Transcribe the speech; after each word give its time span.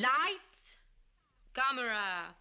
Lights, 0.00 0.78
camera, 1.52 2.34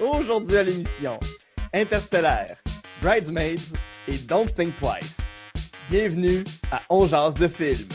Aujourd'hui 0.00 0.56
à 0.56 0.62
l'émission, 0.62 1.18
Interstellaire, 1.74 2.56
Bridesmaids 3.02 3.72
et 4.06 4.16
Don't 4.18 4.46
Think 4.54 4.76
Twice. 4.76 5.18
Bienvenue 5.90 6.44
à 6.70 6.80
On 6.88 7.04
jase 7.08 7.34
de 7.34 7.48
film. 7.48 7.88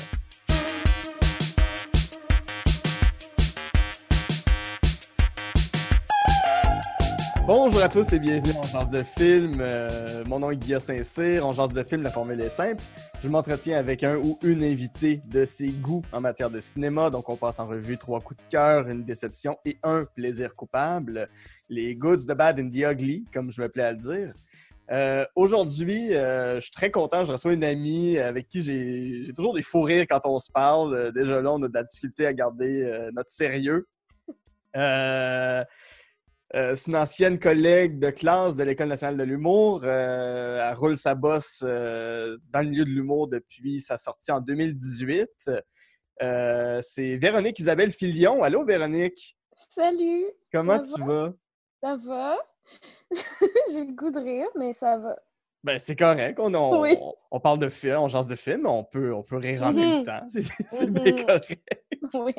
Bonjour 7.46 7.84
à 7.84 7.90
tous 7.90 8.14
et 8.14 8.20
bienvenue 8.20 8.54
en 8.58 8.64
Jase 8.64 8.90
de 8.90 9.04
film. 9.04 9.58
Euh, 9.60 10.24
mon 10.28 10.40
nom 10.40 10.52
est 10.52 10.56
Guillaume 10.56 10.80
Saint-Cyr. 10.80 11.46
En 11.46 11.52
Jase 11.52 11.74
de 11.74 11.84
film, 11.84 12.02
la 12.02 12.10
formule 12.10 12.40
est 12.40 12.48
simple. 12.48 12.82
Je 13.22 13.28
m'entretiens 13.28 13.78
avec 13.78 14.02
un 14.06 14.16
ou 14.16 14.40
une 14.44 14.64
invitée 14.64 15.22
de 15.26 15.44
ses 15.44 15.68
goûts 15.68 16.04
en 16.14 16.22
matière 16.22 16.50
de 16.50 16.62
cinéma. 16.62 17.10
Donc, 17.10 17.28
on 17.28 17.36
passe 17.36 17.60
en 17.60 17.66
revue 17.66 17.98
trois 17.98 18.22
coups 18.22 18.42
de 18.46 18.50
cœur, 18.50 18.88
une 18.88 19.04
déception 19.04 19.58
et 19.66 19.78
un 19.84 20.06
plaisir 20.16 20.54
coupable. 20.56 21.28
Les 21.68 21.96
goods, 21.96 22.26
the 22.26 22.32
bad 22.32 22.62
and 22.62 22.70
the 22.70 22.90
ugly, 22.90 23.26
comme 23.34 23.52
je 23.52 23.62
me 23.62 23.68
plais 23.68 23.84
à 23.84 23.92
le 23.92 23.98
dire. 23.98 24.34
Euh, 24.92 25.26
Aujourd'hui, 25.36 26.16
euh, 26.16 26.56
je 26.56 26.62
suis 26.62 26.72
très 26.72 26.92
content. 26.92 27.26
Je 27.26 27.34
reçois 27.34 27.52
une 27.52 27.66
amie 27.66 28.20
avec 28.20 28.48
qui 28.48 28.62
j'ai 28.62 29.24
j'ai 29.26 29.34
toujours 29.34 29.54
des 29.54 29.64
fous 29.64 29.82
rires 29.82 30.06
quand 30.10 30.22
on 30.24 30.40
se 30.40 30.50
parle. 30.50 30.94
Euh, 30.94 31.12
déjà 31.12 31.42
là, 31.42 31.52
on 31.52 31.62
a 31.62 31.68
de 31.68 31.74
la 31.74 31.84
difficulté 31.84 32.26
à 32.26 32.34
garder 32.34 32.84
euh, 32.84 33.12
notre 33.14 33.30
sérieux. 33.30 33.86
Euh, 34.76 35.64
euh, 36.56 36.76
c'est 36.76 36.92
une 36.92 36.98
ancienne 36.98 37.40
collègue 37.40 38.00
de 38.00 38.10
classe 38.10 38.56
de 38.56 38.64
l'École 38.64 38.88
nationale 38.90 39.18
de 39.18 39.24
l'humour. 39.24 39.82
Euh, 39.84 40.68
elle 40.70 40.76
roule 40.78 40.98
sa 40.98 41.16
bosse 41.16 41.62
euh, 41.66 42.38
dans 42.52 42.62
le 42.62 42.70
milieu 42.70 42.86
de 42.86 42.90
l'humour 42.92 43.28
depuis 43.28 43.82
sa 43.82 43.98
sortie 43.98 44.32
en 44.32 44.40
2018. 44.40 45.28
Euh, 46.22 46.80
c'est 46.82 47.16
Véronique 47.18 47.58
Isabelle 47.60 47.92
Filion. 47.92 48.44
Allô, 48.44 48.64
Véronique? 48.66 49.36
Salut! 49.70 50.26
Comment 50.52 50.82
Ça 50.84 50.96
tu 50.96 51.02
va? 51.02 51.08
vas? 51.08 51.34
Ça 51.82 51.96
va? 51.98 52.38
J'ai 53.72 53.86
le 53.86 53.94
goût 53.96 54.12
de 54.12 54.20
rire, 54.20 54.48
mais 54.58 54.74
ça 54.74 54.98
va. 54.98 55.16
Ben, 55.64 55.80
c'est 55.80 55.96
correct. 55.96 56.38
On, 56.40 56.54
on, 56.54 56.82
Oui. 56.82 56.96
on- 57.02 57.14
on 57.32 57.40
parle 57.40 57.58
de 57.60 57.70
film, 57.70 57.96
on 57.98 58.08
jase 58.10 58.28
de 58.28 58.36
film, 58.36 58.68
on 58.68 58.84
peut, 58.84 59.14
on 59.14 59.24
peut 59.24 59.38
rire 59.38 59.64
en 59.64 59.72
même 59.74 60.00
Mhm. 60.00 60.04
temps. 60.04 60.28
C'est 60.72 60.92
bien 60.92 61.14
Mhm. 61.14 61.26
correct. 61.26 61.86
Oui. 62.14 62.34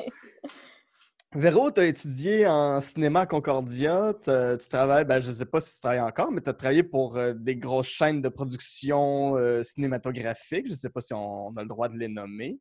Véro, 1.35 1.69
tu 1.69 1.81
as 1.81 1.85
étudié 1.85 2.47
en 2.47 2.79
cinéma 2.79 3.21
à 3.21 3.25
Concordia. 3.25 4.13
Tu 4.23 4.67
travailles, 4.69 5.03
ben, 5.03 5.19
je 5.19 5.29
ne 5.29 5.33
sais 5.33 5.45
pas 5.45 5.59
si 5.59 5.73
tu 5.75 5.81
travailles 5.81 5.99
encore, 5.99 6.31
mais 6.31 6.39
tu 6.39 6.49
as 6.49 6.53
travaillé 6.53 6.81
pour 6.81 7.17
euh, 7.17 7.33
des 7.33 7.57
grosses 7.57 7.87
chaînes 7.87 8.21
de 8.21 8.29
production 8.29 9.35
euh, 9.35 9.61
cinématographique. 9.61 10.65
Je 10.67 10.71
ne 10.71 10.77
sais 10.77 10.89
pas 10.89 11.01
si 11.01 11.13
on, 11.13 11.47
on 11.47 11.57
a 11.57 11.61
le 11.61 11.67
droit 11.67 11.89
de 11.89 11.97
les 11.97 12.07
nommer. 12.07 12.57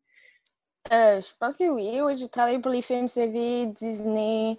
Euh, 0.92 1.20
je 1.20 1.28
pense 1.38 1.56
que 1.56 1.70
oui. 1.70 2.00
Oui, 2.02 2.18
j'ai 2.18 2.28
travaillé 2.28 2.58
pour 2.58 2.72
les 2.72 2.82
films 2.82 3.06
CV, 3.06 3.66
Disney, 3.66 4.58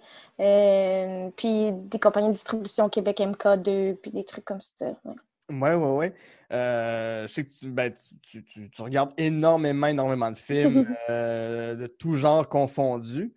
puis 1.36 1.72
des 1.72 1.98
compagnies 2.00 2.28
de 2.28 2.32
distribution 2.32 2.88
Québec 2.88 3.20
MK2, 3.20 3.96
puis 3.96 4.10
des 4.10 4.24
trucs 4.24 4.46
comme 4.46 4.60
ça. 4.60 4.86
ouais. 5.04 5.14
Ouais, 5.48 5.74
ouais. 5.74 6.14
Euh, 6.52 7.28
je 7.28 7.32
sais 7.32 7.44
que 7.44 7.50
tu, 7.52 7.70
ben, 7.70 7.92
tu, 8.22 8.42
tu- 8.44 8.68
regardes 8.82 9.12
énormément, 9.16 9.86
énormément 9.86 10.30
de 10.30 10.36
films, 10.36 10.96
euh, 11.10 11.76
de 11.76 11.86
tout 11.86 12.16
genre 12.16 12.48
confondus. 12.48 13.32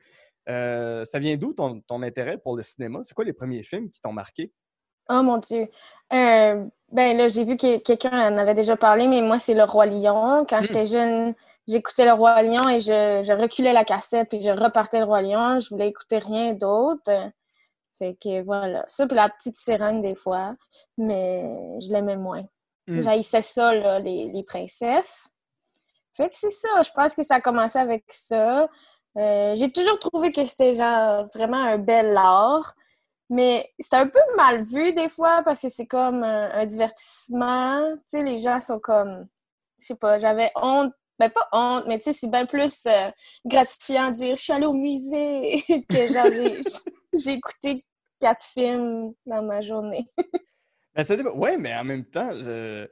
Euh, 0.49 1.05
ça 1.05 1.19
vient 1.19 1.37
d'où 1.37 1.53
ton, 1.53 1.81
ton 1.81 2.01
intérêt 2.01 2.37
pour 2.37 2.55
le 2.55 2.63
cinéma? 2.63 3.01
C'est 3.03 3.13
quoi 3.13 3.25
les 3.25 3.33
premiers 3.33 3.63
films 3.63 3.89
qui 3.89 4.01
t'ont 4.01 4.13
marqué? 4.13 4.51
Oh 5.09 5.21
mon 5.23 5.37
Dieu. 5.37 5.67
Euh, 6.13 6.65
ben 6.91 7.17
là, 7.17 7.27
j'ai 7.27 7.43
vu 7.43 7.57
que 7.57 7.77
quelqu'un 7.77 8.33
en 8.33 8.37
avait 8.37 8.53
déjà 8.53 8.75
parlé, 8.75 9.07
mais 9.07 9.21
moi, 9.21 9.39
c'est 9.39 9.53
Le 9.53 9.63
Roi 9.63 9.87
Lion. 9.87 10.45
Quand 10.47 10.61
j'étais 10.61 10.85
jeune, 10.85 11.33
j'écoutais 11.67 12.05
Le 12.05 12.13
Roi 12.13 12.41
Lion 12.43 12.67
et 12.69 12.79
je, 12.79 13.23
je 13.23 13.33
reculais 13.33 13.73
la 13.73 13.83
cassette, 13.83 14.29
puis 14.29 14.41
je 14.41 14.49
repartais 14.49 14.99
Le 14.99 15.05
Roi 15.05 15.21
Lion. 15.21 15.59
Je 15.59 15.69
voulais 15.69 15.87
écouter 15.87 16.19
rien 16.19 16.53
d'autre. 16.53 17.11
Fait 17.97 18.15
que 18.15 18.41
voilà. 18.43 18.85
Ça, 18.87 19.07
puis 19.07 19.15
la 19.15 19.29
petite 19.29 19.55
sirène 19.55 20.01
des 20.01 20.15
fois, 20.15 20.55
mais 20.97 21.79
je 21.81 21.91
l'aimais 21.91 22.17
moins. 22.17 22.43
Hmm. 22.87 23.01
J'haïssais 23.01 23.41
ça, 23.41 23.73
là, 23.73 23.99
les, 23.99 24.31
les 24.31 24.43
princesses. 24.43 25.27
Fait 26.13 26.29
que 26.29 26.35
c'est 26.35 26.51
ça. 26.51 26.81
Je 26.81 26.91
pense 26.91 27.13
que 27.13 27.23
ça 27.23 27.35
a 27.35 27.41
commencé 27.41 27.77
avec 27.77 28.03
ça. 28.09 28.67
Euh, 29.17 29.55
j'ai 29.55 29.71
toujours 29.71 29.99
trouvé 29.99 30.31
que 30.31 30.45
c'était 30.45 30.73
genre 30.73 31.25
vraiment 31.33 31.57
un 31.57 31.77
bel 31.77 32.15
art. 32.17 32.75
Mais 33.29 33.69
c'est 33.79 33.95
un 33.95 34.07
peu 34.07 34.19
mal 34.35 34.63
vu 34.63 34.91
des 34.93 35.07
fois 35.07 35.43
parce 35.43 35.61
que 35.61 35.69
c'est 35.69 35.85
comme 35.85 36.23
un, 36.23 36.65
divertissement. 36.65 37.95
Tu 38.09 38.17
sais, 38.17 38.23
les 38.23 38.39
gens 38.39 38.59
sont 38.59 38.79
comme. 38.79 39.27
Je 39.79 39.87
sais 39.87 39.95
pas, 39.95 40.17
j'avais 40.19 40.51
honte. 40.55 40.93
Ben, 41.19 41.29
pas 41.29 41.47
honte, 41.51 41.83
mais 41.85 41.97
tu 41.97 42.05
sais, 42.05 42.13
c'est 42.13 42.29
bien 42.31 42.45
plus 42.45 42.85
euh, 42.85 43.11
gratifiant 43.45 44.09
de 44.09 44.15
dire 44.15 44.37
je 44.37 44.41
suis 44.41 44.53
allée 44.53 44.65
au 44.65 44.73
musée 44.73 45.61
que 45.89 46.07
genre 46.07 46.31
j'ai 46.31 46.61
j'ai 47.13 47.31
écouté 47.33 47.85
quatre 48.21 48.45
films 48.45 49.13
dans 49.25 49.43
ma 49.43 49.61
journée. 49.61 50.07
Ben, 50.95 51.03
ça 51.03 51.15
dépend. 51.15 51.31
Ouais, 51.31 51.55
mais 51.55 51.73
en 51.75 51.83
même 51.83 52.03
temps, 52.03 52.31
je... 52.33 52.87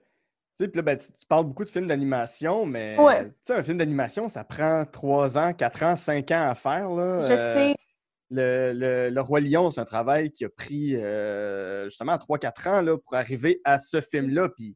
tu 0.57 0.63
sais, 0.63 0.67
puis 0.69 0.77
là, 0.77 0.81
ben, 0.81 0.97
tu, 0.97 1.11
tu 1.11 1.25
parles 1.27 1.45
beaucoup 1.45 1.63
de 1.63 1.69
films 1.69 1.85
d'animation, 1.87 2.65
mais 2.65 2.99
Ouais. 2.99 3.25
tu 3.25 3.31
sais, 3.43 3.53
un 3.53 3.61
film 3.63 3.77
d'animation, 3.77 4.27
ça 4.27 4.43
prend 4.43 4.85
3 4.85 5.37
ans, 5.37 5.53
4 5.53 5.83
ans, 5.83 5.95
5 5.95 6.31
ans 6.31 6.49
à 6.49 6.55
faire. 6.55 6.89
Là. 6.89 7.21
Je 7.27 7.33
Euh, 7.33 7.37
sais. 7.37 7.75
Le, 8.29 8.73
le- 8.73 9.09
le 9.09 9.21
Roi 9.21 9.39
Lion, 9.39 9.71
c'est 9.71 9.79
un 9.79 9.85
travail 9.85 10.31
qui 10.31 10.43
a 10.43 10.49
pris 10.49 10.95
euh, 10.97 11.85
justement 11.85 12.17
3-4 12.17 12.67
ans 12.67 12.81
là, 12.81 12.97
pour 12.97 13.13
arriver 13.15 13.61
à 13.63 13.79
ce 13.79 14.01
film-là. 14.01 14.49
Puis 14.49 14.75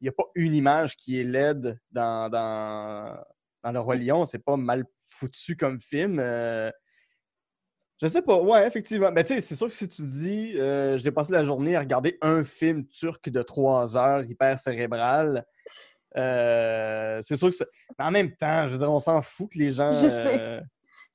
il 0.00 0.04
n'y 0.04 0.08
a 0.08 0.12
pas 0.12 0.24
une 0.34 0.54
image 0.54 0.96
qui 0.96 1.20
est 1.20 1.24
laide 1.24 1.78
dans, 1.92 2.28
dans, 2.28 3.16
dans 3.62 3.70
Le 3.72 3.78
Roi 3.78 3.94
Lion. 3.96 4.24
C'est 4.26 4.42
pas 4.44 4.56
mal 4.56 4.84
foutu 4.96 5.56
comme 5.56 5.78
film. 5.78 6.18
Euh, 6.18 6.72
je 8.02 8.08
sais 8.08 8.22
pas, 8.22 8.36
ouais, 8.36 8.66
effectivement. 8.66 9.12
Ben, 9.12 9.22
tu 9.22 9.34
sais, 9.34 9.40
c'est 9.40 9.54
sûr 9.54 9.68
que 9.68 9.74
si 9.74 9.86
tu 9.86 10.02
dis 10.02 10.54
euh, 10.56 10.98
j'ai 10.98 11.12
passé 11.12 11.32
la 11.32 11.44
journée 11.44 11.76
à 11.76 11.80
regarder 11.80 12.18
un 12.20 12.42
film 12.42 12.84
turc 12.88 13.28
de 13.28 13.42
3 13.42 13.96
heures, 13.96 14.24
hyper 14.24 14.58
cérébral, 14.58 15.46
euh, 16.16 17.20
c'est 17.22 17.36
sûr 17.36 17.48
que 17.50 17.54
ça. 17.54 17.64
Mais 17.98 18.04
en 18.04 18.10
même 18.10 18.34
temps, 18.34 18.64
je 18.64 18.72
veux 18.72 18.78
dire, 18.78 18.92
on 18.92 18.98
s'en 18.98 19.22
fout 19.22 19.52
que 19.52 19.58
les 19.58 19.70
gens. 19.70 19.92
Je 19.92 20.08
sais. 20.08 20.40
euh, 20.40 20.60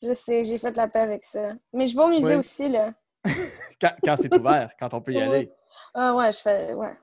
Je 0.02 0.14
sais, 0.14 0.46
j'ai 0.46 0.58
fait 0.58 0.76
la 0.78 0.88
paix 0.88 1.00
avec 1.00 1.26
ça. 1.26 1.54
Mais 1.74 1.88
je 1.88 1.96
vais 1.96 2.04
au 2.04 2.08
musée 2.08 2.36
aussi, 2.36 2.70
là. 2.70 2.94
quand 3.82 3.92
quand 4.04 4.16
c'est 4.16 4.34
ouvert, 4.34 4.72
quand 4.80 4.94
on 4.94 5.02
peut 5.02 5.12
y 5.12 5.22
aller. 5.22 5.52
Ah 5.94 6.16
ouais, 6.16 6.32
je 6.32 6.40
fais. 6.40 6.74
Ouais. 6.74 6.94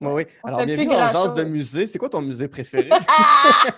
Oui, 0.00 0.12
oui. 0.12 0.26
On 0.42 0.48
Alors, 0.48 0.60
fait 0.60 0.66
bienvenue 0.66 0.86
dans 0.88 1.12
genre 1.12 1.34
de 1.34 1.44
musée. 1.44 1.86
C'est 1.86 1.98
quoi 1.98 2.08
ton 2.08 2.22
musée 2.22 2.48
préféré? 2.48 2.88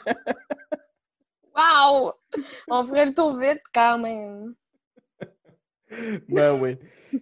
Wow! 1.57 2.13
On 2.69 2.85
ferait 2.85 3.07
le 3.07 3.15
tour 3.15 3.35
vite 3.39 3.63
quand 3.73 3.99
même. 3.99 4.55
ben 6.29 6.53
oui. 6.61 6.77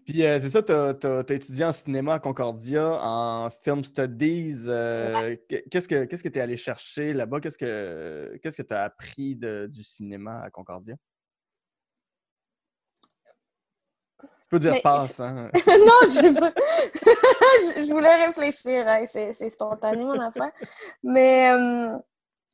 Puis 0.07 0.25
euh, 0.25 0.39
c'est 0.39 0.49
ça, 0.51 0.63
tu 0.63 0.73
as, 0.73 1.21
étudié 1.35 1.65
en 1.65 1.73
cinéma 1.73 2.15
à 2.15 2.19
Concordia, 2.19 2.99
en 3.03 3.51
film 3.51 3.85
studies. 3.85 4.65
euh, 4.67 5.37
qu- 5.49 5.63
Qu'est-ce 5.71 5.87
que 5.89 6.05
qu'est-ce 6.05 6.23
que 6.23 6.29
tu 6.29 6.39
es 6.39 6.43
allé 6.43 6.57
chercher 6.57 7.13
là-bas? 7.13 7.41
Qu'est-ce 7.41 7.59
que 7.59 8.39
qu'est-ce 8.43 8.57
que 8.57 8.63
tu 8.63 8.75
as 8.75 8.85
appris 8.85 9.37
de- 9.37 9.69
du 9.71 9.83
cinéma 9.85 10.41
à 10.43 10.51
Concordia? 10.51 10.95
Tu 14.21 14.27
peux 14.51 14.59
dire 14.59 14.73
Mais 14.73 14.81
passe, 14.81 15.21
hein? 15.21 15.51
non, 15.67 16.01
je, 16.07 16.39
pas- 16.39 16.53
je 17.83 17.93
voulais 17.93 18.27
réfléchir. 18.27 18.87
hein, 18.89 19.05
C'est 19.05 19.33
c'est 19.33 19.49
spontané, 19.51 20.05
mon 20.05 20.19
affaire. 20.21 20.53
Mais 21.03 21.51
euh, 21.53 21.99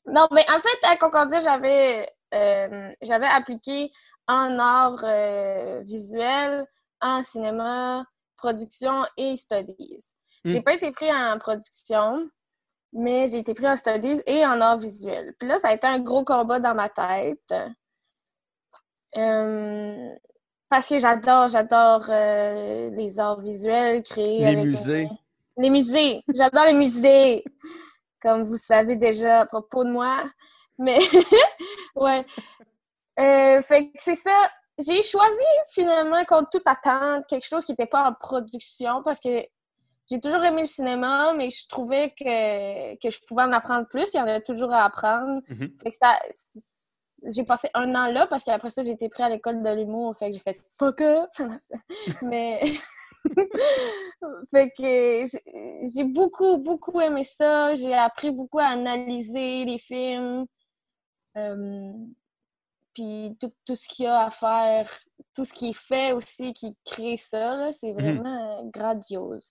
non, 0.07 0.27
mais 0.33 0.45
en 0.51 0.59
fait, 0.61 0.87
à 0.91 0.97
Concordia, 0.97 1.41
j'avais 1.41 2.07
euh, 2.35 2.91
j'avais 3.03 3.27
appliqué 3.27 3.91
en 4.29 4.59
art 4.59 5.03
euh, 5.05 5.81
visuel, 5.85 6.65
en 7.01 7.23
cinéma, 7.23 8.05
production 8.37 9.05
et 9.17 9.37
studies. 9.37 10.05
J'ai 10.45 10.61
Hmm. 10.61 10.63
pas 10.63 10.75
été 10.75 10.91
pris 10.93 11.11
en 11.13 11.39
production, 11.39 12.29
mais 12.93 13.29
j'ai 13.31 13.39
été 13.39 13.53
pris 13.55 13.69
en 13.69 13.77
studies 13.77 14.23
et 14.27 14.45
en 14.47 14.61
art 14.61 14.79
visuel. 14.79 15.35
Puis 15.39 15.49
là, 15.49 15.59
ça 15.59 15.69
a 15.69 15.75
été 15.75 15.87
un 15.87 15.99
gros 15.99 16.25
combat 16.25 16.61
dans 16.61 16.75
ma 16.75 16.89
tête. 16.89 17.53
Euh, 19.17 20.09
parce 20.69 20.89
que 20.89 20.99
j'adore, 20.99 21.49
j'adore 21.49 22.05
euh, 22.09 22.91
les 22.91 23.19
arts 23.19 23.41
visuels, 23.41 24.03
créer 24.03 24.39
Les 24.41 24.47
avec 24.47 24.65
musées. 24.65 25.09
un- 25.11 25.17
Les 25.63 25.71
musées. 25.71 26.23
J'adore 26.33 26.65
les 26.67 26.73
musées. 26.75 27.45
Comme 28.23 28.45
vous 28.45 28.57
savez 28.57 28.97
déjà 28.97 29.41
à 29.41 29.47
propos 29.47 29.85
de 29.85 29.91
moi. 29.91 30.17
Mais, 30.79 30.99
ouais. 31.97 32.25
Euh, 33.21 33.63
fait 33.63 33.87
que 33.87 33.93
c'est 33.97 34.15
ça. 34.15 34.51
J'ai 34.79 35.03
choisi 35.03 35.45
finalement, 35.73 36.25
contre 36.25 36.51
toute 36.51 36.67
attente, 36.67 37.27
quelque 37.27 37.47
chose 37.47 37.65
qui 37.65 37.73
n'était 37.73 37.87
pas 37.87 38.09
en 38.09 38.15
production 38.15 39.03
parce 39.03 39.21
que 39.21 39.45
j'ai 40.11 40.21
toujours 40.21 40.43
aimé 40.43 40.63
le 40.63 40.67
cinéma, 40.67 41.35
mais 41.35 41.51
je 41.51 41.69
trouvais 41.69 42.11
que, 42.11 42.97
que 42.97 43.11
je 43.11 43.19
pouvais 43.27 43.43
en 43.43 43.53
apprendre 43.53 43.87
plus. 43.87 44.13
Il 44.15 44.17
y 44.17 44.21
en 44.21 44.27
avait 44.27 44.41
toujours 44.41 44.73
à 44.73 44.85
apprendre. 44.85 45.43
Mhm. 45.49 45.77
Fait 45.83 45.91
que 45.91 45.97
ça, 45.97 46.19
j'ai 47.27 47.45
passé 47.45 47.69
un 47.75 47.95
an 47.95 48.11
là 48.11 48.27
parce 48.27 48.43
qu'après 48.45 48.71
ça, 48.71 48.83
j'ai 48.85 48.93
été 48.93 49.09
pris 49.09 49.23
à 49.23 49.29
l'école 49.29 49.63
de 49.63 49.71
l'humour. 49.71 50.17
Fait 50.17 50.29
que 50.29 50.33
j'ai 50.35 50.43
fait 50.43 50.59
fuck 50.79 51.01
off. 51.01 51.31
mais 52.23 52.61
fait 54.51 54.71
que 54.71 55.25
j'ai 55.95 56.05
beaucoup, 56.05 56.59
beaucoup 56.59 57.01
aimé 57.01 57.25
ça. 57.25 57.75
J'ai 57.75 57.95
appris 57.95 58.31
beaucoup 58.31 58.59
à 58.59 58.67
analyser 58.67 59.65
les 59.65 59.79
films. 59.79 60.47
Euh, 61.37 61.93
puis 62.95 63.37
tout, 63.41 63.53
tout 63.67 63.75
ce 63.77 63.89
qu'il 63.89 64.05
y 64.05 64.09
a 64.09 64.27
à 64.27 64.31
faire, 64.31 64.91
tout 65.35 65.45
ce 65.45 65.53
qui 65.53 65.71
est 65.71 65.77
fait 65.79 66.13
aussi, 66.13 66.53
qui 66.53 66.77
crée 66.85 67.17
ça, 67.17 67.71
c'est 67.73 67.93
Mhm. 67.93 68.17
vraiment 68.17 68.65
grandiose. 68.73 69.51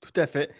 Tout 0.00 0.12
à 0.20 0.26
fait. 0.26 0.50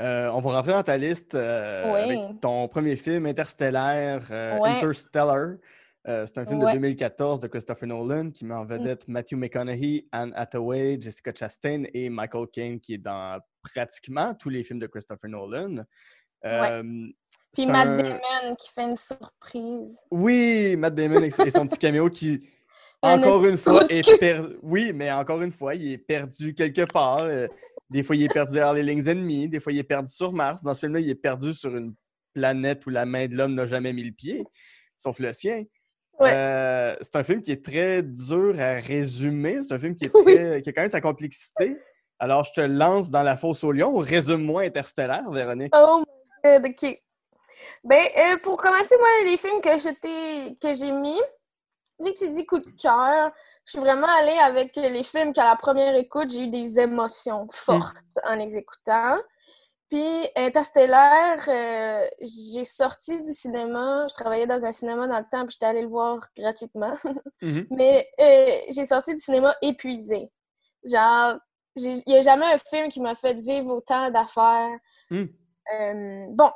Euh, 0.00 0.30
on 0.32 0.40
va 0.40 0.52
rentrer 0.52 0.72
dans 0.72 0.82
ta 0.82 0.96
liste 0.96 1.34
euh, 1.34 1.92
Oui. 1.92 2.18
avec 2.18 2.40
ton 2.40 2.68
premier 2.68 2.96
film, 2.96 3.26
Interstellar, 3.26 4.20
euh, 4.30 4.58
Ouais. 4.60 4.70
Interstellar. 4.70 5.56
Euh, 6.06 6.24
c'est 6.26 6.38
un 6.38 6.46
film 6.46 6.60
Ouais. 6.62 6.70
de 6.72 6.76
2014 6.78 7.40
de 7.40 7.48
Christopher 7.48 7.86
Nolan 7.88 8.30
qui 8.30 8.44
met 8.44 8.54
en 8.54 8.64
vedette 8.64 9.06
Matthew 9.08 9.34
McConaughey, 9.34 10.06
Anne 10.12 10.32
Hathaway, 10.36 10.96
Jessica 11.00 11.32
Chastain 11.34 11.82
et 11.92 12.08
Michael 12.08 12.46
Caine 12.52 12.80
qui 12.80 12.94
est 12.94 12.98
dans 12.98 13.40
pratiquement 13.62 14.32
tous 14.34 14.48
les 14.48 14.62
films 14.62 14.78
de 14.78 14.86
Christopher 14.86 15.28
Nolan. 15.28 15.84
Euh, 16.44 16.82
Puis 17.52 17.66
Matt 17.66 17.88
un- 17.88 17.96
Damon 17.96 18.54
qui 18.58 18.68
fait 18.70 18.82
une 18.84 18.96
surprise. 18.96 19.98
Oui, 20.10 20.76
Matt 20.76 20.94
Damon 20.94 21.22
et 21.22 21.30
son 21.50 21.66
petit 21.66 21.78
caméo 21.78 22.08
qui, 22.08 22.40
Un 23.02 23.18
encore 23.22 23.44
une 23.46 23.58
fois, 23.58 23.84
est 23.88 24.18
perdu. 24.18 24.56
Oui, 24.62 24.92
mais 24.94 25.10
encore 25.12 25.40
une 25.42 25.52
fois, 25.52 25.74
il 25.74 25.92
est 25.92 25.98
perdu 25.98 26.54
quelque 26.54 26.84
part. 26.90 27.22
Euh, 27.22 27.46
Des 27.90 28.02
fois, 28.02 28.16
il 28.16 28.24
est 28.24 28.32
perdu 28.32 28.52
derrière 28.54 28.74
les 28.74 28.82
lignes 28.82 29.06
ennemies. 29.08 29.48
Des 29.48 29.60
fois, 29.60 29.72
il 29.72 29.78
est 29.78 29.84
perdu 29.84 30.12
sur 30.12 30.32
Mars. 30.32 30.62
Dans 30.62 30.74
ce 30.74 30.80
film-là, 30.80 31.00
il 31.00 31.08
est 31.08 31.14
perdu 31.14 31.54
sur 31.54 31.74
une 31.76 31.94
planète 32.34 32.84
où 32.86 32.90
la 32.90 33.06
main 33.06 33.26
de 33.28 33.34
l'homme 33.36 33.54
n'a 33.54 33.66
jamais 33.66 33.92
mis 33.92 34.02
le 34.04 34.12
pied, 34.12 34.44
sauf 34.96 35.18
le 35.20 35.32
sien. 35.32 35.64
Ouais. 36.20 36.30
Euh, 36.34 36.96
c'est 37.00 37.14
un 37.16 37.22
film 37.22 37.40
qui 37.40 37.52
est 37.52 37.64
très 37.64 38.02
dur 38.02 38.56
à 38.58 38.74
résumer. 38.74 39.60
C'est 39.62 39.72
un 39.74 39.78
film 39.78 39.94
qui, 39.94 40.04
est 40.06 40.10
Oui. 40.14 40.34
très, 40.34 40.62
qui 40.62 40.68
a 40.68 40.72
quand 40.72 40.80
même 40.82 40.90
sa 40.90 41.00
complexité. 41.00 41.76
Alors, 42.18 42.42
je 42.44 42.52
te 42.52 42.60
lance 42.60 43.10
dans 43.12 43.22
la 43.22 43.36
fosse 43.36 43.62
au 43.62 43.70
lion. 43.70 43.96
Résume-moi 43.96 44.62
Interstellar, 44.62 45.30
Véronique. 45.32 45.72
Oh 45.76 46.02
ok. 46.44 47.02
Ben, 47.84 48.06
euh, 48.18 48.36
pour 48.42 48.56
commencer, 48.56 48.96
moi, 48.98 49.08
les 49.24 49.36
films 49.36 49.60
que 49.60 49.78
j'étais 49.78 50.56
que 50.60 50.72
j'ai 50.74 50.90
mis, 50.90 51.20
vu 52.00 52.12
que 52.12 52.18
tu 52.18 52.30
dis 52.30 52.46
coup 52.46 52.58
de 52.58 52.70
cœur, 52.80 53.32
je 53.64 53.72
suis 53.72 53.80
vraiment 53.80 54.06
allée 54.06 54.38
avec 54.38 54.74
les 54.76 55.02
films 55.02 55.32
qu'à 55.32 55.44
la 55.44 55.56
première 55.56 55.94
écoute, 55.96 56.30
j'ai 56.30 56.44
eu 56.44 56.48
des 56.48 56.78
émotions 56.80 57.46
fortes 57.50 58.18
en 58.24 58.36
les 58.36 58.56
écoutant. 58.56 59.18
Puis 59.90 60.28
Interstellar, 60.36 61.38
euh, 61.48 62.06
j'ai 62.20 62.64
sorti 62.64 63.22
du 63.22 63.32
cinéma, 63.32 64.06
je 64.08 64.14
travaillais 64.14 64.46
dans 64.46 64.66
un 64.66 64.72
cinéma 64.72 65.06
dans 65.08 65.18
le 65.18 65.24
temps, 65.30 65.46
puis 65.46 65.52
j'étais 65.54 65.66
allée 65.66 65.82
le 65.82 65.88
voir 65.88 66.26
gratuitement. 66.36 66.96
Mhm. 67.40 67.68
Mais 67.70 68.04
euh, 68.20 68.72
j'ai 68.72 68.84
sorti 68.84 69.14
du 69.14 69.20
cinéma 69.20 69.54
épuisée. 69.62 70.28
Genre, 70.84 71.38
il 71.76 72.02
n'y 72.04 72.16
a 72.16 72.20
jamais 72.20 72.46
un 72.46 72.58
film 72.58 72.88
qui 72.88 73.00
m'a 73.00 73.14
fait 73.14 73.34
vivre 73.34 73.70
autant 73.70 74.10
d'affaires. 74.10 74.76
Hmm. 75.08 75.26
Euh, 75.74 76.26
bon, 76.30 76.50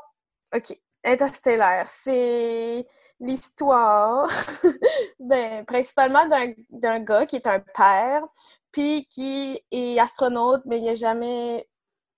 OK. 0.54 0.76
Interstellar, 1.04 1.86
c'est 1.86 2.86
l'histoire, 3.18 4.28
ben, 5.20 5.64
principalement 5.64 6.24
d'un 6.70 7.00
gars 7.00 7.26
qui 7.26 7.36
est 7.36 7.46
un 7.48 7.58
père, 7.58 8.22
puis 8.70 9.06
qui 9.10 9.60
est 9.72 9.98
astronaute, 9.98 10.62
mais 10.64 10.78
il 10.78 10.84
n'a 10.84 10.94
jamais 10.94 11.68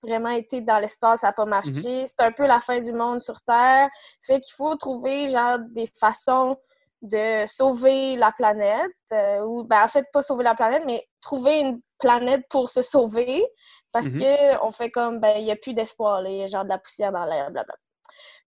vraiment 0.03 0.31
été 0.31 0.61
dans 0.61 0.79
l'espace, 0.79 1.21
ça 1.21 1.29
n'a 1.29 1.33
pas 1.33 1.47
marché. 1.47 2.07
C'est 2.07 2.21
un 2.21 2.33
peu 2.33 2.47
la 2.47 2.61
fin 2.61 2.81
du 2.81 2.93
monde 2.93 3.21
sur 3.23 3.41
Terre. 3.43 3.89
Fait 4.21 4.41
qu'il 4.41 4.55
faut 4.55 4.77
trouver, 4.77 5.29
genre, 5.29 5.59
des 5.71 5.89
façons 5.99 6.57
de 7.03 7.47
sauver 7.47 8.17
la 8.17 8.33
planète, 8.33 8.91
euh, 9.13 9.41
ou 9.45 9.65
ben, 9.65 9.85
en 9.85 9.89
fait, 9.89 10.07
pas 10.13 10.23
sauver 10.23 10.45
la 10.45 10.55
planète, 10.55 10.83
mais 10.87 11.07
trouver 11.21 11.61
une 11.61 11.81
planète 12.05 12.47
pour 12.49 12.69
se 12.69 12.83
sauver, 12.83 13.45
parce 13.93 14.09
Mhm. 14.09 14.21
que 14.21 14.65
on 14.67 14.71
fait 14.71 14.91
comme, 14.91 15.21
ben, 15.21 15.37
il 15.39 15.45
n'y 15.45 15.53
a 15.53 15.57
plus 15.57 15.75
d'espoir, 15.75 16.27
il 16.27 16.37
y 16.37 16.43
a 16.43 16.47
genre 16.47 16.65
de 16.65 16.69
la 16.69 16.79
poussière 16.79 17.13
dans 17.13 17.25
l'air, 17.25 17.51
blablabla. 17.51 17.75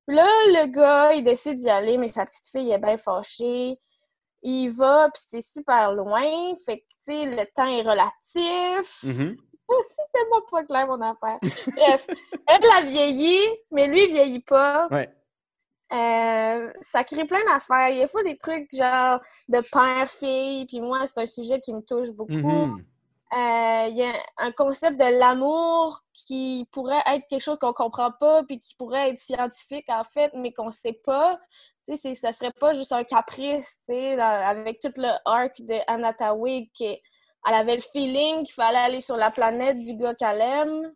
Là, 0.09 0.25
le 0.47 0.67
gars, 0.67 1.13
il 1.13 1.23
décide 1.23 1.57
d'y 1.57 1.69
aller, 1.69 1.97
mais 1.97 2.07
sa 2.07 2.23
petite 2.25 2.47
fille 2.47 2.71
est 2.71 2.77
bien 2.79 2.97
fâchée. 2.97 3.77
Il 4.43 4.69
va, 4.69 5.09
puis 5.13 5.21
c'est 5.25 5.41
super 5.41 5.91
loin, 5.93 6.23
fait 6.65 6.79
que, 6.79 6.83
tu 7.03 7.11
sais, 7.11 7.25
le 7.25 7.43
temps 7.53 7.67
est 7.67 7.81
relatif. 7.81 9.03
Mhm. 9.03 9.35
c'est 9.89 10.11
tellement 10.13 10.41
pas 10.49 10.63
clair, 10.63 10.87
mon 10.87 11.01
affaire. 11.01 11.39
Bref, 11.75 12.07
elle 12.47 12.65
a 12.77 12.81
vieilli, 12.83 13.39
mais 13.71 13.87
lui, 13.87 14.03
il 14.03 14.11
vieillit 14.13 14.43
pas. 14.43 14.87
Ouais. 14.91 15.09
Euh, 15.93 16.71
ça 16.81 17.03
crée 17.05 17.25
plein 17.25 17.43
d'affaires. 17.45 17.89
Il 17.89 18.07
faut 18.07 18.21
des 18.23 18.37
trucs 18.37 18.69
genre 18.73 19.19
de 19.49 19.59
père-fille, 19.71 20.65
puis 20.67 20.79
moi, 20.81 21.05
c'est 21.07 21.21
un 21.21 21.25
sujet 21.25 21.59
qui 21.59 21.73
me 21.73 21.81
touche 21.81 22.11
beaucoup. 22.11 22.31
Mhm. 22.33 22.85
Il 23.33 23.93
y 23.97 24.03
a 24.03 24.13
un 24.37 24.51
concept 24.51 24.97
de 24.99 25.19
l'amour 25.19 26.01
qui 26.13 26.67
pourrait 26.71 27.01
être 27.07 27.25
quelque 27.29 27.41
chose 27.43 27.57
qu'on 27.59 27.73
comprend 27.73 28.11
pas, 28.11 28.43
puis 28.43 28.59
qui 28.59 28.73
pourrait 28.75 29.09
être 29.09 29.19
scientifique, 29.19 29.85
en 29.89 30.03
fait, 30.03 30.31
mais 30.33 30.53
qu'on 30.53 30.71
sait 30.71 30.99
pas. 31.03 31.39
Tu 31.85 31.95
sais, 31.97 32.13
ça 32.13 32.31
serait 32.33 32.51
pas 32.59 32.73
juste 32.73 32.91
un 32.93 33.03
caprice, 33.03 33.79
tu 33.85 33.93
sais, 33.93 34.19
avec 34.19 34.79
tout 34.79 34.91
le 34.97 35.09
arc 35.25 35.61
de 35.61 35.75
Anataway, 35.87 36.69
qui 36.73 37.01
elle 37.47 37.53
avait 37.53 37.75
le 37.75 37.81
feeling 37.81 38.43
qu'il 38.43 38.53
fallait 38.53 38.77
aller 38.77 38.99
sur 38.99 39.15
la 39.15 39.31
planète 39.31 39.79
du 39.79 39.95
gars 39.95 40.13
qu'elle 40.15 40.41
aime, 40.41 40.93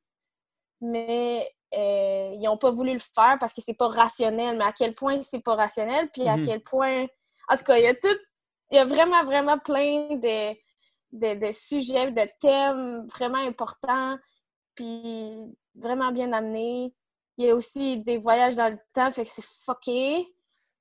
mais 0.82 1.48
euh, 1.74 2.32
ils 2.34 2.48
ont 2.50 2.58
pas 2.58 2.72
voulu 2.72 2.92
le 2.94 3.00
faire 3.00 3.38
parce 3.40 3.54
que 3.54 3.62
c'est 3.62 3.74
pas 3.76 3.88
rationnel. 3.88 4.58
Mais 4.58 4.66
à 4.66 4.74
quel 4.74 4.94
point 4.94 5.22
c'est 5.22 5.40
pas 5.44 5.56
rationnel, 5.56 6.10
puis 6.12 6.28
à 6.28 6.36
Mhm. 6.38 6.46
quel 6.46 6.62
point... 6.62 7.06
En 7.48 7.56
tout 7.56 7.64
cas, 7.64 7.78
il 7.78 7.84
y 7.84 7.88
a 7.88 7.94
tout... 7.94 8.08
Il 8.72 8.76
y 8.76 8.80
a 8.80 8.86
vraiment, 8.86 9.24
vraiment 9.26 9.58
plein 9.60 10.16
de 10.16 10.56
de, 11.12 11.48
de 11.48 11.52
sujets, 11.52 12.12
de 12.12 12.28
thèmes 12.40 13.06
vraiment 13.08 13.38
importants, 13.46 14.18
puis 14.76 15.56
vraiment 15.76 16.12
bien 16.12 16.32
amenés. 16.34 16.94
Il 17.38 17.46
y 17.46 17.50
a 17.50 17.56
aussi 17.56 18.04
des 18.04 18.18
voyages 18.18 18.56
dans 18.56 18.70
le 18.70 18.78
temps, 18.94 19.10
fait 19.12 19.26
que 19.26 19.32
c'est 19.32 19.44
fucké. 19.46 20.26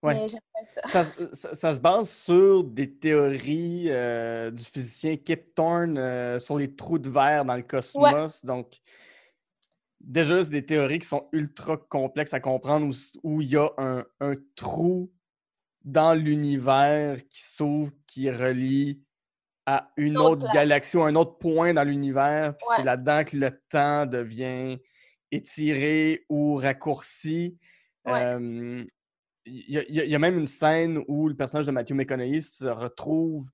Ouais. 0.02 0.14
Mais 0.14 0.28
ça. 0.28 0.80
ça, 0.86 1.04
ça- 1.34 1.54
ça 1.54 1.74
se 1.74 1.80
base 1.80 2.08
sur 2.10 2.64
des 2.64 2.90
théories 2.90 3.86
euh, 3.90 4.50
du 4.50 4.64
physicien 4.64 5.16
Kip 5.16 5.54
Thorne 5.54 5.98
euh, 5.98 6.38
sur 6.38 6.56
les 6.58 6.74
trous 6.74 6.98
de 6.98 7.10
verre 7.10 7.44
dans 7.44 7.54
le 7.54 7.62
cosmos. 7.62 8.44
Donc, 8.44 8.78
déjà, 10.00 10.42
c'est 10.42 10.50
des 10.50 10.64
théories 10.64 11.00
qui 11.00 11.06
sont 11.06 11.28
ultra 11.32 11.76
complexes 11.76 12.32
à 12.32 12.40
comprendre 12.40 12.94
où 13.22 13.42
il 13.42 13.50
y 13.50 13.56
a 13.56 13.68
un, 13.76 14.04
un 14.20 14.34
trou 14.56 15.12
dans 15.84 16.14
l'univers 16.14 17.18
qui 17.28 17.42
s'ouvre, 17.42 17.92
qui 18.06 18.30
relie 18.30 19.02
à 19.72 19.90
une 19.96 20.18
autre 20.18 20.52
galaxie 20.52 20.96
ou 20.96 21.02
un 21.02 21.14
autre 21.14 21.38
point 21.38 21.72
dans 21.74 21.84
l'univers. 21.84 22.54
Puis 22.58 22.66
c'est 22.76 22.84
là-dedans 22.84 23.22
que 23.24 23.36
le 23.36 23.50
temps 23.68 24.06
devient 24.06 24.78
étiré 25.30 26.24
ou 26.28 26.56
raccourci. 26.56 27.56
Ouais. 28.04 28.24
Euh, 28.24 28.84
il 29.46 29.70
y, 29.70 29.78
a- 29.78 30.06
y 30.06 30.10
y 30.12 30.18
même 30.18 30.38
une 30.38 30.46
scène 30.46 31.02
où 31.08 31.28
le 31.28 31.36
personnage 31.36 31.66
de 31.66 31.70
Matthew 31.72 31.92
McConaughey 31.94 32.40
se 32.40 32.66
retrouve 32.66 33.48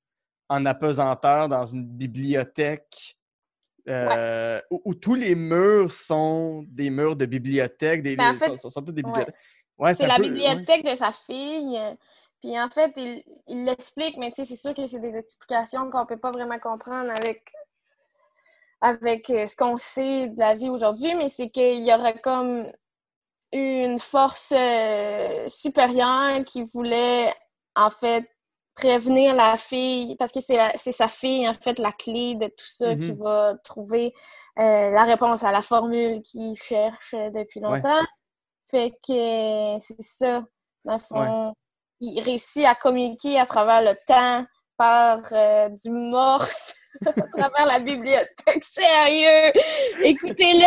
en 0.48 0.64
apesanteur 0.64 1.48
dans 1.48 1.66
une 1.66 1.84
bibliothèque 1.86 3.16
euh, 3.88 4.60
où, 4.70 4.80
où 4.84 4.94
tous 4.94 5.14
les 5.14 5.34
murs 5.34 5.92
sont 5.92 6.64
des 6.68 6.90
murs 6.90 7.14
de 7.16 7.26
bibliothèque. 7.26 8.02
Des, 8.02 8.16
en 8.18 8.32
des- 8.32 8.38
fait, 8.38 8.46
sont, 8.46 8.56
sont- 8.56 8.70
sont 8.70 8.82
tous 8.82 8.92
des 8.92 9.02
ouais. 9.02 9.08
bibliothèques. 9.08 9.34
Ouais, 9.78 9.94
C'est 9.94 10.06
la 10.06 10.16
peu- 10.16 10.22
ouais. 10.22 10.28
bibliothèque 10.30 10.84
de 10.84 10.96
sa 10.96 11.12
fille. 11.12 11.78
Puis 12.46 12.60
en 12.60 12.70
fait, 12.70 12.92
il 12.96 13.64
l'explique, 13.64 14.16
mais 14.18 14.30
tu 14.30 14.36
sais, 14.36 14.44
c'est 14.44 14.54
sûr 14.54 14.72
que 14.72 14.86
c'est 14.86 15.00
des 15.00 15.16
explications 15.16 15.90
qu'on 15.90 16.06
peut 16.06 16.16
pas 16.16 16.30
vraiment 16.30 16.60
comprendre 16.60 17.10
avec, 17.10 17.52
avec 18.80 19.30
euh, 19.30 19.48
ce 19.48 19.56
qu'on 19.56 19.76
sait 19.76 20.28
de 20.28 20.38
la 20.38 20.54
vie 20.54 20.70
aujourd'hui, 20.70 21.12
mais 21.16 21.28
c'est 21.28 21.50
qu'il 21.50 21.84
y 21.84 21.92
aurait 21.92 22.20
comme 22.20 22.64
une 23.52 23.98
force 23.98 24.52
euh, 24.56 25.48
supérieure 25.48 26.44
qui 26.44 26.62
voulait 26.62 27.34
en 27.74 27.90
fait 27.90 28.30
prévenir 28.76 29.34
la 29.34 29.56
fille, 29.56 30.14
parce 30.14 30.30
que 30.30 30.40
c'est 30.40 30.92
sa 30.92 31.08
fille, 31.08 31.48
en 31.48 31.54
fait, 31.54 31.80
la 31.80 31.90
clé 31.90 32.36
de 32.36 32.46
tout 32.46 32.64
ça 32.64 32.94
qui 32.94 33.10
Mhm. 33.10 33.18
va 33.24 33.56
trouver 33.64 34.14
euh, 34.60 34.90
la 34.92 35.02
réponse 35.02 35.42
à 35.42 35.50
la 35.50 35.62
formule 35.62 36.22
qu'il 36.22 36.54
cherche 36.56 37.10
depuis 37.12 37.58
Ouais. 37.58 37.80
longtemps. 37.80 38.04
Fait 38.70 38.92
que 39.04 39.80
c'est 39.80 40.00
ça, 40.00 40.44
dans 40.84 40.92
le 40.94 41.00
fond. 41.00 41.54
Il 42.00 42.20
réussit 42.22 42.64
à 42.64 42.74
communiquer 42.74 43.38
à 43.38 43.46
travers 43.46 43.80
le 43.80 43.94
temps 44.06 44.44
par 44.76 45.20
euh, 45.32 45.68
du 45.70 45.90
morse, 45.90 46.74
à 47.06 47.12
travers 47.12 47.66
la 47.66 47.78
bibliothèque. 47.78 48.64
Sérieux! 48.64 49.52
Écoutez-le! 50.02 50.66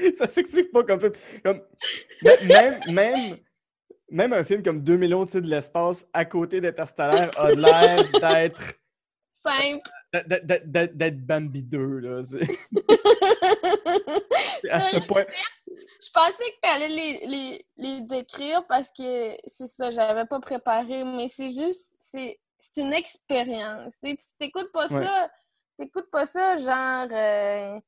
ça 0.14 0.28
s'explique 0.28 0.70
pas 0.72 0.82
comme 0.82 1.00
film. 1.00 1.12
Comme, 1.44 1.62
même, 2.46 2.80
même, 2.88 3.36
même 4.10 4.32
un 4.32 4.44
film 4.44 4.62
comme 4.62 4.82
2 4.82 4.96
millions 4.96 5.24
de 5.24 5.30
de 5.40 5.48
l'espace 5.48 6.06
à 6.12 6.24
côté 6.24 6.60
d'Interstellar 6.60 7.30
a 7.38 7.52
l'air 7.52 8.04
d'être 8.20 8.60
Simple. 9.30 9.88
d'être- 10.26 11.26
Bambi 11.26 11.62
2. 11.62 11.98
Là. 12.00 12.22
C'est- 12.22 12.40
à 14.70 14.80
ce 14.80 14.96
point. 15.06 15.24
Je 16.02 16.08
pensais 16.12 16.32
que 16.32 16.60
tu 16.62 16.70
allais 16.70 16.88
les, 16.88 17.26
les, 17.26 17.66
les 17.76 18.00
décrire 18.02 18.66
parce 18.66 18.90
que 18.90 19.36
c'est 19.46 19.66
ça, 19.66 19.90
j'avais 19.90 20.26
pas 20.26 20.40
préparé, 20.40 21.04
mais 21.04 21.28
c'est 21.28 21.50
juste, 21.50 21.96
c'est 22.00 22.38
c'est 22.58 22.82
une 22.82 22.92
expérience. 22.92 23.94
Tu 24.02 24.14
t'écoutes 24.38 24.70
pas 24.72 24.86
Ouais. 24.86 25.04
ça, 25.04 25.30
t'écoutes 25.78 26.10
pas 26.10 26.26
ça, 26.26 26.56
genre, 26.58 27.08
euh, 27.10 27.80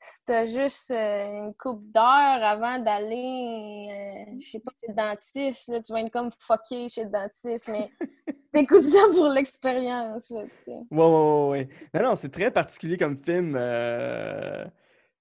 si 0.00 0.24
t'as 0.26 0.46
juste 0.46 0.90
euh, 0.92 1.46
une 1.46 1.54
coupe 1.54 1.82
d'heure 1.90 2.04
avant 2.04 2.78
d'aller, 2.78 3.88
euh, 4.30 4.40
je 4.40 4.50
sais 4.50 4.60
pas, 4.60 4.72
chez 4.80 4.88
le 4.88 4.94
dentiste, 4.94 5.68
là, 5.68 5.82
tu 5.82 5.92
vas 5.92 6.00
être 6.00 6.12
comme 6.12 6.30
fucké 6.38 6.88
chez 6.88 7.04
le 7.04 7.10
dentiste, 7.10 7.68
mais 7.68 7.88
t'écoutes 8.52 8.82
ça 8.82 9.00
pour 9.12 9.28
l'expérience, 9.28 10.30
là, 10.30 10.42
ouais, 10.66 10.84
ouais, 10.90 11.48
ouais. 11.50 11.68
Non, 11.94 12.02
non, 12.10 12.14
c'est 12.14 12.30
très 12.30 12.50
particulier 12.50 12.96
comme 12.96 13.16
film 13.16 13.54
euh, 13.56 14.64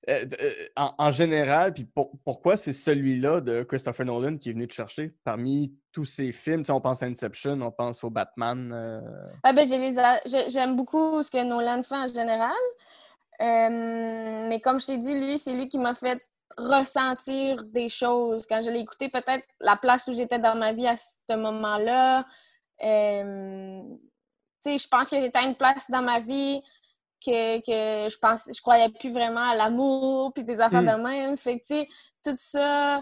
euh, 0.10 0.26
euh, 0.42 0.54
en, 0.76 1.12
général. 1.12 1.74
Puis 1.74 1.86
pour- 1.86 2.12
pourquoi 2.24 2.58
c'est 2.58 2.74
celui-là 2.74 3.42
de 3.42 3.64
Christopher 3.64 4.06
Nolan 4.06 4.38
qui 4.38 4.50
est 4.50 4.54
venu 4.54 4.68
te 4.68 4.74
chercher 4.74 5.14
parmi 5.24 5.76
tous 5.92 6.06
ces 6.06 6.32
films? 6.32 6.62
Tu 6.62 6.68
sais, 6.68 6.72
on 6.72 6.82
pense 6.82 7.04
à 7.04 7.06
Inception, 7.06 7.60
on 7.62 7.72
pense 7.72 8.04
au 8.04 8.10
Batman. 8.10 8.72
euh, 8.74 9.02
Ah 9.44 9.54
ben, 9.54 9.68
j'aime 9.68 10.76
beaucoup 10.76 11.22
ce 11.22 11.30
que 11.30 11.44
Nolan 11.44 11.84
fait 11.84 11.96
en 11.96 12.08
général. 12.08 12.52
Mais 13.40 14.60
comme 14.64 14.80
je 14.80 14.88
t'ai 14.88 14.98
dit, 14.98 15.20
lui, 15.20 15.38
c'est 15.38 15.54
lui 15.54 15.70
qui 15.70 15.78
m'a 15.78 15.94
fait 15.94 16.20
ressentir 16.58 17.64
des 17.66 17.90
choses. 17.90 18.46
Quand 18.48 18.62
je 18.62 18.70
l'ai 18.70 18.80
écouté, 18.80 19.10
peut-être 19.10 19.46
la 19.60 19.78
place 19.78 20.08
où 20.08 20.14
j'étais 20.14 20.40
dans 20.40 20.56
ma 20.56 20.74
vie 20.74 20.88
à 20.88 20.96
ce 20.96 21.36
moment-là. 21.36 22.26
Je 24.66 24.88
pense 24.90 25.10
que 25.10 25.20
j'étais 25.20 25.40
à 25.40 25.44
une 25.44 25.56
place 25.56 25.90
dans 25.90 26.02
ma 26.02 26.20
vie 26.20 26.62
que, 27.26 27.60
que 27.60 28.10
je 28.10 28.18
pense 28.18 28.44
je 28.54 28.62
croyais 28.62 28.90
plus 28.90 29.12
vraiment 29.12 29.50
à 29.52 29.56
l'amour 29.56 30.34
puis 30.34 30.44
des 30.44 30.60
affaires 30.60 30.82
Mm. 30.82 30.98
de 30.98 31.04
même. 31.04 31.38
Fait 31.38 31.60
que, 31.60 31.66
tu 31.66 31.76
sais, 31.76 31.88
tout 32.24 32.36
ça, 32.38 33.02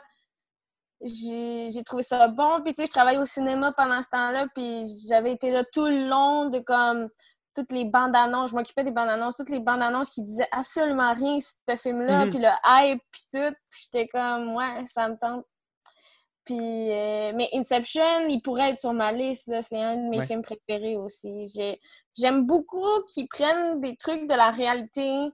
j'ai 1.02 1.84
trouvé 1.86 2.04
ça 2.04 2.28
bon. 2.28 2.62
Puis, 2.64 2.74
tu 2.74 2.82
sais, 2.82 2.88
je 2.88 2.92
travaillais 2.92 3.20
au 3.20 3.26
cinéma 3.26 3.72
pendant 3.72 4.02
ce 4.02 4.10
temps-là, 4.10 4.48
puis 4.54 4.84
j'avais 5.08 5.32
été 5.32 5.52
là 5.52 5.64
tout 5.72 5.86
le 5.86 6.08
long 6.10 6.46
de 6.50 6.60
comme 6.60 7.10
toutes 7.56 7.72
les 7.72 7.86
bandes 7.86 8.16
annonces. 8.16 8.52
Je 8.52 8.56
m'occupais 8.56 8.84
des 8.84 8.92
bandes 8.92 9.10
annonces, 9.10 9.38
toutes 9.38 9.50
les 9.50 9.60
bandes 9.60 9.82
annonces 9.82 10.10
qui 10.10 10.22
disaient 10.24 10.48
absolument 10.52 11.14
rien 11.14 11.40
sur 11.40 11.58
ce 11.68 11.76
film-là, 11.76 12.26
Mhm. 12.26 12.30
puis 12.30 12.40
le 12.40 12.50
hype, 12.66 13.02
puis 13.12 13.22
tout. 13.34 13.56
Puis 13.70 13.82
j'étais 13.86 14.08
comme, 14.10 14.56
ouais, 14.56 14.86
ça 14.94 15.08
me 15.10 15.16
tente. 15.18 15.46
Puis, 16.50 16.92
euh, 16.92 17.32
mais 17.36 17.48
Inception, 17.54 18.28
il 18.28 18.42
pourrait 18.42 18.72
être 18.72 18.80
sur 18.80 18.92
ma 18.94 19.12
liste. 19.12 19.52
C'est 19.62 19.80
un 19.80 19.98
de 19.98 20.10
mes 20.10 20.18
Ouais. 20.18 20.26
films 20.26 20.42
préférés 20.42 20.98
aussi. 20.98 21.48
J'ai- 21.56 21.80
J'aime 22.18 22.48
beaucoup 22.48 22.84
qu'ils 23.14 23.28
prennent 23.28 23.80
des 23.82 23.96
trucs 23.96 24.24
de 24.28 24.34
la 24.34 24.50
réalité 24.50 25.30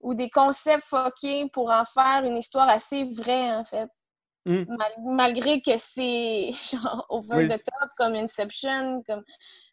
ou 0.00 0.14
des 0.14 0.30
concepts 0.30 0.84
fuckés 0.84 1.48
pour 1.52 1.68
en 1.72 1.84
faire 1.84 2.22
une 2.24 2.36
histoire 2.38 2.68
assez 2.68 3.04
vraie, 3.10 3.52
en 3.56 3.64
fait. 3.64 3.88
Mm. 4.46 4.64
Mal- 4.68 4.94
malgré 5.02 5.60
que 5.62 5.76
c'est 5.78 6.50
genre 6.72 7.06
over 7.08 7.36
Oui, 7.38 7.48
the 7.48 7.56
top, 7.64 7.90
comme 7.96 8.14
Inception, 8.14 9.02
comme. 9.04 9.24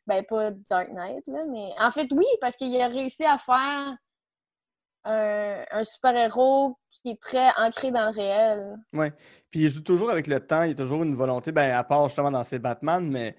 Ben, 0.08 0.26
pas 0.26 0.50
Dark 0.72 0.90
Knight, 0.90 1.28
là, 1.28 1.44
mais. 1.48 1.70
En 1.80 1.92
fait, 1.92 2.08
oui, 2.14 2.26
parce 2.42 2.56
qu'il 2.56 2.76
a 2.82 2.88
réussi 2.88 3.26
à 3.26 3.38
faire 3.38 3.96
un, 5.04 5.64
un 5.72 5.84
super-héros 5.84 6.78
qui 6.90 7.12
est 7.12 7.22
très 7.22 7.50
ancré 7.58 7.92
dans 7.92 8.06
le 8.06 8.16
réel. 8.16 8.76
Ouais. 8.94 9.12
Puis 9.50 9.62
il 9.62 9.70
joue 9.70 9.82
toujours 9.82 10.12
avec 10.12 10.28
le 10.28 10.40
temps, 10.40 10.64
il 10.64 10.70
y 10.70 10.72
a 10.72 10.76
toujours 10.76 11.04
une 11.04 11.16
volonté, 11.16 11.52
ben, 11.52 11.72
à 11.72 11.84
part 11.84 12.08
justement 12.08 12.32
dans 12.32 12.44
ses 12.44 12.60
Batman, 12.60 13.10
mais 13.10 13.36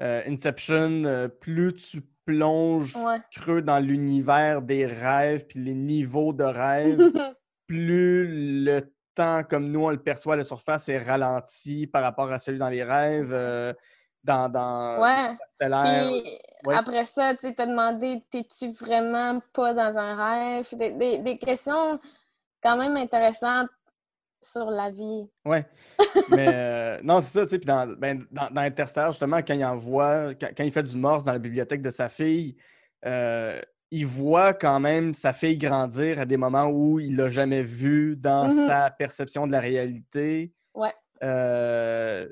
euh, 0.00 0.22
Inception, 0.26 1.04
euh, 1.04 1.28
plus 1.28 1.74
tu 1.74 2.02
plonges 2.26 2.96
Ouais. 2.96 3.18
creux 3.32 3.62
dans 3.62 3.78
l'univers 3.78 4.60
des 4.62 4.84
rêves, 4.86 5.46
puis 5.46 5.60
les 5.60 5.74
niveaux 5.74 6.32
de 6.32 6.44
rêves, 6.44 6.98
plus 7.66 8.64
le 8.64 8.92
temps, 9.14 9.42
comme 9.44 9.70
nous 9.70 9.84
on 9.84 9.90
le 9.90 10.02
perçoit 10.02 10.34
à 10.34 10.36
la 10.36 10.44
surface, 10.44 10.88
est 10.88 10.98
ralenti 10.98 11.86
par 11.86 12.02
rapport 12.02 12.30
à 12.30 12.38
celui 12.38 12.58
dans 12.58 12.68
les 12.68 12.84
rêves, 12.84 13.32
euh, 13.32 13.72
dans, 14.26 14.48
dans 14.48 15.00
ouais. 15.00 15.30
Interstellaire. 15.30 16.08
Puis 16.22 16.38
ouais. 16.66 16.74
après 16.74 17.04
ça, 17.04 17.34
tu 17.34 17.54
t'as 17.54 17.66
demandé, 17.66 18.22
t'es-tu 18.30 18.70
vraiment 18.72 19.40
pas 19.52 19.72
dans 19.72 19.98
un 19.98 20.14
rêve? 20.16 20.68
Des, 20.76 20.90
des- 20.90 21.18
des 21.18 21.38
questions 21.38 21.98
quand 22.62 22.76
même 22.76 22.96
intéressantes 22.96 23.68
sur 24.42 24.70
la 24.70 24.90
vie. 24.90 25.28
Ouais. 25.44 25.66
Mais 26.30 26.48
euh, 26.52 27.00
non, 27.02 27.20
c'est 27.20 27.32
ça, 27.38 27.42
tu 27.44 27.48
sais. 27.50 27.58
Puis 27.58 27.66
dans, 27.66 27.86
ben, 27.96 28.24
dans, 28.30 28.48
dans 28.50 28.60
Interstellar, 28.60 29.10
justement, 29.12 29.38
quand 29.38 29.54
il 29.54 29.64
envoie, 29.64 30.34
quand, 30.34 30.48
quand 30.56 30.64
il 30.64 30.70
fait 30.72 30.82
du 30.82 30.96
morse 30.96 31.24
dans 31.24 31.32
la 31.32 31.38
bibliothèque 31.38 31.82
de 31.82 31.90
sa 31.90 32.08
fille, 32.08 32.56
euh, 33.04 33.60
il 33.90 34.06
voit 34.06 34.52
quand 34.52 34.80
même 34.80 35.14
sa 35.14 35.32
fille 35.32 35.56
grandir 35.58 36.20
à 36.20 36.24
des 36.26 36.36
moments 36.36 36.66
où 36.66 36.98
il 37.00 37.16
l'a 37.16 37.28
jamais 37.28 37.62
vu 37.62 38.16
dans 38.16 38.48
Mhm. 38.48 38.66
sa 38.66 38.90
perception 38.90 39.46
de 39.46 39.52
la 39.52 39.60
réalité. 39.60 40.52
Ouais. 40.74 40.92
Euh, 41.22 42.28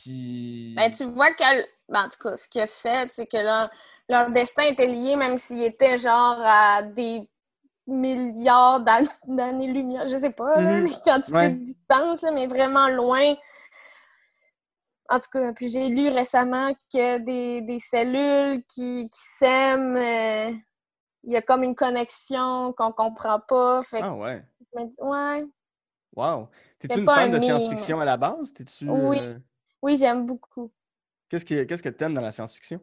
puis. 0.00 0.74
Ben, 0.76 0.92
tu 0.92 1.04
vois 1.04 1.30
que, 1.32 1.42
ben, 1.88 2.04
en 2.04 2.08
tout 2.08 2.18
cas, 2.22 2.36
ce 2.36 2.46
qu'il 2.48 2.60
a 2.60 2.66
fait, 2.66 3.10
c'est 3.10 3.26
que 3.26 3.36
leur, 3.38 3.70
leur 4.08 4.30
destin 4.30 4.64
était 4.64 4.86
lié, 4.86 5.16
même 5.16 5.38
s'il 5.38 5.62
était 5.62 5.98
genre 5.98 6.36
à 6.38 6.82
des 6.82 7.28
milliards 7.86 8.80
d'an- 8.80 9.04
d'années-lumière, 9.26 10.06
je 10.06 10.16
sais 10.18 10.30
pas, 10.30 10.60
Mhm. 10.60 10.84
les 10.84 10.92
quantités 11.04 11.32
Ouais. 11.36 11.50
de 11.50 11.64
distance, 11.64 12.22
là, 12.22 12.30
mais 12.30 12.46
vraiment 12.46 12.88
loin. 12.88 13.34
En 15.08 15.18
tout 15.20 15.26
cas, 15.32 15.52
puis 15.52 15.68
j'ai 15.68 15.88
lu 15.88 16.08
récemment 16.08 16.72
que 16.92 17.18
des, 17.18 17.60
des 17.62 17.78
cellules 17.78 18.64
qui, 18.66 19.08
qui 19.08 19.20
s'aiment, 19.20 19.96
euh, 19.96 20.50
il 21.22 21.32
y 21.32 21.36
a 21.36 21.42
comme 21.42 21.62
une 21.62 21.76
connexion 21.76 22.72
qu'on 22.76 22.90
comprend 22.90 23.38
pas. 23.40 23.82
Fait 23.84 24.00
Ah 24.02 24.14
ouais. 24.14 24.44
je 24.74 24.80
me 24.80 24.86
dis, 24.86 24.96
ouais, 25.00 25.46
Wow. 26.16 26.48
T'es-tu 26.78 27.00
une 27.00 27.06
fan 27.06 27.28
un 27.28 27.28
de 27.28 27.38
science-fiction 27.38 28.00
à 28.00 28.04
la 28.04 28.16
base? 28.16 28.52
T'es-tu. 28.54 28.88
Oui. 28.88 29.18
euh, 29.20 29.38
oui, 29.86 29.96
j'aime 29.96 30.26
beaucoup. 30.26 30.70
Qu'est-ce 31.28 31.44
que 31.44 31.64
qu'est-ce 31.64 31.82
que 31.82 31.88
t'aimes 31.88 32.14
dans 32.14 32.20
la 32.20 32.32
science-fiction? 32.32 32.80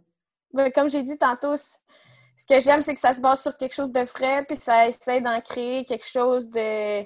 Ben, 0.53 0.72
comme 0.72 0.89
j'ai 0.89 1.01
dit 1.03 1.17
tantôt, 1.17 1.55
ce 1.57 2.45
que 2.50 2.60
j'aime, 2.60 2.81
c'est 2.81 2.93
que 2.95 3.00
ça 3.00 3.13
se 3.13 3.22
base 3.22 3.41
sur 3.41 3.55
quelque 3.57 3.74
chose 3.75 3.91
de 3.91 4.05
frais, 4.05 4.43
puis 4.48 4.57
ça 4.57 4.88
essaie 4.88 5.22
d'en 5.22 5.39
créer 5.41 5.86
quelque 5.86 6.07
chose 6.07 6.50
de 6.50 7.03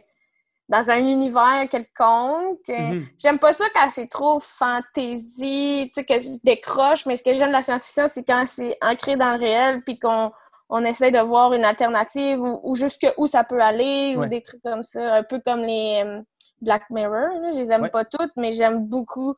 dans 0.69 0.89
un 0.89 0.97
univers 0.99 1.65
quelconque. 1.69 2.67
Euh, 2.69 2.93
Mhm. 2.95 3.05
J'aime 3.21 3.39
pas 3.39 3.53
ça 3.53 3.65
quand 3.73 3.89
c'est 3.89 4.07
trop 4.09 4.39
fantaisie, 4.41 5.91
tu 5.93 6.01
sais, 6.01 6.05
que 6.05 6.19
je 6.19 6.29
décroche, 6.43 7.05
mais 7.05 7.15
ce 7.15 7.23
que 7.23 7.33
j'aime 7.33 7.47
de 7.47 7.53
la 7.53 7.61
science-fiction, 7.61 8.07
c'est 8.07 8.23
quand 8.23 8.45
c'est 8.47 8.77
ancré 8.81 9.15
dans 9.15 9.31
le 9.33 9.39
réel, 9.39 9.81
puis 9.85 9.97
qu'on 9.99 10.31
on 10.69 10.83
essaie 10.83 11.11
de 11.11 11.19
voir 11.19 11.53
une 11.53 11.63
alternative 11.63 12.41
ou, 12.41 12.59
ou 12.63 12.75
jusque 12.75 13.07
où 13.17 13.27
ça 13.27 13.43
peut 13.45 13.61
aller, 13.61 14.15
Ouais. 14.17 14.25
ou 14.25 14.29
des 14.29 14.41
trucs 14.41 14.61
comme 14.61 14.83
ça, 14.83 15.13
un 15.15 15.23
peu 15.23 15.39
comme 15.45 15.61
les 15.61 16.01
euh, 16.05 16.21
Black 16.61 16.89
Mirror. 16.89 17.39
là. 17.41 17.51
Je 17.53 17.59
les 17.59 17.71
aime 17.71 17.83
Ouais. 17.83 17.89
pas 17.89 18.03
toutes, 18.03 18.33
mais 18.35 18.51
j'aime 18.51 18.85
beaucoup 18.85 19.35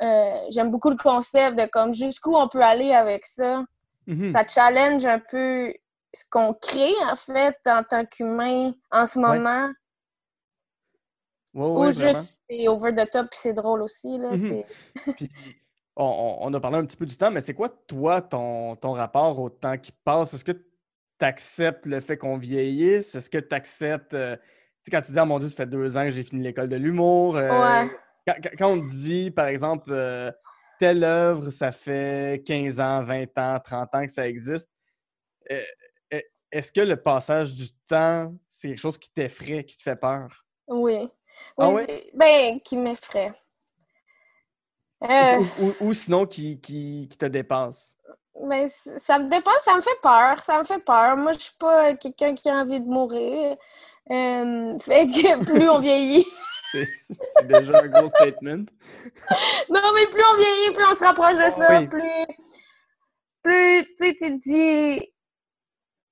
euh, 0.00 0.32
j'aime 0.50 0.70
beaucoup 0.70 0.90
le 0.90 0.96
concept 0.96 1.58
de 1.58 1.66
comme 1.66 1.92
jusqu'où 1.92 2.34
on 2.36 2.48
peut 2.48 2.62
aller 2.62 2.92
avec 2.92 3.26
ça. 3.26 3.64
Mhm. 4.06 4.28
Ça 4.28 4.46
challenge 4.46 5.04
un 5.04 5.18
peu 5.20 5.72
ce 6.14 6.24
qu'on 6.30 6.54
crée 6.54 6.92
en 7.10 7.16
fait 7.16 7.56
en 7.66 7.82
tant 7.84 8.04
qu'humain 8.04 8.72
en 8.90 9.06
ce 9.06 9.18
moment. 9.18 9.70
Ouais, 11.54 11.66
Ou 11.66 11.80
ouais, 11.84 11.92
juste 11.92 12.40
c'est 12.48 12.66
over 12.68 12.94
the 12.94 13.08
top 13.10 13.28
puis 13.30 13.38
c'est 13.42 13.52
drôle 13.52 13.82
aussi. 13.82 14.16
Là. 14.18 14.30
Mhm. 14.30 14.62
Puis, 15.18 15.30
on, 15.94 16.38
on- 16.40 16.54
a 16.54 16.60
parlé 16.60 16.78
un 16.78 16.86
petit 16.86 16.96
peu 16.96 17.04
du 17.04 17.14
temps, 17.18 17.30
mais 17.30 17.42
c'est 17.42 17.52
quoi, 17.52 17.68
toi, 17.68 18.22
ton, 18.22 18.76
ton 18.76 18.92
rapport 18.92 19.38
au 19.38 19.50
temps 19.50 19.76
qui 19.76 19.92
passe? 19.92 20.32
Est-ce 20.32 20.44
que 20.44 20.52
tu 20.52 20.64
acceptes 21.20 21.84
le 21.84 22.00
fait 22.00 22.16
qu'on 22.16 22.38
vieillisse? 22.38 23.14
Est-ce 23.14 23.28
que 23.28 23.36
tu 23.36 23.54
acceptes. 23.54 24.14
euh, 24.14 24.34
tu 24.36 24.42
sais, 24.84 24.90
quand 24.90 25.02
tu 25.02 25.12
dis, 25.12 25.18
ah 25.18 25.26
mon 25.26 25.38
Dieu, 25.38 25.48
ça 25.50 25.56
fait 25.56 25.66
deux 25.66 25.94
ans 25.98 26.04
que 26.04 26.10
j'ai 26.10 26.22
fini 26.22 26.42
l'école 26.42 26.68
de 26.70 26.76
l'humour. 26.76 27.36
euh, 27.36 27.50
Ouais. 27.84 27.90
Quand, 28.26 28.68
on 28.72 28.76
dit, 28.76 29.30
par 29.30 29.46
exemple, 29.46 29.90
euh, 29.90 30.30
telle 30.78 31.04
œuvre, 31.04 31.50
ça 31.50 31.72
fait 31.72 32.42
15 32.44 32.80
ans, 32.80 33.02
20 33.02 33.26
ans, 33.38 33.58
30 33.64 33.94
ans 33.94 34.06
que 34.06 34.12
ça 34.12 34.26
existe, 34.28 34.70
euh, 35.50 35.62
euh, 36.14 36.20
est-ce 36.50 36.72
que 36.72 36.80
le 36.80 36.96
passage 36.96 37.54
du 37.54 37.68
temps, 37.88 38.32
c'est 38.48 38.68
quelque 38.68 38.78
chose 38.80 38.98
qui 38.98 39.10
t'effraie, 39.10 39.64
qui 39.64 39.76
te 39.76 39.82
fait 39.82 39.96
peur? 39.96 40.44
Oui. 40.68 40.98
Oui, 41.00 41.08
Ah 41.58 41.70
ouais? 41.70 41.86
c'est- 41.88 42.16
ben, 42.16 42.60
qui 42.60 42.76
m'effraie. 42.76 43.32
Euh, 45.04 45.38
Ou, 45.38 45.44
ou- 45.64 45.74
ou 45.88 45.94
sinon 45.94 46.26
qui, 46.26 46.60
qui, 46.60 47.08
qui 47.10 47.18
te 47.18 47.26
dépasse? 47.26 47.96
mais 48.44 48.68
c- 48.68 48.98
ça 48.98 49.18
me 49.18 49.28
dépasse, 49.28 49.64
ça 49.64 49.76
me 49.76 49.80
fait 49.82 49.98
peur. 50.02 50.42
Ça 50.42 50.58
me 50.58 50.64
fait 50.64 50.78
peur. 50.78 51.16
Moi, 51.16 51.32
je 51.32 51.38
suis 51.40 51.56
pas 51.58 51.94
quelqu'un 51.96 52.34
qui 52.34 52.48
a 52.48 52.54
envie 52.54 52.80
de 52.80 52.86
mourir. 52.86 53.56
Euh, 54.10 54.78
fait 54.80 55.06
que 55.06 55.44
plus 55.44 55.68
on 55.68 55.80
vieillit, 55.80 56.26
C'est 56.72 57.46
déjà 57.46 57.80
un 57.80 57.88
gros 57.88 58.08
statement. 58.08 58.64
Non, 59.70 59.80
mais 59.94 60.06
plus 60.06 60.22
on 60.32 60.36
vieillit, 60.36 60.74
plus 60.74 60.84
on 60.90 60.94
se 60.94 61.04
rapproche 61.04 61.36
de 61.36 61.50
ça, 61.50 61.66
Ah 61.68 61.80
oui. 61.80 61.86
plus, 61.86 62.26
plus, 63.42 63.84
tu 63.96 64.14
te 64.14 64.38
dis, 64.40 65.12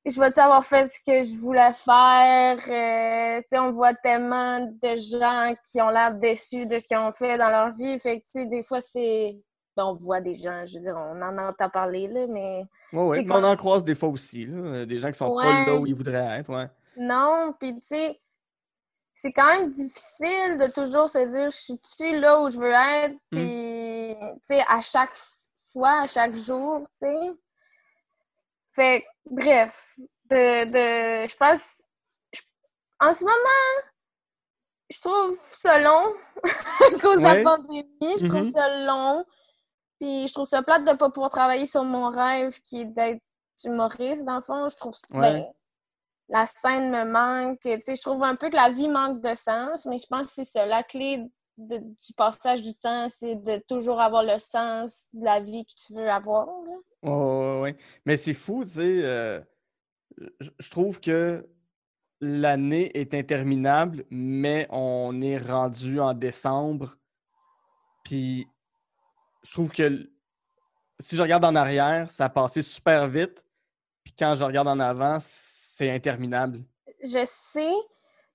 je 0.06 0.20
vais-tu 0.20 0.40
avoir 0.40 0.64
fait 0.64 0.86
ce 0.86 0.98
que 0.98 1.22
je 1.22 1.36
voulais 1.38 1.72
faire? 1.72 2.56
Euh, 2.56 3.40
tu 3.40 3.46
sais, 3.48 3.58
on 3.58 3.70
voit 3.70 3.94
tellement 3.94 4.60
de 4.60 4.96
gens 4.96 5.54
qui 5.70 5.80
ont 5.80 5.90
l'air 5.90 6.14
déçus 6.14 6.66
de 6.66 6.78
ce 6.78 6.86
qu'ils 6.88 6.96
ont 6.96 7.12
fait 7.12 7.36
dans 7.36 7.50
leur 7.50 7.70
vie. 7.72 7.98
Fait 7.98 8.20
que, 8.20 8.24
tu 8.24 8.30
sais, 8.32 8.46
des 8.46 8.62
fois, 8.62 8.80
c'est... 8.80 9.36
Ben, 9.76 9.84
on 9.84 9.92
voit 9.92 10.20
des 10.20 10.34
gens, 10.34 10.64
je 10.66 10.74
veux 10.74 10.80
dire, 10.80 10.96
on 10.96 11.22
en 11.22 11.38
entend 11.38 11.68
parler, 11.70 12.08
là, 12.08 12.26
mais... 12.28 12.64
Ouais. 12.92 13.18
C'est 13.18 13.24
Mais 13.24 13.34
on 13.34 13.44
en 13.44 13.56
croise 13.56 13.84
des 13.84 13.94
fois 13.94 14.08
aussi, 14.08 14.46
là, 14.46 14.84
des 14.84 14.98
gens 14.98 15.08
qui 15.08 15.18
sont 15.18 15.34
pas 15.36 15.66
là 15.66 15.76
où 15.76 15.86
ils 15.86 15.94
voudraient 15.94 16.38
être, 16.40 16.50
ouais. 16.52 16.66
Non, 16.96 17.54
puis 17.58 17.74
tu 17.74 17.80
sais, 17.84 18.20
c'est 19.22 19.32
quand 19.32 19.46
même 19.46 19.70
difficile 19.70 20.56
de 20.58 20.66
toujours 20.72 21.08
se 21.08 21.18
dire, 21.18 21.50
je 21.50 21.56
suis-tu 21.56 22.18
là 22.20 22.40
où 22.42 22.50
je 22.50 22.58
veux 22.58 22.70
être? 22.72 23.14
Mm. 23.32 23.36
Puis, 23.36 24.16
tu 24.46 24.54
sais, 24.56 24.64
à 24.68 24.80
chaque 24.80 25.14
fois, 25.72 26.00
à 26.02 26.06
chaque 26.06 26.34
jour, 26.34 26.80
tu 26.92 27.00
sais. 27.00 27.32
Fait 28.72 29.04
bref, 29.26 29.96
de, 30.30 30.64
de, 30.64 31.28
je 31.28 31.36
pense, 31.36 31.82
je- 32.32 32.40
en 33.00 33.12
ce 33.12 33.24
moment, 33.24 33.88
je 34.90 35.00
trouve 35.00 35.36
ça 35.36 35.78
long 35.80 36.12
à 36.44 36.98
cause 37.00 37.16
de 37.18 37.22
la 37.22 37.42
pandémie. 37.42 38.18
Je 38.18 38.26
trouve 38.26 38.40
Mhm. 38.46 38.50
ça 38.52 38.84
long. 38.86 39.24
Puis 40.00 40.28
je 40.28 40.32
trouve 40.32 40.46
ça 40.46 40.62
plate 40.62 40.84
de 40.84 40.92
ne 40.92 40.96
pas 40.96 41.10
pouvoir 41.10 41.30
travailler 41.30 41.66
sur 41.66 41.84
mon 41.84 42.10
rêve 42.10 42.58
qui 42.62 42.82
est 42.82 42.84
d'être 42.86 43.20
humoriste, 43.64 44.24
dans 44.24 44.36
le 44.36 44.40
fond. 44.40 44.68
Je 44.68 44.76
trouve 44.76 44.94
Ouais. 45.12 45.20
ben, 45.32 45.46
la 46.30 46.46
scène 46.46 46.90
me 46.90 47.04
manque. 47.04 47.58
Tu 47.60 47.70
je 47.96 48.00
trouve 48.00 48.22
un 48.22 48.36
peu 48.36 48.48
que 48.48 48.56
la 48.56 48.70
vie 48.70 48.88
manque 48.88 49.20
de 49.20 49.34
sens, 49.34 49.84
mais 49.86 49.98
je 49.98 50.06
pense 50.06 50.28
que 50.28 50.34
c'est 50.36 50.44
ça. 50.44 50.64
La 50.64 50.82
clé 50.82 51.28
du 51.58 52.14
passage 52.16 52.62
du 52.62 52.72
temps, 52.74 53.08
c'est 53.08 53.34
de 53.34 53.62
toujours 53.68 54.00
avoir 54.00 54.22
le 54.22 54.38
sens 54.38 55.08
de 55.12 55.24
la 55.24 55.40
vie 55.40 55.66
que 55.66 55.72
tu 55.86 55.92
veux 55.94 56.08
avoir. 56.08 56.48
ouais, 57.02 57.60
ouais. 57.60 57.76
Mais 58.06 58.16
c'est 58.16 58.32
fou, 58.32 58.64
tu 58.64 58.70
sais. 58.70 59.00
euh, 59.04 59.40
je 60.58 60.70
trouve 60.70 61.00
que 61.00 61.46
l'année 62.20 62.90
est 62.98 63.12
interminable, 63.14 64.04
mais 64.10 64.66
on 64.70 65.20
est 65.20 65.38
rendu 65.38 66.00
en 66.00 66.14
décembre. 66.14 66.96
Puis 68.04 68.46
je 69.42 69.50
trouve 69.52 69.70
que 69.70 70.10
si 71.00 71.16
je 71.16 71.22
regarde 71.22 71.44
en 71.44 71.56
arrière, 71.56 72.10
ça 72.10 72.26
a 72.26 72.28
passé 72.28 72.62
super 72.62 73.08
vite. 73.08 73.44
Puis 74.04 74.14
quand 74.18 74.34
je 74.34 74.44
regarde 74.44 74.68
en 74.68 74.80
avant, 74.80 75.18
c'est 75.80 75.90
interminable. 75.90 76.60
je 77.02 77.22
sais, 77.24 77.72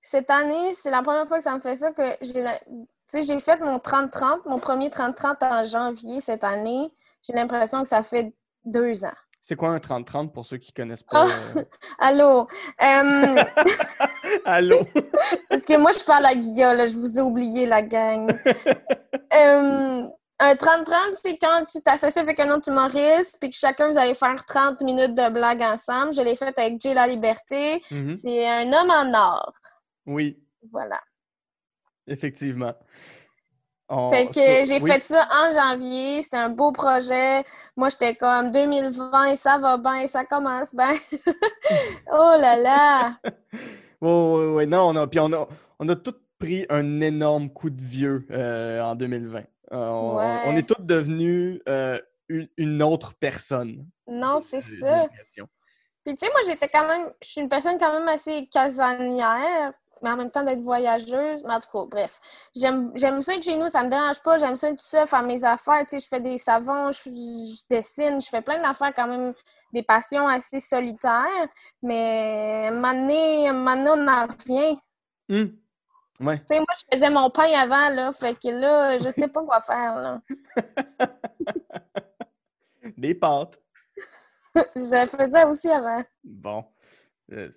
cette 0.00 0.30
année, 0.30 0.74
c'est 0.74 0.90
la 0.90 1.00
première 1.00 1.28
fois 1.28 1.36
que 1.38 1.44
ça 1.44 1.54
me 1.54 1.60
fait 1.60 1.76
ça 1.76 1.92
que 1.92 2.02
j'ai 2.20 2.42
la- 2.42 2.58
tu 2.58 2.74
sais, 3.06 3.22
j'ai 3.22 3.38
fait 3.38 3.60
mon 3.60 3.78
30-30, 3.78 4.44
mon 4.46 4.58
premier 4.58 4.90
30-30 4.90 5.40
en 5.44 5.64
janvier 5.64 6.20
cette 6.20 6.42
année. 6.42 6.92
J'ai 7.22 7.34
l'impression 7.34 7.84
que 7.84 7.88
ça 7.88 8.02
fait 8.02 8.32
deux 8.64 9.04
ans. 9.04 9.14
C'est 9.40 9.54
quoi 9.54 9.68
un 9.68 9.78
30-30 9.78 10.32
pour 10.32 10.44
ceux 10.44 10.56
qui 10.56 10.72
connaissent 10.72 11.04
pas? 11.04 11.24
euh? 11.24 11.64
Allô? 12.00 12.48
Allô? 14.44 14.80
parce 15.48 15.64
que 15.64 15.76
moi, 15.78 15.92
je 15.92 16.04
parle 16.04 16.26
à 16.26 16.34
Guilla, 16.34 16.74
là, 16.74 16.88
je 16.88 16.96
vous 16.96 17.16
ai 17.20 17.22
oublié, 17.22 17.64
la 17.64 17.80
gang. 17.82 18.28
un 20.38 20.54
30-30, 20.54 21.18
c'est 21.22 21.38
quand 21.38 21.64
tu 21.66 21.80
t'associes 21.82 22.18
avec 22.20 22.38
un 22.40 22.50
autre 22.54 22.68
humoriste, 22.70 23.38
puis 23.40 23.50
que 23.50 23.56
chacun, 23.56 23.88
vous 23.90 23.98
allez 23.98 24.14
faire 24.14 24.44
30 24.46 24.82
minutes 24.82 25.14
de 25.14 25.30
blague 25.30 25.62
ensemble. 25.62 26.12
Je 26.12 26.20
l'ai 26.22 26.36
fait 26.36 26.56
avec 26.58 26.80
Jay 26.80 26.92
La 26.94 27.06
Liberté. 27.06 27.82
Mhm. 27.90 28.16
C'est 28.16 28.46
un 28.48 28.72
homme 28.72 28.90
en 28.90 29.14
or. 29.18 29.52
Oui, 30.06 30.38
Voilà. 30.70 31.00
effectivement. 32.06 32.74
On- 33.88 34.10
Fait 34.10 34.26
que 34.26 34.32
j'ai 34.66 34.80
oui. 34.82 34.90
fait 34.90 35.02
ça 35.04 35.28
en 35.32 35.50
janvier. 35.52 36.20
C'était 36.22 36.36
un 36.38 36.48
beau 36.48 36.72
projet. 36.72 37.44
Moi, 37.76 37.88
j'étais 37.88 38.16
comme 38.16 38.50
2020, 38.50 39.36
ça 39.36 39.58
va 39.58 39.76
bien, 39.78 40.06
ça 40.08 40.24
commence 40.24 40.74
bien. 40.74 40.92
oh 42.12 42.34
là 42.38 42.56
là! 42.56 43.12
Ouais, 44.02 44.10
ouais, 44.10 44.46
ouais, 44.52 44.66
non, 44.66 44.88
on 44.90 44.96
a, 44.96 45.06
puis 45.06 45.18
on 45.20 45.32
a, 45.32 45.48
on 45.78 45.88
a 45.88 45.96
tous 45.96 46.14
pris 46.38 46.66
un 46.68 47.00
énorme 47.00 47.48
coup 47.48 47.70
de 47.70 47.80
vieux 47.80 48.26
euh, 48.30 48.82
en 48.82 48.94
2020. 48.94 49.42
Euh, 49.72 50.42
on, 50.46 50.56
est 50.56 50.66
tous 50.68 50.82
devenus 50.82 51.60
euh, 51.68 52.00
une, 52.28 52.48
une 52.56 52.82
autre 52.82 53.14
personne. 53.18 53.86
Non, 54.06 54.40
c'est 54.40 54.60
ça. 54.60 55.08
Puis 56.04 56.14
tu 56.14 56.24
sais, 56.24 56.32
moi, 56.32 56.40
j'étais 56.46 56.68
quand 56.68 56.86
même... 56.86 57.12
Je 57.20 57.28
suis 57.28 57.40
une 57.40 57.48
personne 57.48 57.78
quand 57.78 57.92
même 57.92 58.06
assez 58.06 58.46
casanière, 58.46 59.72
mais 60.02 60.10
en 60.10 60.16
même 60.16 60.30
temps 60.30 60.44
d'être 60.44 60.60
voyageuse. 60.60 61.42
Mais 61.44 61.54
en 61.54 61.58
tout 61.58 61.68
cas, 61.72 61.84
bref. 61.90 62.20
J'aime 62.54 62.92
ça 63.22 63.34
être 63.34 63.42
chez 63.42 63.56
nous, 63.56 63.68
ça 63.68 63.82
me 63.82 63.90
dérange 63.90 64.22
pas. 64.22 64.36
J'aime 64.36 64.54
ça 64.54 64.68
être 64.68 64.78
tout 64.78 64.86
seul, 64.86 65.08
faire 65.08 65.24
mes 65.24 65.42
affaires. 65.42 65.80
Tu 65.80 65.96
sais, 65.96 66.00
je 66.00 66.06
fais 66.06 66.20
des 66.20 66.38
savons, 66.38 66.92
je, 66.92 67.10
je 67.10 67.62
dessine, 67.68 68.20
je 68.20 68.28
fais 68.28 68.42
plein 68.42 68.62
d'affaires 68.62 68.94
quand 68.94 69.08
même, 69.08 69.34
des 69.72 69.82
passions 69.82 70.28
assez 70.28 70.60
solitaires. 70.60 71.48
Mais 71.82 72.66
à 72.66 72.68
un 72.68 72.70
moment 72.72 72.92
donné, 72.92 73.48
à 73.48 73.50
un 73.50 73.54
moment 73.54 73.76
donné, 73.76 73.90
on 73.90 74.08
en 74.08 74.26
revient. 74.26 74.78
Hum. 75.28 75.58
Ouais. 76.20 76.38
Tu 76.40 76.46
sais, 76.46 76.58
moi, 76.58 76.66
je 76.74 76.82
faisais 76.92 77.10
mon 77.10 77.30
pain 77.30 77.52
avant, 77.54 77.88
là. 77.90 78.10
Fait 78.12 78.34
que 78.34 78.48
là, 78.48 78.98
je 78.98 79.08
sais 79.10 79.28
pas 79.28 79.44
quoi 79.44 79.60
faire, 79.60 79.96
là. 79.96 80.20
Des 82.96 83.14
pâtes. 83.14 83.58
Je 84.74 85.06
faisais 85.06 85.44
aussi 85.44 85.68
avant. 85.68 86.02
Bon. 86.24 86.64
Euh, 87.32 87.50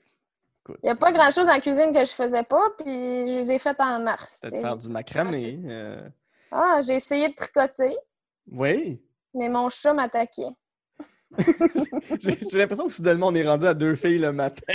Il 0.68 0.76
n'y 0.84 0.90
a 0.90 0.96
pas 0.96 1.14
grand-chose 1.14 1.48
en 1.48 1.58
cuisine 1.62 1.94
que 1.94 2.04
je 2.04 2.12
faisais 2.12 2.44
pas, 2.44 2.62
puis 2.78 3.32
je 3.32 3.38
les 3.40 3.52
ai 3.54 3.60
faites 3.60 3.80
en 3.80 4.00
mars. 4.00 4.40
tu 4.44 4.50
Peut-être 4.50 4.62
faire 4.62 4.76
du 4.78 4.90
macramé. 4.90 5.58
euh, 5.66 6.10
Ah, 6.52 6.80
j'ai 6.86 6.96
essayé 6.96 7.30
de 7.30 7.36
tricoter, 7.36 7.96
Oui? 8.52 9.02
mais 9.34 9.48
mon 9.48 9.70
chat 9.70 9.94
m'attaquait. 9.94 10.50
J'ai 12.20 12.40
j'ai 12.50 12.58
l'impression 12.58 12.88
que 12.88 12.94
soudainement, 12.94 13.28
on 13.28 13.36
est 13.36 13.48
rendu 13.48 13.66
à 13.68 13.74
deux 13.76 13.96
filles 13.96 14.18
le 14.18 14.34
matin. 14.34 14.74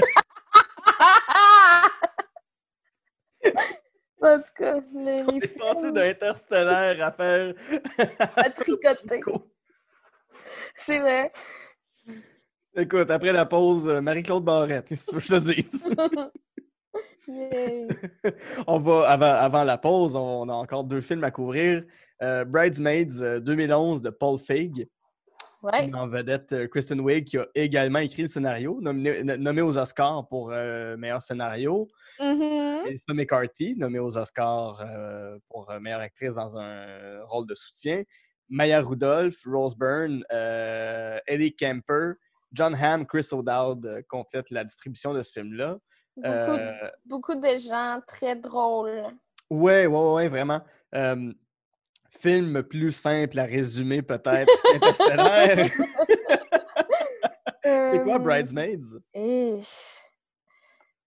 En 4.25 4.39
tout 4.39 4.55
cas, 4.57 4.81
les, 4.95 5.23
On 5.23 5.31
les 5.33 5.37
est 5.37 5.59
passé 5.59 5.81
films 5.81 5.93
d'interstellaire 5.93 7.07
à 7.07 7.13
faire. 7.13 7.55
à 8.37 8.51
tricoter. 8.51 9.21
C'est 10.77 10.99
vrai. 10.99 11.33
Écoute, 12.77 13.11
après 13.11 13.33
la 13.33 13.47
pause, 13.47 13.89
euh, 13.89 14.01
Marie-Claude 14.01 14.45
Barrette, 14.45 14.87
qu'est-ce 14.89 15.07
que 15.07 15.11
tu 15.11 15.15
veux 15.17 15.39
que 15.39 15.45
je 15.47 15.53
te 15.53 15.61
dise? 15.61 15.89
On 18.67 18.79
va, 18.81 19.09
avant, 19.09 19.27
avant 19.27 19.65
la 19.65 19.79
pause, 19.79 20.15
on 20.15 20.49
a 20.49 20.53
encore 20.53 20.85
deux 20.85 21.01
films 21.01 21.25
à 21.25 21.31
couvrir. 21.31 21.83
Euh, 22.23 22.45
Bridesmaids 22.45 23.21
euh, 23.21 23.41
2011 23.41 24.03
de 24.03 24.11
Paul 24.11 24.39
Feig, 24.39 24.87
Ouais. 25.65 25.91
en 25.95 26.07
vedette 26.09 26.53
euh, 26.53 26.69
Kristen 26.69 27.01
Wiig, 27.01 27.25
qui 27.25 27.39
a 27.39 27.47
également 27.55 27.99
écrit 28.01 28.23
le 28.23 28.29
scénario, 28.29 28.79
nominé, 28.83 29.25
no- 29.25 29.37
nommé 29.39 29.63
aux 29.63 29.77
Oscars 29.79 30.29
pour 30.29 30.51
euh, 30.53 30.97
meilleur 30.99 31.23
scénario. 31.23 31.89
Mhm. 32.21 32.83
Melissa 32.85 33.15
McCarthy, 33.15 33.75
nommée 33.77 33.99
aux 33.99 34.17
Oscars 34.17 34.81
euh, 34.83 35.39
pour 35.49 35.73
meilleure 35.81 36.01
actrice 36.01 36.35
dans 36.35 36.59
un 36.59 37.23
rôle 37.25 37.47
de 37.47 37.55
soutien. 37.55 38.03
Maya 38.51 38.83
Rudolph, 38.83 39.39
Rose 39.47 39.75
Byrne, 39.75 40.23
euh, 40.33 41.19
Ellie 41.27 41.57
Kemper, 41.57 42.13
John 42.53 42.75
Hamm, 42.75 43.07
Chris 43.07 43.27
O'Dowd 43.33 44.05
complètent 44.07 44.51
la 44.51 44.65
distribution 44.65 45.15
de 45.15 45.23
ce 45.23 45.33
film-là. 45.33 45.79
Beaucoup, 46.17 46.61
beaucoup 47.07 47.35
de 47.35 47.57
gens 47.57 48.01
très 48.07 48.37
drôles. 48.37 49.03
Ouais, 49.51 49.87
ouais, 49.87 49.99
ouais, 49.99 50.13
ouais, 50.13 50.29
vraiment. 50.29 50.61
Film 52.21 52.63
plus 52.63 52.93
simple 52.93 53.39
à 53.39 53.45
résumer, 53.45 54.03
peut-être. 54.03 54.51
Interstellaire. 54.75 55.69
C'est 57.65 58.03
quoi 58.03 58.17
Euh, 58.17 58.19
Bridesmaids? 58.19 58.81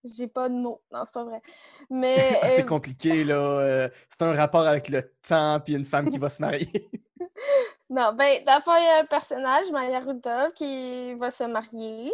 J'ai 0.04 0.28
pas 0.28 0.48
de 0.50 0.54
mots. 0.56 0.82
Non, 0.91 1.02
c'est 1.06 1.13
pas 1.13 1.24
vrai. 1.26 1.41
Mais 1.89 2.15
Ah, 2.41 2.50
c'est 2.50 2.63
euh, 2.63 2.65
compliqué, 2.65 3.24
là. 3.24 3.36
euh, 3.36 3.89
c'est 4.10 4.22
un 4.24 4.34
rapport 4.34 4.65
avec 4.65 4.89
le 4.89 5.04
temps, 5.28 5.60
puis 5.60 5.74
une 5.76 5.86
femme 5.86 6.10
qui 6.10 6.17
va 6.17 6.30
se 6.30 6.41
marier. 6.41 6.89
Non, 7.89 8.12
ben, 8.13 8.43
dans 8.46 8.56
le 8.58 8.62
fond, 8.62 8.74
il 8.76 8.84
y 8.84 8.88
a 8.88 9.00
un 9.00 9.06
personnage, 9.06 9.72
Maya 9.72 10.02
Rudolph, 10.02 10.54
qui 10.54 11.13
va 11.13 11.32
se 11.32 11.46
marier. 11.46 12.12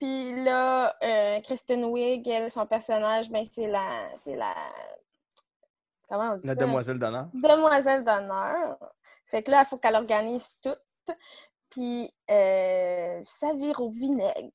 Puis 0.00 0.42
là, 0.44 0.96
euh, 1.00 1.40
Kristen 1.42 1.84
Wiig, 1.84 2.26
elle, 2.26 2.50
son 2.50 2.66
personnage, 2.66 3.30
ben, 3.30 3.44
c'est 3.48 3.68
la. 3.68 3.86
C'est 4.16 4.34
la. 4.34 4.52
Comment 6.12 6.34
on 6.34 6.36
dit 6.36 6.46
La 6.46 6.54
ça? 6.54 6.60
demoiselle 6.60 6.98
d'honneur. 6.98 7.28
Demoiselle 7.32 8.04
d'honneur. 8.04 8.76
Fait 9.24 9.42
que 9.42 9.50
là, 9.50 9.62
il 9.64 9.66
faut 9.66 9.78
qu'elle 9.78 9.94
organise 9.94 10.58
tout. 10.62 10.76
Puis 11.70 12.14
euh, 12.30 13.18
ça 13.22 13.54
vire 13.54 13.80
au 13.80 13.90
vinaigre. 13.90 14.50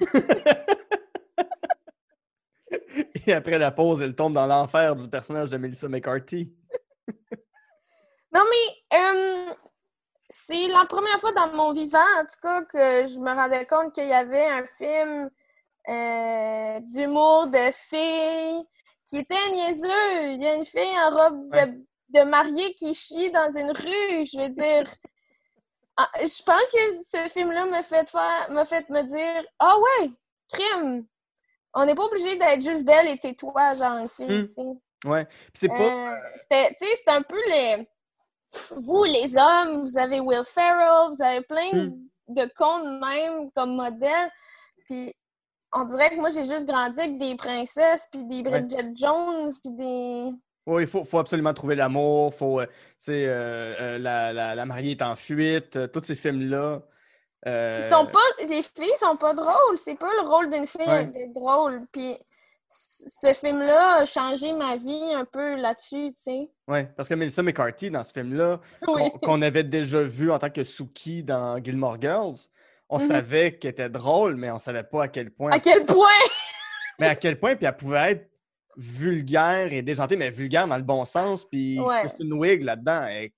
Et 3.26 3.34
après 3.34 3.58
la 3.58 3.70
pause, 3.70 4.00
elle 4.00 4.14
tombe 4.14 4.32
dans 4.32 4.46
l'enfer 4.46 4.96
du 4.96 5.06
personnage 5.06 5.50
de 5.50 5.58
Melissa 5.58 5.88
McCarthy. 5.88 6.56
Non, 8.32 8.42
mais 8.50 8.98
euh, 8.98 9.52
c'est 10.30 10.68
la 10.68 10.86
première 10.86 11.20
fois 11.20 11.32
dans 11.32 11.52
mon 11.52 11.72
vivant, 11.72 11.98
en 12.18 12.22
tout 12.22 12.40
cas, 12.40 12.64
que 12.64 13.06
je 13.06 13.20
me 13.20 13.30
rendais 13.30 13.66
compte 13.66 13.92
qu'il 13.92 14.08
y 14.08 14.12
avait 14.12 14.46
un 14.46 14.64
film 14.64 15.30
euh, 15.86 16.80
d'humour 16.90 17.48
de 17.48 17.70
filles 17.72 18.64
qui 19.06 19.18
était 19.18 19.50
niaiseux. 19.50 20.32
Il 20.32 20.42
y 20.42 20.46
a 20.46 20.54
une 20.54 20.64
fille 20.64 20.98
en 20.98 21.10
robe 21.10 21.54
Ouais. 21.54 21.66
de, 21.66 21.84
de 22.20 22.22
mariée 22.24 22.74
qui 22.74 22.94
chie 22.94 23.30
dans 23.32 23.50
une 23.56 23.70
rue. 23.70 24.26
Je 24.26 24.38
veux 24.40 24.50
dire. 24.50 24.84
Ah, 25.96 26.08
Je 26.20 26.42
pense 26.42 26.70
que 26.72 27.02
ce 27.04 27.28
film-là 27.32 27.66
m'a 27.66 27.82
fait 27.82 28.08
faire, 28.10 28.46
m'a 28.50 28.64
fait 28.64 28.88
me 28.90 29.02
dire 29.02 29.44
Ah 29.58 29.76
ouais, 29.78 30.10
crime! 30.52 31.06
On 31.74 31.84
n'est 31.86 31.94
pas 31.94 32.04
obligé 32.04 32.36
d'être 32.36 32.62
juste 32.62 32.84
belle 32.84 33.08
et 33.08 33.18
tais-toi, 33.18 33.74
genre 33.74 33.98
une 33.98 34.08
fille, 34.08 34.26
Hmm. 34.26 34.46
tu 34.46 34.52
sais. 34.54 35.08
Ouais. 35.08 35.24
Puis 35.26 35.52
c'est 35.54 35.68
pas. 35.68 35.74
Euh, 36.12 36.16
c'était, 36.36 36.68
tu 36.80 36.86
sais, 36.86 36.94
c'est 37.04 37.10
un 37.10 37.22
peu 37.22 37.40
les. 37.48 37.88
Vous, 38.70 39.04
les 39.04 39.36
hommes, 39.36 39.82
vous 39.82 39.98
avez 39.98 40.20
Will 40.20 40.44
Ferrell, 40.44 41.10
vous 41.12 41.22
avez 41.22 41.42
plein 41.42 41.70
Hmm. 41.72 42.08
de 42.28 42.46
cons 42.56 42.78
de 42.78 42.98
même 43.04 43.50
comme 43.54 43.74
modèle. 43.76 44.30
Puis 44.86 45.12
on 45.74 45.84
dirait 45.84 46.10
que 46.10 46.16
moi, 46.20 46.28
j'ai 46.30 46.44
juste 46.44 46.66
grandi 46.66 46.98
avec 47.00 47.18
des 47.18 47.36
princesses, 47.36 48.08
puis 48.10 48.24
des 48.24 48.36
Ouais. 48.48 48.60
Bridget 48.62 48.92
Jones, 48.94 49.50
puis 49.62 49.72
des. 49.72 50.30
Oui, 50.66 50.84
il 50.84 50.86
faut, 50.88 51.04
faut 51.04 51.18
absolument 51.18 51.52
trouver 51.52 51.74
l'amour. 51.74 52.32
Faut, 52.34 52.60
euh, 52.60 52.66
euh, 53.08 53.74
euh, 53.80 53.98
la, 53.98 54.32
la, 54.32 54.54
la 54.54 54.66
mariée 54.66 54.92
est 54.92 55.02
en 55.02 55.14
fuite. 55.16 55.76
euh, 55.76 55.86
tous 55.86 56.02
ces 56.04 56.16
films-là. 56.16 56.82
Ils 57.46 57.82
sont 57.82 58.06
pas, 58.06 58.18
les 58.48 58.62
filles 58.62 58.96
sont 58.96 59.16
pas 59.16 59.34
drôles. 59.34 59.76
C'est 59.76 59.96
pas 59.98 60.10
le 60.22 60.26
rôle 60.26 60.48
d'une 60.50 60.66
fille 60.66 60.80
Ouais. 60.88 61.06
d'être 61.06 61.34
drôle. 61.34 61.82
Puis 61.92 62.16
ce 62.70 63.32
film-là 63.34 63.96
a 63.96 64.04
changé 64.06 64.52
ma 64.54 64.76
vie 64.76 65.12
un 65.14 65.26
peu 65.26 65.54
là-dessus, 65.56 66.12
tu 66.14 66.20
sais. 66.22 66.50
Ouais, 66.66 66.86
parce 66.96 67.08
que 67.08 67.14
Melissa 67.14 67.42
McCarthy, 67.42 67.90
dans 67.90 68.02
ce 68.02 68.12
film-là, 68.14 68.60
Oui. 68.88 69.10
qu'on 69.10 69.18
qu'on 69.18 69.42
avait 69.42 69.62
déjà 69.64 70.02
vu 70.02 70.30
en 70.32 70.38
tant 70.38 70.48
que 70.48 70.64
Suki 70.64 71.22
dans 71.22 71.62
Gilmore 71.62 72.00
Girls, 72.00 72.36
on 72.94 72.98
Mhm. 72.98 73.06
savait 73.08 73.56
qu'elle 73.58 73.72
était 73.72 73.88
drôle, 73.88 74.36
mais 74.36 74.50
on 74.50 74.58
savait 74.58 74.84
pas 74.84 75.04
à 75.04 75.08
quel 75.08 75.30
point. 75.30 75.50
À 75.50 75.58
quel 75.60 75.84
point? 75.84 76.06
Mais 77.00 77.08
à 77.08 77.16
quel 77.16 77.40
point, 77.40 77.56
puis 77.56 77.66
elle 77.66 77.76
pouvait 77.76 78.12
être 78.12 78.30
vulgaire 78.76 79.72
et 79.72 79.82
déjantée, 79.82 80.16
mais 80.16 80.30
vulgaire 80.30 80.68
dans 80.68 80.76
le 80.76 80.82
bon 80.84 81.04
sens. 81.04 81.44
Puis 81.44 81.80
Ouais. 81.80 82.00
Kristen 82.02 82.32
Wiig 82.32 82.62
là-dedans 82.62 83.06
est 83.06 83.34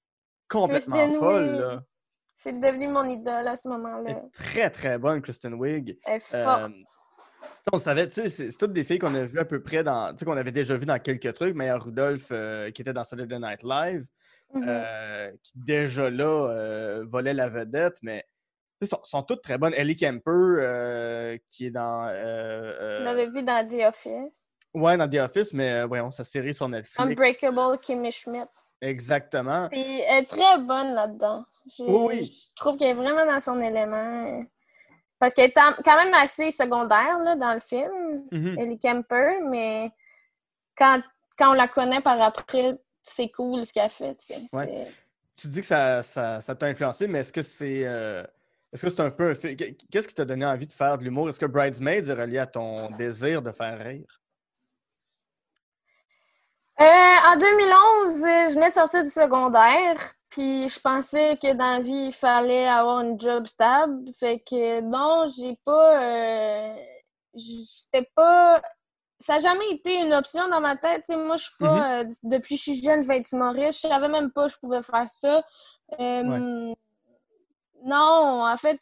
complètement 0.49 0.97
Kristen 0.97 1.19
folle. 1.19 1.83
C'est 2.35 2.59
devenu 2.61 2.89
mon 2.89 3.05
idole 3.05 3.49
à 3.49 3.57
ce 3.57 3.67
moment-là. 3.69 4.21
très 4.35 4.69
très 4.69 4.99
bonne, 4.99 5.23
Kristen 5.23 5.55
Wiig. 5.55 5.95
Elle 6.05 6.17
est 6.17 6.35
Euh, 6.35 6.45
forte. 6.45 6.73
on 7.73 7.79
savait, 7.79 8.07
tu 8.09 8.15
sais, 8.15 8.29
c'est 8.29 8.59
toutes 8.59 8.75
des 8.75 8.85
filles 8.85 8.99
qu'on 8.99 9.15
a 9.15 9.25
vues 9.25 9.39
à 9.41 9.47
peu 9.47 9.63
près 9.63 9.83
dans, 9.83 10.11
tu 10.13 10.19
sais, 10.19 10.25
qu'on 10.27 10.37
avait 10.37 10.53
déjà 10.53 10.77
vues 10.77 10.85
dans 10.87 10.99
quelques 10.99 11.33
trucs. 11.33 11.55
Maya 11.55 11.79
Rudolph, 11.79 12.29
euh, 12.33 12.71
qui 12.73 12.83
était 12.83 12.93
dans 12.93 13.05
Saturday 13.05 13.39
Night 13.39 13.63
Live, 13.63 14.05
Mhm. 14.53 14.65
euh, 14.69 15.31
qui 15.43 15.53
déjà 15.57 16.11
là 16.11 17.03
volait 17.05 17.33
la 17.35 17.49
vedette, 17.49 17.97
mais 18.03 18.23
sont, 18.85 19.01
sont 19.05 19.23
toutes 19.23 19.43
très 19.43 19.57
bonnes. 19.57 19.73
Ellie 19.75 19.97
Kemper, 19.97 20.31
euh, 20.31 21.39
qui 21.49 21.67
est 21.67 21.71
dans. 21.71 22.07
euh, 22.09 22.77
On 22.79 22.83
euh, 22.85 23.05
l'avait 23.05 23.27
vu 23.27 23.43
dans 23.43 23.67
The 23.67 23.87
Office. 23.89 24.33
ouais, 24.75 24.97
dans 24.97 25.09
The 25.09 25.15
Office, 25.17 25.53
mais 25.55 25.73
euh, 25.73 25.87
voyons, 25.87 26.11
sa 26.11 26.25
série 26.25 26.53
sur 26.53 26.69
Netflix. 26.69 26.99
Unbreakable 27.01 27.79
Kimmy 27.79 28.13
Schmidt. 28.13 28.49
Exactement. 28.83 29.69
Puis 29.71 29.83
elle 30.11 30.25
est 30.25 30.27
très 30.27 30.59
bonne 30.59 30.93
là-dedans. 30.93 31.45
Oui, 31.81 31.87
oui. 31.89 32.25
Je 32.25 32.55
trouve 32.55 32.77
qu'elle 32.77 32.91
est 32.91 32.95
vraiment 32.95 33.25
dans 33.27 33.41
son 33.41 33.61
élément. 33.61 34.45
Parce 35.19 35.33
qu'elle 35.33 35.49
est 35.51 35.55
quand 35.55 36.05
même 36.05 36.13
assez 36.15 36.51
secondaire 36.51 37.19
là, 37.21 37.37
dans 37.37 37.55
le 37.55 37.61
film, 37.61 37.91
Mhm. 38.31 38.59
Ellie 38.59 38.79
Kemper, 38.79 39.41
mais 39.49 39.91
quand, 40.77 41.01
quand 41.39 41.51
on 41.53 41.55
la 41.55 41.69
connaît 41.69 42.03
par 42.03 42.21
après, 42.21 42.75
c'est 43.03 43.31
cool 43.31 43.65
ce 43.65 43.73
qu'elle 43.73 43.89
fait. 43.91 44.17
tu. 44.19 44.35
Ouais. 44.55 44.87
Dis 45.43 45.61
que 45.61 45.67
ça 45.67 46.03
ça- 46.03 46.41
ça 46.43 46.55
t'a 46.55 46.67
influencé, 46.67 47.07
mais 47.07 47.21
est-ce 47.21 47.33
que 47.33 47.43
c'est. 47.43 47.83
euh, 47.87 48.23
Est-ce 48.77 48.83
que 48.85 48.91
c'est 48.91 49.01
un 49.01 49.11
peu 49.11 49.31
un 49.31 49.35
film. 49.35 49.57
Qu'est-ce 49.91 50.07
qui 50.07 50.15
t'a 50.15 50.27
donné 50.27 50.45
envie 50.45 50.67
de 50.67 50.73
faire 50.75 50.99
de 50.99 51.05
l'humour? 51.05 51.31
Est-ce 51.31 51.41
que 51.41 51.47
Bridesmaids 51.47 52.07
est 52.11 52.13
relié 52.13 52.39
à 52.41 52.47
ton 52.47 52.91
désir 52.99 53.41
de 53.41 53.51
faire 53.51 53.79
rire? 53.83 54.21
Euh, 56.79 56.85
en 56.85 57.37
2011, 57.39 58.23
euh, 58.23 58.49
je 58.51 58.55
venais 58.55 58.69
de 58.69 58.75
sortir 58.75 59.03
du 59.03 59.09
secondaire, 59.09 59.97
puis 60.29 60.69
je 60.69 60.79
pensais 60.79 61.39
que 61.41 61.55
dans 61.55 61.77
la 61.77 61.81
vie, 61.81 62.09
il 62.09 62.13
fallait 62.13 62.67
avoir 62.69 63.01
une 63.01 63.19
job 63.19 63.47
stable. 63.47 64.05
Fait 64.21 64.41
que 64.41 64.83
non, 64.83 65.27
j'ai 65.35 65.57
pas. 65.65 66.03
euh, 66.03 66.77
j- 67.35 67.65
C'était 67.65 68.07
pas. 68.15 68.61
Ça 69.19 69.35
n'a 69.35 69.39
jamais 69.39 69.71
été 69.71 70.03
une 70.03 70.13
option 70.13 70.47
dans 70.51 70.61
ma 70.61 70.77
tête. 70.77 71.09
Moi, 71.09 71.37
je 71.37 71.45
suis 71.45 71.55
pas. 71.59 72.01
euh, 72.03 72.05
depuis 72.25 72.57
que 72.57 72.59
je 72.59 72.63
suis 72.73 72.83
jeune, 72.83 73.03
je 73.03 73.09
vais 73.09 73.17
être 73.21 73.33
humoriste. 73.33 73.83
Je 73.85 73.89
savais 73.89 74.09
même 74.09 74.31
pas 74.31 74.45
que 74.47 74.53
je 74.53 74.59
pouvais 74.59 74.83
faire 74.83 75.09
ça. 75.09 75.43
Non, 77.85 78.45
en 78.47 78.57
fait, 78.57 78.79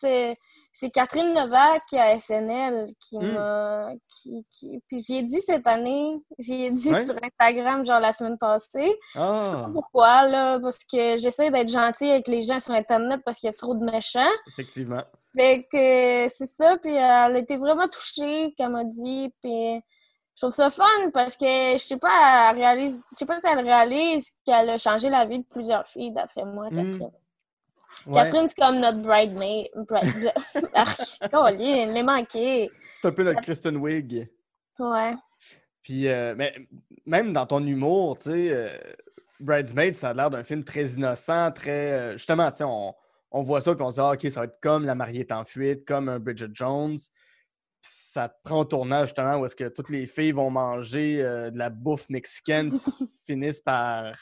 c'est 0.76 0.90
Catherine 0.90 1.34
Levac 1.34 1.82
à 1.92 2.18
SNL 2.18 2.92
qui 3.00 3.18
Mm. 3.18 3.32
m'a. 3.32 3.90
Qui, 4.08 4.44
qui... 4.52 4.80
Puis 4.88 5.02
j'ai 5.06 5.22
dit 5.22 5.40
cette 5.40 5.66
année, 5.66 6.16
j'ai 6.38 6.70
dit 6.70 6.88
Ouais. 6.92 7.04
sur 7.04 7.14
Instagram, 7.22 7.84
genre 7.84 8.00
la 8.00 8.12
semaine 8.12 8.38
passée. 8.38 8.98
Je 9.14 9.18
sais 9.18 9.20
Ah, 9.20 9.62
pas 9.66 9.70
pourquoi, 9.72 10.26
là, 10.26 10.58
parce 10.58 10.78
que 10.84 11.16
j'essaie 11.18 11.50
d'être 11.50 11.68
gentille 11.68 12.10
avec 12.10 12.26
les 12.28 12.42
gens 12.42 12.58
sur 12.60 12.74
Internet 12.74 13.20
parce 13.24 13.38
qu'il 13.38 13.46
y 13.48 13.50
a 13.50 13.56
trop 13.56 13.74
de 13.74 13.84
méchants. 13.84 14.20
effectivement. 14.48 15.02
Fait 15.36 15.64
que 15.70 16.28
c'est 16.28 16.46
ça, 16.46 16.76
puis 16.78 16.94
elle 16.94 17.02
a 17.02 17.38
été 17.38 17.56
vraiment 17.56 17.88
touchée, 17.88 18.54
qu'elle 18.56 18.68
m'a 18.70 18.84
dit, 18.84 19.32
puis 19.42 19.80
je 20.36 20.40
trouve 20.40 20.52
ça 20.54 20.70
fun 20.70 20.84
parce 21.12 21.36
que 21.36 21.72
je 21.72 21.78
sais 21.78 21.96
pas, 21.96 22.50
elle 22.50 22.56
réalise, 22.58 23.00
je 23.12 23.16
sais 23.16 23.26
pas 23.26 23.38
si 23.38 23.46
elle 23.48 23.60
réalise 23.60 24.30
qu'elle 24.46 24.70
a 24.70 24.78
changé 24.78 25.08
la 25.10 25.24
vie 25.24 25.40
de 25.40 25.46
plusieurs 25.48 25.86
filles, 25.86 26.12
d'après 26.12 26.44
moi, 26.44 26.68
Mm. 26.70 26.98
Catherine. 28.04 28.12
Ouais, 28.14 28.22
Catherine, 28.24 28.48
c'est 28.48 28.60
comme 28.60 28.80
notre 28.80 29.00
bridemaid. 29.02 29.68
Bride... 29.88 30.32
Colin, 31.30 31.92
l'ai 31.92 32.02
manqué. 32.02 32.70
c'est 33.00 33.08
un 33.08 33.12
peu 33.12 33.22
notre 33.24 33.42
Kristen 33.42 33.76
Wiig. 33.76 34.28
Ouais. 34.78 35.14
Puis, 35.82 36.08
euh, 36.08 36.34
mais 36.36 36.54
même 37.06 37.32
dans 37.32 37.46
ton 37.46 37.64
humour, 37.64 38.18
tu 38.18 38.30
sais, 38.30 38.50
euh, 38.52 38.68
Bridesmaids, 39.40 39.94
ça 39.94 40.10
a 40.10 40.14
l'air 40.14 40.30
d'un 40.30 40.44
film 40.44 40.64
très 40.64 40.84
innocent, 40.92 41.52
très. 41.52 41.92
euh, 41.92 42.12
justement, 42.12 42.50
tu 42.50 42.58
sais, 42.58 42.64
on, 42.64 42.94
on 43.30 43.42
voit 43.42 43.60
ça, 43.60 43.74
puis 43.74 43.84
on 43.84 43.90
se 43.90 43.96
dit, 43.96 44.00
ah, 44.00 44.12
OK, 44.12 44.30
ça 44.30 44.40
va 44.40 44.46
être 44.46 44.60
comme 44.60 44.86
La 44.86 44.94
mariée 44.94 45.20
est 45.20 45.32
en 45.32 45.44
fuite, 45.44 45.84
comme 45.84 46.08
un 46.08 46.18
Bridget 46.20 46.50
Jones. 46.52 46.96
Puis 46.96 47.92
ça 47.92 48.28
te 48.28 48.34
prend 48.44 48.60
au 48.60 48.64
tournage, 48.64 49.08
justement, 49.08 49.36
où 49.38 49.44
est-ce 49.44 49.56
que 49.56 49.68
toutes 49.68 49.90
les 49.90 50.06
filles 50.06 50.32
vont 50.32 50.50
manger 50.50 51.22
euh, 51.22 51.50
de 51.50 51.58
la 51.58 51.68
bouffe 51.68 52.08
mexicaine, 52.08 52.70
puis 52.70 52.80
finissent 53.26 53.60
par. 53.60 54.12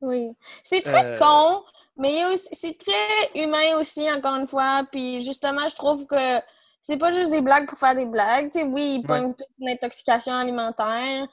Oui. 0.00 0.32
C'est 0.64 0.80
très 0.80 1.04
Euh, 1.04 1.18
con, 1.18 1.62
mais 2.00 2.36
c'est 2.36 2.76
très 2.78 3.40
humain 3.42 3.76
aussi, 3.78 4.10
encore 4.10 4.36
une 4.36 4.46
fois. 4.46 4.84
Puis 4.90 5.24
justement, 5.24 5.68
je 5.68 5.76
trouve 5.76 6.06
que 6.06 6.40
c'est 6.82 6.96
pas 6.96 7.12
juste 7.12 7.30
des 7.30 7.42
blagues 7.42 7.68
pour 7.68 7.78
faire 7.78 7.94
des 7.94 8.06
blagues. 8.06 8.50
Tu 8.50 8.58
sais, 8.60 8.64
oui, 8.64 8.96
ils 8.96 9.00
Ouais. 9.00 9.06
pognent 9.20 9.34
toute 9.34 9.46
une 9.58 9.68
intoxication 9.68 10.34
alimentaire. 10.34 11.26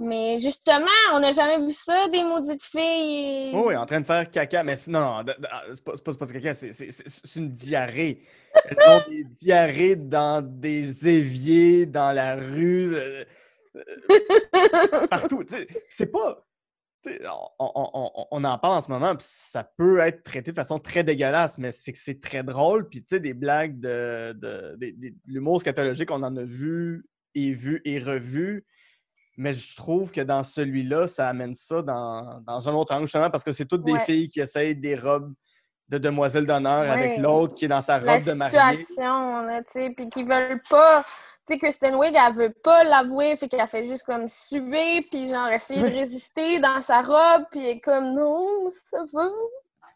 Mais 0.00 0.38
justement, 0.38 0.86
on 1.12 1.20
n'a 1.20 1.30
jamais 1.32 1.64
vu 1.64 1.72
ça, 1.72 2.08
des 2.08 2.22
maudites 2.24 2.62
filles. 2.64 3.52
Oh, 3.54 3.64
oui, 3.68 3.76
en 3.76 3.86
train 3.86 4.00
de 4.00 4.06
faire 4.06 4.28
caca. 4.30 4.64
Mais 4.64 4.74
non, 4.88 5.00
non, 5.22 5.32
ah, 5.50 5.62
c'est 5.72 5.84
pas, 5.84 5.92
pas, 6.04 6.14
pas 6.14 6.26
du 6.26 6.32
caca, 6.32 6.52
c'est- 6.54 7.36
une 7.36 7.50
diarrhée. 7.52 8.22
Elles 8.68 8.76
ont 8.88 9.02
des 9.08 9.24
diarrhées 9.24 9.94
dans 9.96 10.42
des 10.44 11.08
éviers, 11.08 11.86
dans 11.86 12.10
la 12.12 12.34
rue, 12.36 12.94
euh, 12.96 13.24
euh, 13.76 15.06
partout. 15.08 15.44
Tu 15.44 15.54
sais, 15.54 15.66
C'est 15.88 16.06
pas. 16.06 16.44
On, 17.58 17.70
on- 17.74 17.90
on- 18.14 18.26
on 18.30 18.44
en 18.44 18.58
parle 18.58 18.74
en 18.74 18.80
ce 18.80 18.90
moment, 18.90 19.14
puis 19.16 19.26
ça 19.28 19.64
peut 19.64 19.98
être 20.00 20.22
traité 20.22 20.50
de 20.52 20.56
façon 20.56 20.78
très 20.78 21.04
dégueulasse, 21.04 21.58
mais 21.58 21.72
c'est 21.72 21.92
que 21.92 21.98
c'est 21.98 22.20
très 22.20 22.42
drôle. 22.42 22.88
Puis, 22.88 23.00
tu 23.00 23.16
sais, 23.16 23.20
des 23.20 23.34
blagues 23.34 23.78
de, 23.80 24.36
l'humour 25.26 25.60
scatologique, 25.60 26.10
on 26.10 26.22
en 26.22 26.36
a 26.36 26.42
vu 26.44 27.04
et 27.34 27.52
vu 27.52 27.80
et 27.84 27.98
revu. 27.98 28.64
Mais 29.36 29.52
je 29.52 29.74
trouve 29.76 30.12
que 30.12 30.20
dans 30.20 30.44
celui-là, 30.44 31.08
ça 31.08 31.28
amène 31.28 31.54
ça 31.54 31.82
dans, 31.82 32.40
dans 32.46 32.68
un 32.68 32.72
autre 32.74 32.94
angle, 32.94 33.06
justement, 33.06 33.30
parce 33.30 33.42
que 33.42 33.50
c'est 33.52 33.64
toutes 33.66 33.84
des 33.84 33.98
filles 33.98 34.28
qui 34.28 34.40
essayent 34.40 34.76
des 34.76 34.94
robes 34.94 35.34
de 35.88 35.98
demoiselle 35.98 36.46
d'honneur 36.46 36.88
avec 36.90 37.18
l'autre 37.18 37.54
qui 37.54 37.64
est 37.66 37.68
dans 37.68 37.80
sa 37.80 37.98
La 37.98 38.14
robe 38.14 38.24
de 38.24 38.32
mariée. 38.32 38.76
situation, 38.76 39.46
tu 39.58 39.62
sais, 39.68 39.90
puis 39.96 40.08
qu'ils 40.08 40.26
veulent 40.26 40.62
pas... 40.70 41.04
Tu 41.46 41.52
sais, 41.54 41.58
Kristen 41.58 41.94
Wiig, 41.96 42.14
elle 42.16 42.34
veut 42.34 42.54
pas 42.62 42.84
l'avouer, 42.84 43.36
fait 43.36 43.48
qu'elle 43.48 43.66
fait 43.66 43.84
juste 43.84 44.04
comme 44.06 44.28
suer, 44.28 45.06
puis 45.10 45.28
genre 45.28 45.48
essayer 45.48 45.82
de 45.82 45.94
résister 45.94 46.58
dans 46.58 46.80
sa 46.80 47.02
robe, 47.02 47.44
puis 47.50 47.60
elle 47.60 47.76
est 47.76 47.80
comme 47.80 48.14
«Non, 48.14 48.68
ça 48.70 49.04
va! 49.12 49.28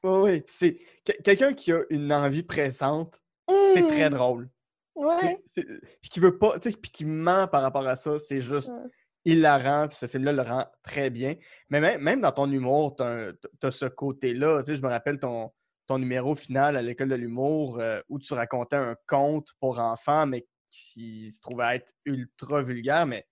Oui, 0.04 0.20
oui. 0.20 0.40
Puis 0.42 0.54
c'est 0.54 0.78
que- 1.06 1.22
quelqu'un 1.22 1.54
qui 1.54 1.72
a 1.72 1.80
une 1.90 2.12
envie 2.12 2.42
pressante, 2.42 3.18
c'est 3.48 3.80
Hmm. 3.82 3.87
très 3.87 4.11
drôle. 4.11 4.50
Ouais. 4.94 5.38
Puis 5.54 6.11
qui 6.11 6.20
veut 6.20 6.37
pas, 6.38 6.58
tu 6.58 6.70
sais, 6.70 6.76
puis 6.76 6.90
qui 6.90 7.04
ment 7.06 7.46
par 7.48 7.62
rapport 7.62 7.87
à 7.87 7.96
ça, 7.96 8.18
c'est 8.18 8.40
juste 8.40 8.68
Ouais. 8.68 8.90
hilarant, 9.24 9.88
puis 9.88 9.96
ce 9.96 10.06
film-là 10.06 10.32
le 10.32 10.42
rend 10.42 10.66
très 10.82 11.08
bien. 11.08 11.34
Mais 11.70 11.80
même, 11.80 12.02
même 12.02 12.20
dans 12.20 12.32
ton 12.32 12.50
humour, 12.50 12.94
t'as 12.96 13.32
t'as 13.61 13.70
ce 13.70 13.87
côté-là. 13.87 14.58
Tu 14.61 14.66
sais, 14.66 14.76
je 14.76 14.82
me 14.82 14.88
rappelle 14.88 15.18
ton, 15.18 15.50
ton 15.87 15.98
numéro 15.98 16.34
final 16.34 16.76
à 16.76 16.82
l'école 16.82 17.08
de 17.08 17.14
l'humour 17.14 17.78
euh, 17.80 18.00
où 18.08 18.18
tu 18.18 18.34
racontais 18.34 18.76
un 18.76 18.96
conte 19.06 19.48
pour 19.61 19.78
enfants, 19.78 20.26
mais 20.26 20.46
qui 20.70 21.31
se 21.31 21.40
trouvait 21.40 21.76
être 21.76 21.94
ultra 22.04 22.62
vulgaire, 22.62 23.07
mais 23.07 23.26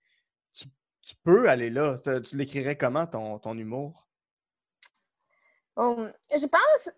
tu, 0.53 0.67
tu 1.03 1.15
peux 1.23 1.49
aller 1.49 1.71
là. 1.71 1.97
Tu 2.03 2.37
l'écrirais 2.37 2.77
comment, 2.77 3.07
ton, 3.07 3.39
ton 3.39 3.57
humour? 3.57 4.07
Um, 5.77 6.13
je 6.31 6.47
pense, 6.47 6.85
tu 6.85 6.91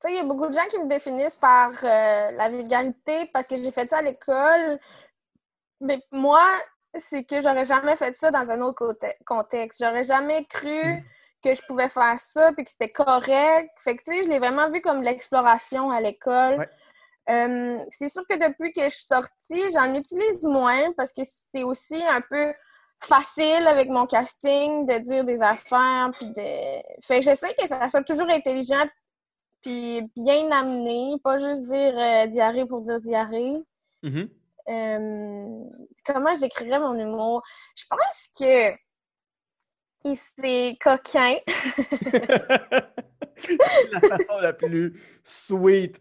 sais, 0.00 0.12
il 0.12 0.16
y 0.16 0.20
a 0.20 0.24
beaucoup 0.24 0.48
de 0.48 0.52
gens 0.52 0.66
qui 0.68 0.78
me 0.78 0.88
définissent 0.88 1.36
par 1.36 1.70
euh, 1.70 2.30
la 2.32 2.48
vulgarité 2.48 3.30
parce 3.32 3.46
que 3.46 3.56
j'ai 3.56 3.70
fait 3.70 3.88
ça 3.88 3.98
à 3.98 4.02
l'école. 4.02 4.78
Mais 5.80 6.02
moi, 6.10 6.44
c'est 6.94 7.24
que 7.24 7.40
j'aurais 7.40 7.64
jamais 7.64 7.96
fait 7.96 8.12
ça 8.12 8.30
dans 8.30 8.50
un 8.50 8.60
autre 8.60 8.96
contexte. 9.24 9.82
J'aurais 9.82 10.04
jamais 10.04 10.44
cru 10.46 11.04
que 11.42 11.54
je 11.54 11.62
pouvais 11.66 11.88
faire 11.88 12.18
ça 12.18 12.52
puis 12.52 12.64
que 12.64 12.70
c'était 12.70 12.90
correct. 12.90 13.70
Fait 13.78 13.96
que, 13.96 14.02
tu 14.02 14.12
sais, 14.12 14.22
je 14.24 14.28
l'ai 14.28 14.38
vraiment 14.40 14.70
vu 14.70 14.80
comme 14.80 15.02
l'exploration 15.02 15.90
à 15.90 16.00
l'école. 16.00 16.58
Ouais. 16.58 16.68
Euh, 17.30 17.78
c'est 17.90 18.08
sûr 18.08 18.26
que 18.26 18.34
depuis 18.34 18.72
que 18.72 18.82
je 18.82 18.88
suis 18.88 19.06
sortie, 19.06 19.62
j'en 19.74 19.94
utilise 19.94 20.42
moins 20.42 20.92
parce 20.96 21.12
que 21.12 21.22
c'est 21.24 21.62
aussi 21.62 22.02
un 22.02 22.22
peu 22.22 22.54
facile 23.00 23.66
avec 23.66 23.90
mon 23.90 24.06
casting 24.06 24.86
de 24.86 24.98
dire 24.98 25.24
des 25.24 25.40
affaires 25.42 26.10
puis 26.12 26.26
de 26.26 27.02
fait 27.02 27.18
que 27.18 27.22
j'essaie 27.22 27.54
que 27.54 27.66
ça 27.66 27.88
soit 27.88 28.02
toujours 28.02 28.28
intelligent 28.28 28.86
puis 29.62 30.10
bien 30.16 30.50
amené 30.50 31.14
pas 31.22 31.38
juste 31.38 31.64
dire 31.66 31.94
euh, 31.96 32.26
diarrhée 32.26 32.66
pour 32.66 32.80
dire 32.80 33.00
diarrhée. 33.00 33.58
Mhm. 34.02 34.28
Euh, 34.68 35.64
comment 36.04 36.34
je 36.34 36.40
décrirais 36.40 36.78
mon 36.78 36.98
humour? 36.98 37.42
Je 37.74 37.84
pense 37.88 38.28
que 38.38 38.76
c'est 40.14 40.76
coquin 40.80 41.36
C'est 43.42 43.56
la 43.92 44.00
façon 44.00 44.38
la 44.40 44.52
plus 44.52 45.00
sweet. 45.24 46.00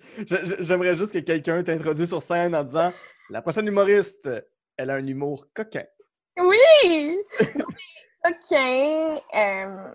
J'aimerais 0.60 0.96
juste 0.96 1.14
que 1.14 1.20
quelqu'un 1.20 1.64
t'introduise 1.64 2.10
sur 2.10 2.22
scène 2.22 2.56
en 2.56 2.64
disant 2.64 2.92
La 3.30 3.42
prochaine 3.42 3.68
humoriste, 3.68 4.30
elle 4.78 4.90
a 4.90 4.96
un 4.96 5.08
humour 5.08 5.48
coquin. 5.54 5.84
Oui! 6.40 7.18
OK. 8.26 8.52
euh, 8.52 9.94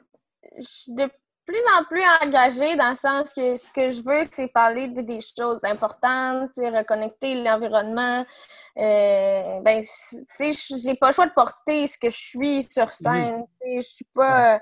je 0.59 0.63
suis 0.63 0.93
de 0.95 1.09
plus 1.45 1.61
en 1.79 1.85
plus 1.85 2.03
engagée 2.23 2.77
dans 2.77 2.91
le 2.91 2.95
sens 2.97 3.33
que 3.35 3.57
ce 3.57 3.71
que 3.73 3.89
je 3.89 4.03
veux, 4.03 4.23
c'est 4.31 4.49
parler 4.49 4.89
de 4.89 5.01
des 5.03 5.21
choses 5.21 5.63
importantes, 5.65 6.51
reconnecter 6.57 7.43
l'environnement. 7.43 8.25
Euh, 8.79 9.61
ben, 9.61 9.81
tu 9.81 10.17
sais, 10.29 10.53
je- 10.53 10.77
j'ai 10.83 10.95
pas 10.95 11.09
le 11.09 11.13
choix 11.13 11.27
de 11.27 11.33
porter 11.33 11.87
ce 11.89 11.99
que 11.99 12.11
je 12.11 12.17
suis 12.17 12.63
sur 12.63 12.91
scène. 12.93 13.45
Tu 13.49 13.59
sais, 13.59 13.81
je 13.81 13.95
suis 13.97 14.07
pas. 14.15 14.61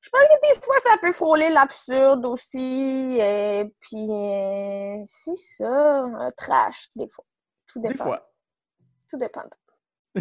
Je 0.00 0.08
pense 0.08 0.22
que 0.22 0.54
des 0.54 0.60
fois, 0.60 0.78
ça 0.78 0.96
peut 1.00 1.12
frôler 1.12 1.50
l'absurde 1.50 2.24
aussi. 2.26 3.18
Et 3.20 3.64
puis, 3.80 4.06
euh, 4.10 5.02
c'est 5.04 5.36
ça, 5.36 5.68
un 5.68 6.30
trash, 6.36 6.88
des 6.96 7.06
fois. 7.08 7.24
Tout 7.66 7.80
Des 7.80 7.88
dépend. 7.88 8.04
fois. 8.04 8.30
Tout 9.08 9.16
dépend. 9.18 9.42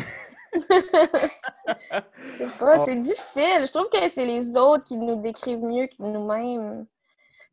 Oh. 2.61 2.73
c'est 2.83 2.95
difficile. 2.95 3.65
Je 3.65 3.71
trouve 3.71 3.89
que 3.89 4.09
c'est 4.09 4.25
les 4.25 4.57
autres 4.57 4.83
qui 4.85 4.97
nous 4.97 5.21
décrivent 5.21 5.61
mieux 5.61 5.85
que 5.87 5.93
nous-mêmes. 5.99 6.87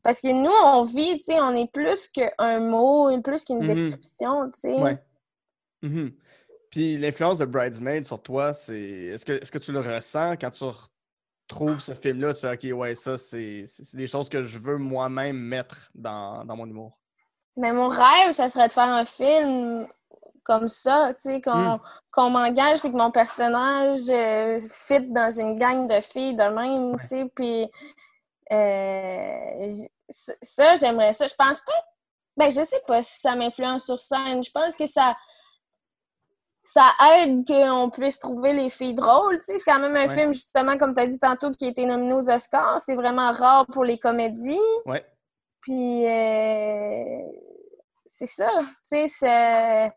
Parce 0.03 0.21
que 0.21 0.29
nous, 0.33 0.51
on 0.65 0.83
vit, 0.83 1.19
tu 1.19 1.25
sais, 1.25 1.41
on 1.41 1.55
est 1.55 1.71
plus 1.71 2.09
qu'un 2.09 2.61
mot, 2.61 3.21
plus 3.21 3.45
qu'une 3.45 3.59
Mhm. 3.61 3.67
description, 3.67 4.51
tu 4.51 4.61
sais. 4.61 4.81
Ouais. 4.81 4.99
Mhm. 5.83 6.12
Puis 6.71 6.97
l'influence 6.97 7.39
de 7.39 7.45
Bridesmaid 7.45 8.07
sur 8.07 8.23
toi, 8.23 8.55
c'est. 8.55 8.81
Est-ce 8.81 9.25
que, 9.27 9.33
est-ce 9.35 9.53
que 9.53 9.59
tu 9.59 9.73
le 9.73 9.81
ressens 9.81 10.37
quand 10.37 10.51
tu 10.51 10.65
retrouves 11.48 11.80
ce 11.80 11.94
film-là? 11.94 12.35
Tu 12.35 12.40
fais 12.40 12.72
OK, 12.72 12.78
ouais, 12.78 12.94
ça, 12.94 13.18
c'est, 13.18 13.64
des 13.94 14.06
choses 14.06 14.28
que 14.28 14.42
je 14.44 14.59
veux 14.59 14.76
moi-même 14.78 15.37
mettre 15.37 15.90
dans, 15.94 16.44
dans 16.44 16.56
mon 16.56 16.66
humour. 16.66 16.98
Mais 17.56 17.72
mon 17.72 17.88
rêve, 17.88 18.32
ça 18.32 18.48
serait 18.48 18.68
de 18.68 18.72
faire 18.72 18.88
un 18.88 19.04
film 19.04 19.87
comme 20.44 20.68
ça, 20.68 21.12
tu 21.14 21.30
sais, 21.30 21.40
qu'on 21.40 21.76
Mm. 21.76 21.80
qu'on 22.12 22.30
m'engage 22.30 22.78
puis 22.80 22.92
que 22.92 22.96
mon 22.96 23.11
personnage 23.11 24.09
euh, 24.09 24.61
fit 24.70 25.00
dans 25.11 25.30
une 25.30 25.56
gang 25.59 25.88
de 25.88 26.00
filles 26.00 26.37
de 26.37 26.44
même, 26.44 26.94
Ouais. 26.94 27.00
tu 27.02 27.09
sais, 27.09 27.32
puis 27.35 27.70
euh, 28.52 29.87
ça, 30.09 30.32
ça, 30.40 30.76
j'aimerais 30.76 31.12
ça. 31.12 31.26
Je 31.26 31.35
pense 31.35 31.61
pas, 31.61 31.85
ben 32.37 32.50
je 32.50 32.62
sais 32.62 32.80
pas 32.87 33.02
si 33.02 33.20
ça 33.20 33.35
m'influence 33.35 33.87
sur 33.87 33.98
scène. 33.98 34.44
Je 34.44 34.50
pense 34.50 34.76
que 34.76 34.87
ça 34.87 35.16
ça 36.66 36.85
aide 37.14 37.46
qu'on 37.46 37.90
puisse 37.90 38.18
trouver 38.18 38.52
les 38.52 38.68
filles 38.70 38.94
drôles, 38.94 39.38
tu 39.38 39.44
sais, 39.44 39.57
c'est 39.59 39.64
quand 39.64 39.79
même 39.79 39.94
un 39.96 40.09
Ouais. 40.09 40.14
film, 40.14 40.33
justement, 40.33 40.76
comme 40.76 40.92
tu 40.94 41.00
as 41.00 41.07
dit 41.07 41.18
tantôt, 41.18 41.52
qui 41.52 41.66
a 41.66 41.68
été 41.68 41.87
nominé 41.87 42.12
aux 42.12 42.29
Oscars. 42.29 42.81
C'est 42.81 42.96
vraiment 42.96 43.31
rare 43.33 43.66
pour 43.66 43.85
les 43.85 43.98
comédies. 43.98 44.59
Ouais. 44.85 45.07
Puis, 45.61 46.07
euh, 46.07 47.22
c'est 48.07 48.26
ça. 48.26 48.50
Tu 48.61 48.66
sais, 48.83 49.07
c'est- 49.09 49.92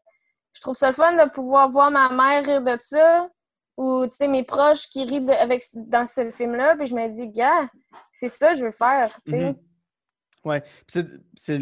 je 0.54 0.62
trouve 0.62 0.76
ça 0.76 0.88
le 0.88 0.94
fun 0.94 1.14
de 1.26 1.30
pouvoir 1.30 1.70
voir 1.70 1.92
ma 1.92 2.10
mère 2.10 2.46
rire 2.46 2.62
de 2.62 2.78
ça 2.80 3.30
ou, 3.78 4.06
tu 4.08 4.18
sais, 4.18 4.28
mes 4.28 4.44
proches 4.44 4.88
qui 4.90 5.06
rient 5.06 5.26
de- 5.26 5.32
avec, 5.32 5.64
dans 5.74 6.06
ce 6.06 6.30
film-là. 6.30 6.76
Puis 6.76 6.88
je 6.88 6.96
me 6.96 7.08
dis, 7.08 7.30
gars, 7.30 7.70
c'est 8.14 8.28
ça 8.28 8.52
que 8.52 8.58
je 8.60 8.66
veux 8.66 8.72
faire, 8.72 9.10
tu 9.26 9.32
sais. 9.32 9.40
Mhm. 9.46 9.56
Ouais. 10.46 10.62
Puis 10.88 11.04
c'est, 11.38 11.58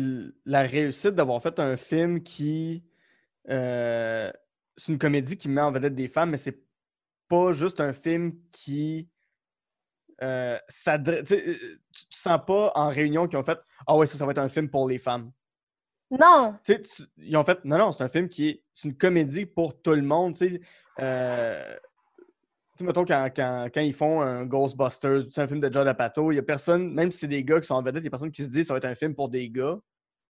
la 0.45 0.61
réussite 0.63 1.11
d'avoir 1.15 1.41
fait 1.41 1.59
un 1.59 1.77
film 1.77 2.21
qui. 2.21 2.83
euh, 3.49 4.31
c'est 4.77 4.91
une 4.91 4.99
comédie 4.99 5.35
qui 5.37 5.49
met 5.49 5.61
en 5.61 5.71
vedette 5.71 5.95
des 5.95 6.07
femmes, 6.07 6.29
mais 6.31 6.37
c'est 6.37 6.61
pas 7.27 7.51
juste 7.51 7.79
un 7.81 7.93
film 7.93 8.33
qui. 8.51 9.09
Euh, 10.23 10.57
s'adresse- 10.67 11.25
tu 11.25 11.33
euh, 11.35 11.53
tu 11.93 12.07
tu 12.07 12.17
sens 12.17 12.39
pas 12.47 12.71
en 12.73 12.89
réunion 12.89 13.27
qu'ils 13.27 13.37
ont 13.37 13.43
fait 13.43 13.59
Ah 13.85 13.95
ouais, 13.95 14.07
ça, 14.07 14.17
ça 14.17 14.25
va 14.25 14.31
être 14.31 14.39
un 14.39 14.49
film 14.49 14.67
pour 14.69 14.87
les 14.87 14.97
femmes. 14.97 15.31
Non! 16.09 16.57
Tu 16.63 16.75
ils 17.17 17.35
ont 17.37 17.43
fait 17.43 17.63
non, 17.65 17.77
non, 17.77 17.91
c'est 17.91 18.03
un 18.03 18.07
film 18.07 18.27
qui 18.27 18.47
est. 18.49 18.63
C'est 18.71 18.87
une 18.87 18.97
comédie 18.97 19.45
pour 19.45 19.79
tout 19.81 19.91
le 19.93 20.01
monde. 20.01 20.33
Tu 20.35 20.49
sais, 20.49 20.61
Euh, 20.99 21.75
mettons, 22.81 23.05
quand, 23.05 23.29
quand, 23.35 23.67
quand 23.73 23.81
ils 23.81 23.93
font 23.93 24.21
un 24.21 24.45
Ghostbusters, 24.45 25.23
c'est 25.29 25.41
un 25.41 25.47
film 25.47 25.59
de 25.59 25.67
Judd 25.71 25.87
Apatow, 25.87 26.31
il 26.31 26.35
y 26.35 26.39
a 26.39 26.43
personne, 26.43 26.91
même 26.93 27.11
si 27.11 27.19
c'est 27.19 27.27
des 27.27 27.43
gars 27.43 27.59
qui 27.59 27.67
sont 27.67 27.75
en 27.75 27.83
vedette, 27.83 28.01
il 28.01 28.05
y 28.05 28.07
a 28.07 28.11
personne 28.11 28.31
qui 28.31 28.43
se 28.43 28.49
dit 28.49 28.63
ça 28.65 28.73
va 28.73 28.77
être 28.77 28.85
un 28.85 28.95
film 28.95 29.13
pour 29.13 29.29
des 29.29 29.49
gars. 29.49 29.77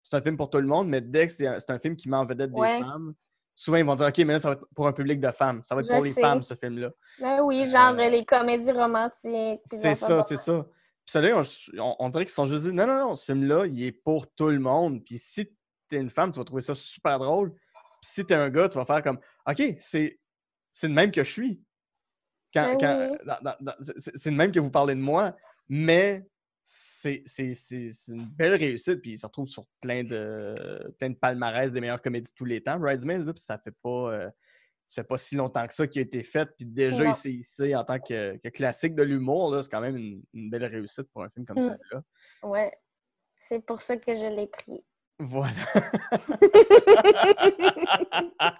C'est 0.04 0.16
un 0.18 0.22
film 0.22 0.36
pour 0.38 0.50
tout 0.50 0.58
le 0.60 0.68
monde, 0.68 0.88
mais 0.90 1.00
dès 1.02 1.28
que 1.28 1.34
c'est 1.34 1.48
un, 1.48 1.58
un 1.68 1.80
film 1.80 1.96
qui 1.96 2.10
met 2.10 2.18
en 2.18 2.26
vedette 2.26 2.52
des 2.52 2.60
Ouais. 2.60 2.80
femmes, 2.80 3.14
souvent 3.60 3.78
ils 3.78 3.84
vont 3.86 3.96
dire 3.96 4.06
OK, 4.08 4.18
mais 4.20 4.34
là, 4.34 4.40
ça 4.40 4.50
va 4.50 4.54
être 4.54 4.66
pour 4.76 4.86
un 4.88 4.94
public 4.94 5.20
de 5.20 5.32
femmes. 5.32 5.62
Ça 5.64 5.74
va 5.74 5.82
être 5.82 5.88
Je 5.88 5.94
pour 5.94 6.04
les 6.04 6.12
femmes, 6.14 6.44
ce 6.44 6.54
film-là. 6.54 6.92
Ben 7.20 7.42
oui, 7.42 7.68
genre 7.70 7.94
Euh, 7.98 8.10
les 8.10 8.24
comédies 8.24 8.72
romantiques. 8.72 9.62
C'est 9.66 9.96
ça, 9.96 10.22
c'est 10.22 10.36
ça. 10.38 10.64
Puis 10.64 11.12
ça, 11.12 11.22
là, 11.22 11.36
on, 11.36 11.82
on- 11.82 11.96
on 12.00 12.10
dirait 12.10 12.26
qu'ils 12.26 12.34
sont 12.34 12.46
juste 12.46 12.66
dit 12.66 12.72
non, 12.74 12.86
non, 12.86 13.00
non, 13.10 13.16
ce 13.16 13.26
film-là, 13.26 13.66
il 13.66 13.82
est 13.84 13.92
pour 13.92 14.28
tout 14.34 14.50
le 14.50 14.60
monde. 14.60 15.04
Puis 15.04 15.18
si 15.18 15.52
t'es 15.90 15.98
une 15.98 16.10
femme, 16.10 16.32
tu 16.32 16.38
vas 16.40 16.46
trouver 16.46 16.62
ça 16.62 16.76
super 16.76 17.18
drôle. 17.18 17.52
Puis 18.02 18.12
si 18.12 18.26
t'es 18.26 18.36
un 18.36 18.50
gars, 18.50 18.70
tu 18.70 18.78
vas 18.78 18.86
faire 18.86 19.02
comme 19.02 19.18
OK, 19.50 19.62
c'est 19.80 20.20
le 20.84 20.90
même 20.90 21.12
que 21.12 21.24
je 21.24 21.32
suis. 21.32 21.62
Quand, 22.54 22.78
Ben 22.78 22.78
quand- 22.80 23.18
oui. 23.34 23.94
c'est 24.16 24.30
le 24.30 24.36
même 24.38 24.52
que 24.52 24.60
vous 24.60 24.70
parlez 24.72 24.94
de 24.96 25.00
moi, 25.02 25.36
mais 25.68 26.26
c'est 26.70 27.24
une 28.10 28.26
belle 28.36 28.56
réussite. 28.56 29.02
Puis 29.02 29.12
il 29.12 29.18
se 29.18 29.26
retrouve 29.26 29.48
sur 29.48 29.66
plein 29.80 30.04
de, 30.04 30.94
plein 31.00 31.10
de 31.12 31.16
palmarès 31.16 31.72
des 31.72 31.80
meilleures 31.80 32.02
comédies 32.02 32.30
de 32.32 32.36
tous 32.36 32.44
les 32.46 32.62
temps, 32.62 32.78
Bridesmaids. 32.78 33.20
là, 33.20 33.34
Puis 33.34 33.42
ça 33.44 33.58
fait 33.58 33.74
pas. 33.82 34.12
euh, 34.14 34.30
ça 34.90 35.02
fait 35.02 35.08
pas 35.08 35.18
si 35.18 35.36
longtemps 35.36 35.66
que 35.68 35.74
ça 35.74 35.86
qui 35.88 36.00
a 36.00 36.02
été 36.02 36.24
fait. 36.24 36.50
Puis 36.58 36.66
déjà, 36.66 37.04
Non. 37.04 37.12
il 37.12 37.16
s'est 37.16 37.32
hissé 37.32 37.76
en 37.76 37.84
tant 37.84 38.00
que, 38.00 38.38
que 38.38 38.50
classique 38.50 38.96
de 38.96 39.04
l'humour. 39.04 39.54
là, 39.54 39.62
C'est 39.64 39.70
quand 39.70 39.82
même 39.82 39.98
une, 39.98 40.22
une 40.34 40.50
belle 40.50 40.66
réussite 40.66 41.10
pour 41.14 41.24
un 41.24 41.30
film 41.30 41.46
comme 41.46 41.58
Mm. 41.58 41.70
celui-là. 41.70 42.02
Ouais. 42.44 42.72
C'est 43.40 43.60
pour 43.66 43.82
ça 43.82 43.96
que 43.98 44.14
je 44.14 44.26
l'ai 44.36 44.48
pris. 44.48 44.84
Voilà. 45.20 45.52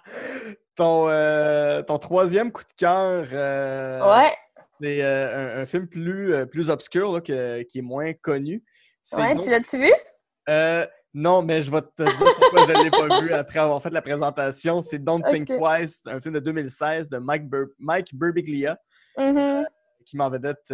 ton, 0.74 1.08
euh, 1.08 1.82
ton 1.82 1.98
troisième 1.98 2.52
coup 2.52 2.62
de 2.64 2.72
cœur, 2.76 3.26
euh, 3.32 4.10
ouais, 4.10 4.32
c'est 4.80 5.02
euh, 5.02 5.58
un, 5.58 5.62
un 5.62 5.66
film 5.66 5.86
plus, 5.88 6.34
euh, 6.34 6.46
plus 6.46 6.70
obscur 6.70 7.12
là, 7.12 7.20
que- 7.20 7.62
qui 7.62 7.78
est 7.78 7.82
moins 7.82 8.12
connu. 8.14 8.62
C'est 9.02 9.16
ouais, 9.16 9.34
donc- 9.34 9.42
tu 9.44 9.50
l'as-tu 9.50 9.78
vu? 9.78 9.92
Euh, 10.48 10.86
non, 11.14 11.42
mais 11.42 11.62
je 11.62 11.70
vais 11.70 11.80
te 11.82 12.02
dire 12.02 12.34
pourquoi 12.40 12.66
je 12.66 12.72
ne 12.72 12.84
l'ai 12.84 12.90
pas 12.90 13.20
vu 13.20 13.32
après 13.32 13.58
avoir 13.58 13.82
fait 13.82 13.90
la 13.90 14.02
présentation. 14.02 14.82
C'est 14.82 14.98
Don't 14.98 15.22
Think. 15.22 15.48
Twice, 15.48 16.02
un 16.06 16.20
film 16.20 16.34
de 16.34 16.40
2016 16.40 17.08
de 17.08 17.18
Mike, 17.18 17.48
Bur- 17.48 17.68
Mike 17.78 18.08
Birbiglia, 18.14 18.78
Mhm. 19.16 19.66
qui 20.04 20.16
m'en 20.16 20.28
vedette 20.30 20.72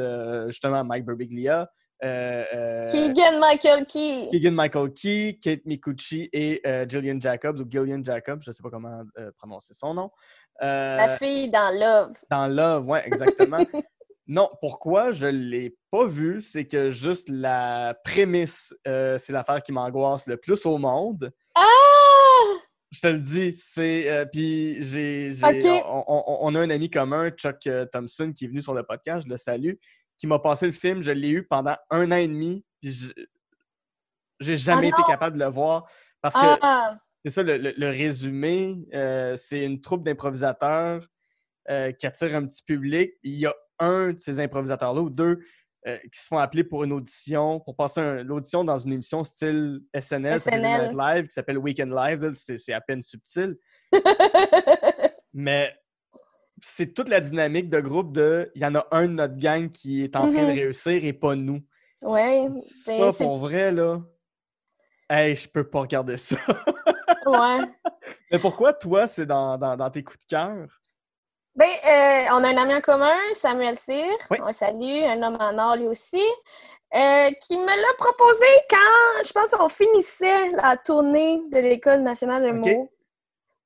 justement 0.48 0.84
Mike 0.84 1.04
Birbiglia. 1.06 1.68
euh, 2.04 2.90
Keegan 2.92 3.38
Michael 3.40 3.86
Key. 3.86 4.28
Keegan 4.30 4.50
Michael 4.52 4.92
Key, 4.92 5.38
Kate 5.40 5.64
Mikuchi 5.64 6.28
et 6.32 6.60
Gillian 6.88 7.18
Jacobs, 7.20 7.58
ou 7.60 7.64
Gillian 7.70 8.02
Jacobs, 8.04 8.42
je 8.42 8.50
ne 8.50 8.52
sais 8.52 8.62
pas 8.62 8.70
comment 8.70 9.02
prononcer 9.38 9.72
son 9.72 9.94
nom. 9.94 10.10
La 10.60 11.08
fille 11.18 11.50
dans 11.50 11.70
Love. 11.80 12.16
dans 12.30 12.46
Love, 12.48 12.86
ouais, 12.88 13.02
exactement. 13.06 13.58
non, 14.26 14.50
pourquoi 14.60 15.12
je 15.12 15.26
ne 15.26 15.32
l'ai 15.38 15.76
pas 15.90 16.06
vu, 16.06 16.40
c'est 16.40 16.66
que 16.66 16.90
juste 16.90 17.28
la 17.28 17.96
prémisse, 18.04 18.74
euh, 18.86 19.18
c'est 19.18 19.32
l'affaire 19.32 19.62
qui 19.62 19.72
m'angoisse 19.72 20.26
le 20.26 20.36
plus 20.36 20.64
au 20.66 20.78
monde. 20.78 21.30
Ah! 21.54 21.62
Je 22.90 23.00
te 23.00 23.06
le 23.08 23.18
dis, 23.18 23.54
c'est. 23.60 24.08
euh, 24.10 24.24
puis 24.24 24.76
j'ai. 24.80 25.30
on, 25.84 26.04
on- 26.06 26.38
on 26.42 26.54
a 26.54 26.60
un 26.60 26.70
ami 26.70 26.88
commun, 26.90 27.30
Chuck 27.30 27.66
euh, 27.66 27.86
Thompson, 27.86 28.32
qui 28.32 28.44
est 28.44 28.48
venu 28.48 28.62
sur 28.62 28.72
le 28.72 28.82
podcast, 28.84 29.24
je 29.26 29.30
le 29.30 29.36
salue, 29.36 29.72
qui 30.16 30.26
m'a 30.28 30.38
passé 30.38 30.66
le 30.66 30.72
film. 30.72 31.02
Je 31.02 31.10
l'ai 31.10 31.28
eu 31.30 31.44
pendant 31.44 31.76
un 31.90 32.12
an 32.12 32.16
et 32.16 32.28
demi. 32.28 32.64
Puis 32.80 32.92
je- 32.92 33.12
j'ai 34.40 34.56
jamais 34.56 34.88
été 34.88 34.96
Ah 35.04 35.08
capable 35.10 35.38
de 35.38 35.44
le 35.44 35.50
voir 35.50 35.86
parce 36.22 36.34
que 36.36 36.40
Ah! 36.62 36.96
c'est 37.24 37.30
ça 37.32 37.42
le, 37.42 37.56
le- 37.56 37.74
le 37.76 37.88
résumé. 37.88 38.76
euh, 38.94 39.34
c'est 39.36 39.64
une 39.64 39.80
troupe 39.80 40.02
d'improvisateurs 40.04 41.06
euh, 41.70 41.90
qui 41.92 42.06
attire 42.06 42.34
un 42.36 42.46
petit 42.46 42.62
public. 42.62 43.12
Il 43.22 43.34
y 43.34 43.46
a 43.46 43.54
un 43.78 44.12
de 44.12 44.18
ces 44.18 44.40
improvisateurs-là 44.40 45.00
ou 45.02 45.10
deux 45.10 45.40
euh, 45.86 45.98
qui 46.12 46.18
se 46.20 46.28
font 46.28 46.38
appeler 46.38 46.64
pour 46.64 46.82
une 46.84 46.92
audition, 46.92 47.60
pour 47.60 47.76
passer 47.76 48.00
un- 48.00 48.22
l'audition 48.22 48.64
dans 48.64 48.78
une 48.78 48.92
émission 48.94 49.22
style 49.22 49.80
SNL, 49.92 50.40
SNL. 50.40 50.96
Live, 50.96 51.26
qui 51.26 51.32
s'appelle 51.34 51.58
Weekend 51.58 51.90
Live. 51.92 52.20
là, 52.22 52.30
C'est 52.34 52.56
c'est 52.56 52.72
à 52.72 52.80
peine 52.80 53.02
subtil. 53.02 53.56
Mais 55.34 55.74
c'est 56.62 56.94
toute 56.94 57.08
la 57.08 57.20
dynamique 57.20 57.68
de 57.68 57.80
groupe 57.80 58.12
de 58.14 58.50
il 58.54 58.62
y 58.62 58.66
en 58.66 58.74
a 58.76 58.86
un 58.92 59.02
de 59.08 59.12
notre 59.12 59.36
gang 59.36 59.70
qui 59.70 60.02
est 60.02 60.16
en 60.16 60.28
train 60.30 60.42
de 60.46 60.52
Mhm. 60.52 60.58
réussir 60.58 61.04
et 61.04 61.12
pas 61.12 61.34
nous. 61.34 61.60
ouais, 62.02 62.48
Ça, 62.62 62.92
ben, 62.98 63.12
c'est- 63.12 63.24
pour 63.24 63.38
vrai, 63.38 63.70
là. 63.72 64.00
Hey, 65.10 65.34
je 65.34 65.48
peux 65.48 65.68
pas 65.68 65.80
regarder 65.80 66.16
ça. 66.16 66.36
ouais. 67.26 67.58
Mais 68.30 68.38
pourquoi, 68.38 68.72
toi, 68.72 69.06
c'est 69.06 69.26
dans, 69.26 69.58
dans- 69.58 69.76
dans 69.76 69.90
tes 69.90 70.02
coups 70.02 70.18
de 70.20 70.24
cœur? 70.26 70.62
Ben, 71.56 71.66
euh, 71.66 72.24
on 72.32 72.42
a 72.42 72.48
un 72.48 72.56
ami 72.56 72.74
en 72.74 72.80
commun, 72.80 73.16
Samuel 73.32 73.78
Cyr. 73.78 74.04
Oui. 74.30 74.38
On 74.42 74.46
le 74.48 74.52
salue, 74.52 75.04
un 75.04 75.22
homme 75.22 75.36
en 75.40 75.56
or 75.58 75.76
lui 75.76 75.86
aussi. 75.86 76.22
euh, 76.94 77.30
qui 77.42 77.56
me 77.58 77.66
l'a 77.66 77.94
proposé 77.98 78.46
quand, 78.70 79.24
je 79.26 79.32
pense, 79.32 79.52
on 79.58 79.68
finissait 79.68 80.50
la 80.52 80.76
tournée 80.76 81.40
de 81.50 81.58
l'École 81.58 82.02
nationale 82.02 82.44
de 82.44 82.50
mots. 82.52 82.88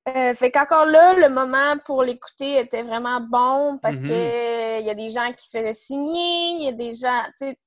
Euh, 0.09 0.33
fait 0.33 0.51
qu'encore 0.51 0.87
là, 0.87 1.13
le 1.13 1.29
moment 1.29 1.77
pour 1.85 2.03
l'écouter 2.03 2.59
était 2.61 2.83
vraiment 2.83 3.21
bon 3.21 3.79
parce 3.83 3.99
Mhm. 3.99 4.09
que 4.09 4.81
il 4.81 4.87
y 4.87 4.91
a 4.91 4.95
des 4.95 5.11
gens 5.11 5.31
qui 5.37 5.47
se 5.47 5.59
faisaient 5.59 5.75
signer, 5.75 6.53
il 6.59 6.65
y 6.65 6.69
a 6.69 6.73
des 6.73 6.95
gens, 6.95 7.23
tu 7.39 7.49
sais, 7.51 7.59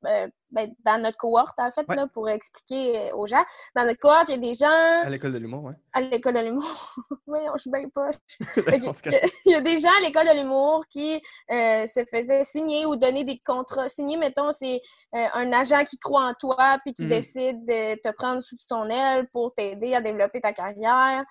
ben, 0.51 0.71
dans 0.85 1.01
notre 1.01 1.17
cohorte, 1.17 1.57
en 1.59 1.71
fait, 1.71 1.85
Ouais. 1.89 1.95
là, 1.95 2.07
pour 2.13 2.29
expliquer 2.29 3.09
euh, 3.11 3.15
aux 3.15 3.27
gens, 3.27 3.43
dans 3.75 3.85
notre 3.85 3.99
cohorte, 3.99 4.29
il 4.29 4.35
y 4.35 4.35
a 4.35 4.37
des 4.49 4.53
gens 4.55 5.01
À 5.05 5.09
l'école 5.09 5.33
de 5.33 5.37
l'humour, 5.37 5.63
ouais. 5.63 5.73
à 5.93 6.01
l'école 6.01 6.33
de 6.33 6.39
l'humour. 6.39 6.63
Voyons, 7.27 7.51
je 7.55 7.61
suis 7.61 7.71
bien 7.71 7.87
poche. 7.89 8.15
Cas- 9.03 9.27
il 9.45 9.51
y 9.51 9.55
a- 9.55 9.61
des 9.61 9.79
gens 9.79 9.89
à 9.97 10.01
l'école 10.01 10.27
de 10.27 10.33
l'humour 10.39 10.85
qui 10.89 11.21
euh, 11.51 11.85
se 11.85 12.03
faisaient 12.05 12.43
signer 12.43 12.85
ou 12.85 12.95
donner 12.95 13.23
des 13.23 13.39
contrats. 13.39 13.87
Signer, 13.89 14.17
mettons, 14.17 14.51
c'est 14.51 14.81
euh, 15.15 15.27
un 15.33 15.51
agent 15.53 15.83
qui 15.85 15.97
croit 15.97 16.25
en 16.25 16.33
toi 16.33 16.77
puis 16.83 16.93
qui 16.93 17.03
Mhm. 17.03 17.09
décide 17.09 17.65
de 17.65 17.95
te 18.01 18.13
prendre 18.15 18.41
sous 18.41 18.57
son 18.57 18.89
aile 18.89 19.27
pour 19.31 19.53
t'aider 19.55 19.93
à 19.95 20.01
développer 20.01 20.41
ta 20.41 20.53
carrière. 20.53 21.23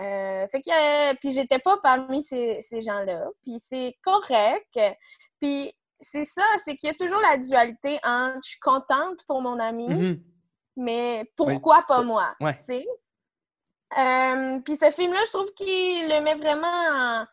Euh, 0.00 0.46
fait 0.48 0.60
que, 0.60 1.12
euh, 1.12 1.14
puis 1.20 1.30
j'étais 1.30 1.60
pas 1.60 1.76
parmi 1.82 2.20
ces, 2.22 2.60
ces 2.62 2.80
gens-là. 2.80 3.26
Puis 3.44 3.58
c'est 3.60 3.94
correct. 4.02 4.76
Puis 5.40 5.72
c'est 6.04 6.24
ça, 6.24 6.44
c'est 6.64 6.76
qu'il 6.76 6.88
y 6.88 6.92
a 6.92 6.94
toujours 6.94 7.20
la 7.20 7.36
dualité 7.38 7.98
entre 8.04 8.38
je 8.44 8.50
suis 8.50 8.60
contente 8.60 9.24
pour 9.26 9.40
mon 9.42 9.58
ami, 9.58 9.88
Mhm. 9.88 10.22
mais 10.76 11.30
pourquoi 11.36 11.82
pas 11.88 12.02
moi? 12.02 12.34
Ouais. 12.40 12.56
tu 12.56 12.64
sais? 12.64 12.86
Euh, 13.98 14.58
puis 14.60 14.76
ce 14.76 14.90
film-là, 14.90 15.20
je 15.26 15.30
trouve 15.30 15.52
qu'il 15.54 16.08
le 16.08 16.20
met 16.20 16.34
vraiment 16.34 16.66
en, 16.66 17.26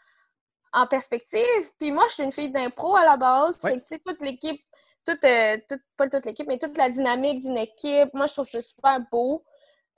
en 0.73 0.87
perspective. 0.87 1.71
Puis 1.79 1.91
moi, 1.91 2.05
je 2.09 2.13
suis 2.15 2.23
une 2.23 2.31
fille 2.31 2.51
d'impro 2.51 2.95
à 2.95 3.03
la 3.03 3.17
base. 3.17 3.57
Ouais. 3.63 3.81
Fait 3.87 3.99
que, 3.99 4.03
toute 4.11 4.21
l'équipe, 4.21 4.61
toute, 5.05 5.23
euh, 5.23 5.57
toute- 5.67 5.81
pas 5.97 6.07
toute 6.07 6.25
l'équipe, 6.25 6.47
mais 6.47 6.59
toute 6.59 6.77
la 6.77 6.89
dynamique 6.89 7.39
d'une 7.39 7.57
équipe, 7.57 8.13
moi, 8.13 8.27
je 8.27 8.33
trouve 8.33 8.45
ça 8.47 8.61
super 8.61 8.99
beau. 9.11 9.43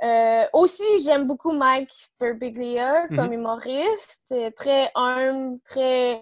Euh, 0.04 0.46
aussi, 0.54 0.84
j'aime 1.04 1.26
beaucoup 1.28 1.52
Mike 1.52 1.92
Birbiglia 2.20 3.08
comme 3.10 3.28
Mhm. 3.28 3.34
humoriste. 3.34 4.32
Euh, 4.32 4.50
Très 4.52 4.90
humble, 4.96 5.60
très... 5.66 6.22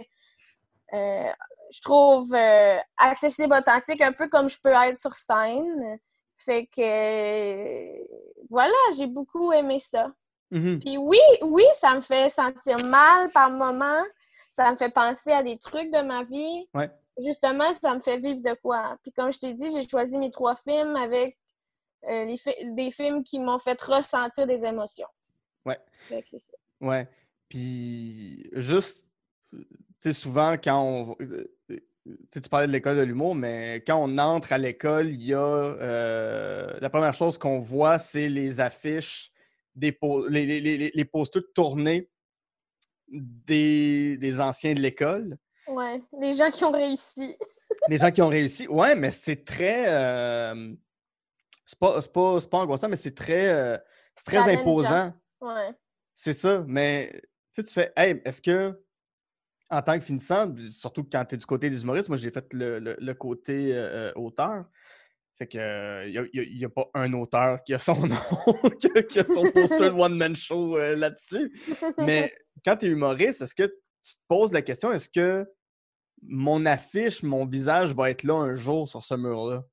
je 1.71 1.81
trouve 1.81 2.33
euh, 2.35 2.77
accessible, 2.97 3.53
authentique, 3.53 4.01
un 4.01 4.11
peu 4.11 4.27
comme 4.27 4.49
je 4.49 4.57
peux 4.61 4.69
être 4.71 4.97
sur 4.99 5.13
scène. 5.13 5.99
Fait 6.37 6.65
que... 6.65 6.81
euh, 6.81 8.03
voilà, 8.49 8.73
j'ai 8.97 9.07
beaucoup 9.07 9.51
aimé 9.53 9.79
ça. 9.79 10.11
Mhm. 10.51 10.79
Puis 10.79 10.97
oui, 10.97 11.19
oui, 11.43 11.63
ça 11.75 11.95
me 11.95 12.01
fait 12.01 12.29
sentir 12.29 12.77
mal 12.87 13.31
par 13.31 13.49
moments. 13.49 14.03
Ça 14.49 14.69
me 14.71 14.75
fait 14.75 14.89
penser 14.89 15.31
à 15.31 15.43
des 15.43 15.57
trucs 15.57 15.89
de 15.91 16.01
ma 16.01 16.23
vie. 16.23 16.67
Ouais. 16.73 16.91
Justement, 17.23 17.71
ça 17.73 17.95
me 17.95 18.01
fait 18.01 18.17
vivre 18.17 18.41
de 18.41 18.53
quoi. 18.61 18.97
Puis 19.03 19.13
comme 19.13 19.31
je 19.31 19.39
t'ai 19.39 19.53
dit, 19.53 19.69
j'ai 19.73 19.87
choisi 19.87 20.17
mes 20.17 20.31
trois 20.31 20.55
films 20.55 20.95
avec 20.97 21.37
euh, 22.09 22.25
les 22.25 22.37
fi- 22.37 22.71
des 22.73 22.91
films 22.91 23.23
qui 23.23 23.39
m'ont 23.39 23.59
fait 23.59 23.79
ressentir 23.81 24.45
des 24.47 24.65
émotions. 24.65 25.07
Ouais. 25.65 25.79
Fait 26.09 26.21
que 26.21 26.27
c'est 26.27 26.39
ça. 26.39 26.53
Ouais. 26.81 27.07
Puis 27.47 28.49
juste, 28.53 29.07
tu 29.53 29.65
sais, 29.99 30.11
souvent 30.13 30.53
quand 30.53 30.81
on. 30.81 31.15
Tu 32.31 32.41
parlais 32.49 32.67
de 32.67 32.71
l'école 32.71 32.97
de 32.97 33.03
l'humour, 33.03 33.35
mais 33.35 33.83
quand 33.85 33.97
on 34.03 34.17
entre 34.17 34.53
à 34.53 34.57
l'école, 34.57 35.07
il 35.07 35.23
y 35.23 35.33
a. 35.33 35.39
euh, 35.39 36.77
la 36.79 36.89
première 36.89 37.13
chose 37.13 37.37
qu'on 37.37 37.59
voit, 37.59 37.99
c'est 37.99 38.27
les 38.27 38.59
affiches, 38.59 39.31
des 39.75 39.97
les, 40.29 40.45
les, 40.45 40.59
les, 40.61 40.91
les 40.93 41.05
posters 41.05 41.43
tournés 41.53 42.09
des, 43.07 44.17
des 44.17 44.39
anciens 44.39 44.73
de 44.73 44.81
l'école. 44.81 45.37
Ouais, 45.67 46.01
les 46.19 46.33
gens 46.33 46.49
qui 46.49 46.63
ont 46.63 46.71
réussi. 46.71 47.37
Les 47.87 47.97
gens 47.97 48.11
qui 48.11 48.21
ont 48.21 48.27
réussi. 48.27 48.67
Ouais, 48.67 48.95
mais 48.95 49.11
c'est 49.11 49.45
très. 49.45 49.85
euh, 49.87 50.73
c'est 51.65 51.79
pas, 51.79 52.01
c'est 52.01 52.11
pas, 52.11 52.57
angoissant, 52.57 52.89
mais 52.89 52.97
c'est 52.97 53.15
très, 53.15 53.47
euh, 53.49 53.77
c'est 54.13 54.25
très 54.25 54.37
Challengeant. 54.37 54.59
imposant. 54.61 55.13
Ouais. 55.39 55.69
C'est 56.13 56.33
ça, 56.33 56.63
mais 56.67 57.11
tu 57.13 57.21
sais, 57.49 57.63
tu 57.63 57.73
fais, 57.73 57.93
hey, 57.95 58.21
est-ce 58.25 58.41
que, 58.41 58.77
en 59.71 59.81
tant 59.81 59.97
que 59.97 60.03
finissant, 60.03 60.53
surtout 60.69 61.03
quand 61.09 61.23
tu 61.25 61.35
es 61.35 61.37
du 61.37 61.45
côté 61.45 61.69
des 61.69 61.81
humoristes, 61.81 62.09
moi 62.09 62.17
j'ai 62.17 62.29
fait 62.29 62.45
le, 62.53 62.79
le- 62.79 62.97
le 62.99 63.13
côté 63.13 63.73
euh, 63.73 64.09
euh, 64.09 64.13
auteur. 64.15 64.65
Fait 65.37 65.47
que 65.47 66.07
il 66.07 66.57
n'y 66.57 66.65
a, 66.65 66.69
pas 66.69 66.87
un 66.93 67.11
auteur 67.13 67.63
qui 67.63 67.73
a 67.73 67.79
son 67.79 67.95
nom, 68.07 68.15
qui 69.07 69.17
a, 69.19 69.21
a 69.21 69.25
son 69.25 69.49
poster 69.51 69.89
de 69.89 69.99
one-man 69.99 70.35
show 70.35 70.77
euh, 70.77 70.95
là-dessus. 70.95 71.51
Mais 71.97 72.31
quand 72.65 72.77
tu 72.77 72.85
es 72.87 72.89
humoriste, 72.89 73.41
est-ce 73.41 73.55
que 73.55 73.63
tu 74.03 74.13
te 74.13 74.19
poses 74.27 74.51
la 74.51 74.61
question, 74.61 74.91
est-ce 74.91 75.09
que 75.09 75.47
mon 76.23 76.65
affiche, 76.67 77.23
mon 77.23 77.45
visage 77.47 77.93
va 77.95 78.11
être 78.11 78.23
là 78.23 78.35
un 78.35 78.55
jour 78.55 78.87
sur 78.87 79.03
ce 79.03 79.15
mur-là? 79.15 79.63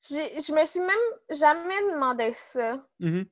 Je 0.00 0.52
me 0.52 0.66
suis 0.66 0.80
même 0.80 0.88
jamais 1.30 1.92
demandé 1.94 2.30
ça. 2.32 2.74
Euh, 3.02 3.22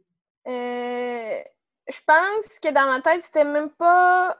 je 0.46 2.00
pense 2.06 2.60
que 2.60 2.72
dans 2.72 2.86
ma 2.86 3.00
tête, 3.00 3.22
c'était 3.22 3.44
même 3.44 3.70
pas 3.70 4.36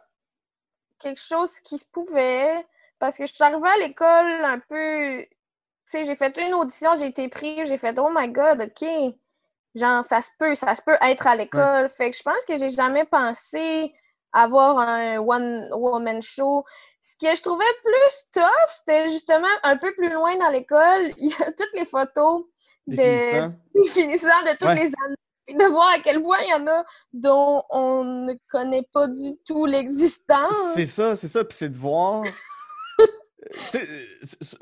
quelque 1.01 1.21
chose 1.21 1.59
qui 1.61 1.79
se 1.79 1.87
pouvait. 1.91 2.67
Parce 2.99 3.17
que 3.17 3.27
je 3.27 3.33
suis 3.33 3.43
arrivée 3.43 3.69
à 3.69 3.79
l'école 3.79 4.45
un 4.45 4.59
peu. 4.59 5.23
Tu 5.23 5.29
sais, 5.87 6.05
j'ai 6.05 6.15
fait 6.15 6.37
une 6.39 6.55
audition, 6.55 6.91
j'ai 6.95 7.07
été 7.07 7.29
prise, 7.29 7.67
j'ai 7.69 7.79
fait 7.79 7.99
Oh 7.99 8.11
my 8.15 8.29
god, 8.29 8.61
ok. 8.63 8.89
Genre, 9.75 10.05
ça 10.05 10.21
se 10.21 10.31
peut, 10.39 10.55
ça 10.55 10.75
se 10.75 10.83
peut 10.83 10.97
être 11.01 11.27
à 11.27 11.37
l'école. 11.37 11.89
Fait 11.89 12.11
que 12.11 12.17
je 12.17 12.23
pense 12.23 12.45
que 12.45 12.57
j'ai 12.59 12.69
jamais 12.69 13.05
pensé 13.05 13.93
avoir 14.33 14.79
un 14.79 15.19
one-woman 15.19 16.21
show. 16.23 16.65
Ce 17.03 17.17
que 17.17 17.35
je 17.35 17.43
trouvais 17.43 17.65
plus 17.83 18.31
tough, 18.33 18.69
c'était 18.69 19.09
justement 19.09 19.49
un 19.63 19.77
peu 19.77 19.93
plus 19.95 20.11
loin 20.11 20.37
dans 20.37 20.51
l'école. 20.51 21.13
Il 21.19 21.31
y 21.31 21.43
a 21.43 21.53
toutes 21.53 21.75
les 21.75 21.87
photos 21.87 22.45
Des 22.87 22.97
de, 23.75 23.83
finissants? 23.91 24.43
de 24.45 24.51
toutes 24.59 24.69
Ouais. 24.69 24.75
les 24.75 24.93
années. 25.05 25.17
Puis 25.51 25.57
de 25.59 25.65
voir 25.71 25.89
à 25.95 25.99
quel 26.01 26.23
point 26.23 26.39
il 26.47 26.51
y 26.51 26.55
en 26.55 26.67
a 26.69 26.85
dont 27.13 27.63
on 27.71 28.05
ne 28.05 28.35
connaît 28.49 28.87
pas 28.93 29.09
du 29.09 29.37
tout 29.45 29.67
l'existence. 29.67 30.73
C'est 30.75 30.87
ça, 30.87 31.17
c'est 31.17 31.29
ça. 31.29 31.45
Puis 31.45 31.57
c'est 31.59 31.69
de 31.69 31.77
voir. 31.77 32.25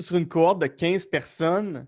sur 0.00 0.16
une 0.16 0.28
cohorte 0.28 0.60
de 0.60 0.66
15 0.66 1.06
personnes, 1.06 1.86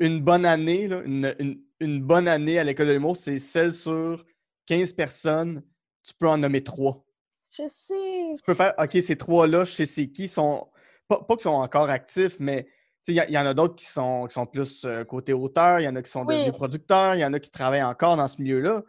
une 0.00 0.20
bonne 0.20 0.44
année, 0.44 0.88
là, 0.88 1.00
une, 1.04 1.34
une- 1.38 1.62
une 1.80 2.02
bonne 2.02 2.26
année 2.26 2.58
à 2.58 2.64
l'école 2.64 2.86
de 2.88 2.92
l'humour, 2.92 3.16
c'est 3.18 3.38
celle 3.38 3.72
sur 3.74 4.24
15 4.66 4.94
personnes, 4.94 5.62
tu 6.02 6.14
peux 6.14 6.26
en 6.28 6.38
nommer 6.38 6.64
trois. 6.64 7.04
Je 7.50 7.68
sais. 7.68 8.32
Tu 8.36 8.42
peux 8.46 8.54
faire, 8.54 8.74
OK, 8.78 8.92
ces 9.02 9.16
trois-là, 9.16 9.64
je 9.64 9.72
sais 9.72 9.86
c'est 9.86 10.08
qui, 10.08 10.26
sont. 10.26 10.68
Pas, 11.06 11.20
pas 11.22 11.34
qu'ils 11.36 11.42
sont 11.44 11.50
encore 11.50 11.90
actifs, 11.90 12.36
mais 12.40 12.66
il 13.12 13.24
y, 13.28 13.32
y 13.32 13.38
en 13.38 13.46
a 13.46 13.54
d'autres 13.54 13.76
qui 13.76 13.86
sont, 13.86 14.26
qui 14.26 14.34
sont 14.34 14.46
plus 14.46 14.84
euh, 14.84 15.04
côté 15.04 15.32
auteur, 15.32 15.80
il 15.80 15.84
y 15.84 15.88
en 15.88 15.96
a 15.96 16.02
qui 16.02 16.10
sont 16.10 16.24
Oui. 16.24 16.36
devenus 16.36 16.56
producteurs, 16.56 17.14
il 17.14 17.20
y 17.20 17.24
en 17.24 17.32
a 17.32 17.40
qui 17.40 17.50
travaillent 17.50 17.82
encore 17.82 18.16
dans 18.16 18.28
ce 18.28 18.40
milieu-là. 18.40 18.82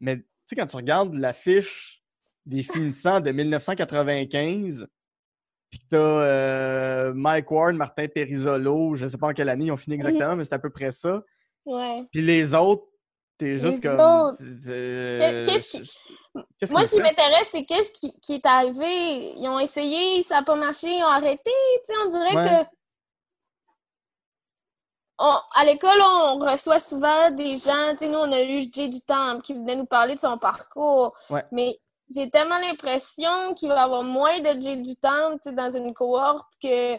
Mais 0.00 0.16
tu 0.18 0.24
sais, 0.46 0.56
quand 0.56 0.66
tu 0.66 0.76
regardes 0.76 1.14
l'affiche 1.14 2.02
des 2.46 2.62
finissants 2.62 3.20
de 3.20 3.30
1995, 3.30 4.86
puis 5.70 5.78
que 5.80 5.84
tu 5.90 5.96
as 5.96 7.12
Mike 7.14 7.50
Ward, 7.50 7.74
Martin 7.74 8.06
Perisolo, 8.08 8.94
je 8.94 9.04
ne 9.04 9.08
sais 9.10 9.18
pas 9.18 9.28
en 9.28 9.32
quelle 9.32 9.48
année 9.50 9.66
ils 9.66 9.72
ont 9.72 9.76
fini 9.76 9.96
exactement, 9.96 10.36
mais 10.36 10.44
c'est 10.44 10.54
à 10.54 10.58
peu 10.58 10.70
près 10.70 10.90
ça. 10.92 11.22
Puis 12.12 12.22
les 12.22 12.54
autres, 12.54 12.84
t'es 13.36 13.58
juste 13.58 13.84
Les 13.84 13.90
comme. 13.96 14.32
c'est- 14.38 15.42
Qu'est-ce 15.44 15.70
qui- 15.72 16.72
Moi, 16.72 16.84
ce 16.86 16.94
qui 16.94 17.00
m'intéresse, 17.02 17.48
c'est 17.52 17.64
qu'est-ce 17.64 17.92
qui, 17.92 18.12
qui 18.20 18.34
est 18.36 18.46
arrivé? 18.46 19.32
Ils 19.36 19.48
ont 19.48 19.58
essayé, 19.58 20.22
ça 20.22 20.36
n'a 20.36 20.42
pas 20.42 20.56
marché, 20.56 20.88
ils 20.88 21.02
ont 21.02 21.06
arrêté. 21.06 21.50
On 22.04 22.08
dirait 22.08 22.36
Ouais. 22.36 22.64
que. 22.64 22.77
On- 25.18 25.40
à 25.54 25.64
l'école, 25.64 26.00
on 26.00 26.38
reçoit 26.38 26.78
souvent 26.80 27.30
des 27.30 27.58
gens. 27.58 27.90
Tu 27.92 27.98
sais, 27.98 28.08
nous, 28.08 28.18
on 28.18 28.32
a 28.32 28.42
eu 28.42 28.62
Jay 28.72 28.88
du 28.88 29.00
Temple 29.00 29.42
qui 29.42 29.54
venait 29.54 29.76
nous 29.76 29.86
parler 29.86 30.14
de 30.14 30.20
son 30.20 30.38
parcours. 30.38 31.14
Ouais. 31.30 31.44
Mais 31.52 31.78
j'ai 32.14 32.30
tellement 32.30 32.58
l'impression 32.58 33.54
qu'il 33.54 33.68
va 33.68 33.76
y 33.76 33.78
avoir 33.78 34.02
moins 34.02 34.38
de 34.40 34.60
Jay 34.60 34.76
du 34.76 34.96
Temple 34.96 35.52
dans 35.52 35.70
une 35.70 35.92
cohorte 35.94 36.48
que 36.62 36.94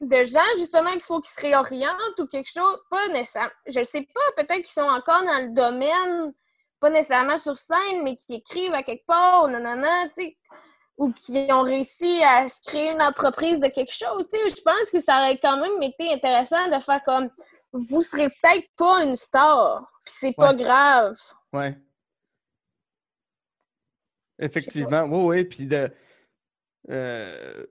de 0.00 0.24
gens, 0.24 0.40
justement, 0.56 0.90
qu'il 0.92 1.02
faut 1.02 1.20
qu'ils 1.20 1.30
se 1.30 1.40
réorientent 1.40 2.18
ou 2.18 2.26
quelque 2.26 2.50
chose. 2.50 2.78
Pas 2.90 3.08
nécessairement. 3.08 3.52
Je 3.66 3.84
sais 3.84 4.06
pas, 4.12 4.42
peut-être 4.42 4.62
qu'ils 4.62 4.66
sont 4.66 4.80
encore 4.82 5.22
dans 5.22 5.42
le 5.42 5.54
domaine 5.54 6.32
pas 6.80 6.90
nécessairement 6.90 7.38
sur 7.38 7.56
scène, 7.56 8.02
mais 8.02 8.16
qui 8.16 8.34
écrivent 8.34 8.74
à 8.74 8.82
quelque 8.82 9.06
part, 9.06 9.46
nanana, 9.46 10.08
tu 10.08 10.24
sais, 10.24 10.36
ou 10.98 11.10
qui 11.12 11.46
ont 11.50 11.62
réussi 11.62 12.22
à 12.24 12.48
se 12.48 12.62
créer 12.62 12.90
une 12.92 13.02
entreprise 13.02 13.58
de 13.60 13.68
quelque 13.68 13.94
chose, 13.94 14.28
tu 14.32 14.38
sais. 14.38 14.56
Je 14.56 14.62
pense 14.62 14.90
que 14.90 15.00
ça 15.00 15.18
aurait 15.20 15.38
quand 15.38 15.58
même 15.60 15.82
été 15.82 16.12
intéressant 16.12 16.68
de 16.68 16.78
faire 16.80 17.02
comme 17.04 17.30
vous 17.72 18.02
serez 18.02 18.28
peut-être 18.28 18.66
pas 18.76 19.02
une 19.04 19.16
star, 19.16 19.80
puis 20.04 20.14
c'est 20.18 20.34
pas 20.36 20.50
Ouais. 20.52 20.62
grave. 20.62 21.16
Ouais. 21.52 21.76
Effectivement, 24.38 25.04
oui, 25.04 25.24
oui. 25.38 25.44
Puis 25.44 25.66
de, 25.66 25.90
euh, 26.90 27.66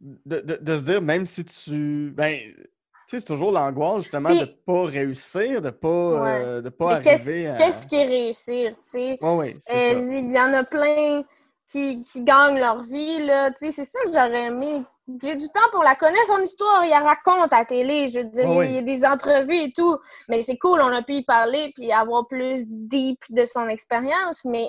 de, 0.00 0.40
de- 0.40 0.56
de 0.60 0.76
se 0.76 0.82
dire, 0.82 1.02
même 1.02 1.26
si 1.26 1.44
tu. 1.44 2.12
Ben, 2.14 2.38
tu 2.38 2.54
sais, 3.08 3.18
c'est 3.20 3.24
toujours 3.26 3.52
l'angoisse, 3.52 4.02
justement, 4.04 4.28
Puis- 4.28 4.40
de 4.40 4.44
pas 4.44 4.84
réussir, 4.84 5.62
de 5.62 5.70
pas, 5.70 6.22
Ouais. 6.22 6.44
euh, 6.44 6.60
de 6.62 6.68
pas 6.68 6.98
Mais 6.98 7.04
qu'est-ce- 7.04 7.22
arriver 7.28 7.48
à. 7.48 7.56
Qu'est-ce 7.56 7.86
qui 7.86 7.96
est 7.96 8.04
réussir, 8.06 8.76
tu 8.78 8.88
sais? 8.88 9.18
Oui, 9.20 9.30
oui, 9.38 9.56
Euh. 9.70 10.20
Il 10.22 10.30
y 10.30 10.38
en 10.38 10.52
a 10.52 10.64
plein 10.64 11.22
qui, 11.70 12.04
qui 12.04 12.22
gagnent 12.22 12.58
leur 12.58 12.80
vie, 12.82 13.18
là. 13.26 13.50
Tu 13.50 13.66
sais, 13.66 13.70
c'est 13.70 13.84
ça 13.84 13.98
que 14.04 14.12
j'aurais 14.12 14.44
aimé 14.46 14.82
j'ai 15.22 15.36
du 15.36 15.46
temps 15.50 15.60
pour 15.70 15.84
la 15.84 15.94
connaître, 15.94 16.26
son 16.26 16.38
histoire. 16.42 16.84
Il 16.84 16.90
la 16.90 16.98
raconte 16.98 17.52
à 17.52 17.58
la 17.60 17.64
télé. 17.64 18.08
Je 18.08 18.18
veux 18.18 18.24
dire, 18.24 18.44
Oui, 18.48 18.66
il 18.66 18.74
y 18.74 18.78
a 18.78 18.82
des 18.82 19.04
entrevues 19.04 19.54
et 19.54 19.72
tout. 19.72 19.96
Mais 20.28 20.42
c'est 20.42 20.58
cool, 20.58 20.80
on 20.80 20.88
a 20.88 21.00
pu 21.02 21.12
y 21.12 21.24
parler 21.24 21.70
puis 21.76 21.92
avoir 21.92 22.26
plus 22.26 22.64
deep 22.66 23.20
de 23.30 23.44
son 23.44 23.68
expérience. 23.68 24.44
Mais 24.44 24.68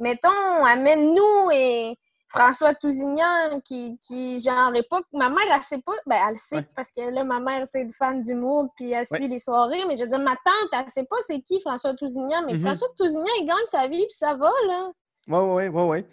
mettons, 0.00 0.64
amène-nous 0.64 1.50
et 1.52 1.96
François 2.28 2.74
Tousignan 2.74 3.60
qui, 3.64 4.00
qui 4.04 4.40
genre, 4.42 4.74
est 4.74 4.82
pas. 4.88 5.00
Ma 5.12 5.28
mère, 5.30 5.44
elle 5.54 5.62
sait 5.62 5.80
pas. 5.80 5.92
Ben, 6.06 6.16
elle 6.28 6.36
sait 6.36 6.56
Ouais. 6.56 6.68
parce 6.74 6.90
que 6.90 7.14
là, 7.14 7.22
ma 7.22 7.38
mère, 7.38 7.64
c'est 7.70 7.82
une 7.82 7.92
fan 7.92 8.20
d'humour 8.22 8.66
puis 8.74 8.90
elle 8.90 9.06
suit 9.06 9.22
Ouais. 9.22 9.28
les 9.28 9.38
soirées. 9.38 9.84
Mais 9.86 9.96
je 9.96 10.02
veux 10.02 10.08
dire, 10.08 10.18
ma 10.18 10.32
tante, 10.44 10.70
elle 10.72 10.90
sait 10.90 11.04
pas 11.04 11.16
c'est 11.26 11.40
qui 11.40 11.60
François 11.60 11.94
Tousignan. 11.94 12.42
Mais 12.46 12.54
Mhm. 12.54 12.62
François 12.64 12.88
Tousignan, 12.98 13.32
il 13.40 13.46
gagne 13.46 13.66
sa 13.66 13.86
vie 13.86 14.04
puis 14.06 14.16
ça 14.18 14.34
va, 14.34 14.50
là. 14.66 14.90
Ouais, 15.28 15.38
ouais, 15.38 15.68
ouais, 15.68 15.82
ouais. 15.84 16.04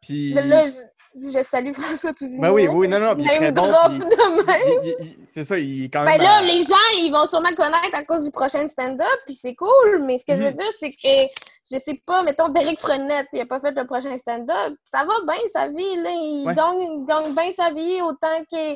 Puis. 0.00 0.32
Là, 0.34 0.64
je, 0.66 1.30
je 1.36 1.42
salue 1.42 1.72
François 1.72 2.12
Tousignan. 2.14 2.42
Ben 2.42 2.52
oui, 2.52 2.68
oui, 2.68 2.88
non, 2.88 2.98
non, 3.00 3.14
puis 3.14 3.24
très 3.24 3.40
Name 3.40 3.54
bon, 3.54 3.62
drop 3.62 3.88
puis- 3.90 3.98
de 3.98 4.46
même. 4.46 4.60
il- 4.84 4.96
il- 5.00 5.06
il- 5.06 5.26
c'est 5.30 5.42
ça, 5.44 5.58
il 5.58 5.84
est 5.84 5.88
quand 5.90 6.04
même. 6.04 6.16
Ben 6.18 6.22
là, 6.24 6.36
à- 6.38 6.42
les 6.42 6.62
gens, 6.62 6.74
ils 6.98 7.10
vont 7.12 7.26
sûrement 7.26 7.54
connaître 7.54 7.94
à 7.94 8.04
cause 8.04 8.24
du 8.24 8.30
prochain 8.30 8.66
stand-up, 8.68 9.06
puis 9.26 9.34
c'est 9.34 9.54
cool. 9.54 10.02
Mais 10.06 10.18
ce 10.18 10.24
que 10.24 10.36
je 10.36 10.42
veux 10.42 10.50
Mhm. 10.50 10.56
dire, 10.56 10.70
c'est 10.80 10.90
que, 10.90 11.32
je 11.70 11.78
sais 11.78 12.00
pas, 12.06 12.22
mettons, 12.22 12.48
Derek 12.48 12.78
Frenette, 12.80 13.26
il 13.32 13.40
a 13.40 13.46
pas 13.46 13.60
fait 13.60 13.72
le 13.72 13.86
prochain 13.86 14.16
stand-up. 14.18 14.74
Ça 14.84 15.04
va 15.04 15.12
bien, 15.26 15.42
sa 15.52 15.68
vie, 15.68 15.96
là. 15.96 16.10
Il 16.10 16.44
Ouais. 16.46 16.54
gagne, 16.54 17.04
gagne 17.04 17.34
bien 17.34 17.50
sa 17.50 17.70
vie 17.72 18.00
autant 18.02 18.42
que, 18.50 18.74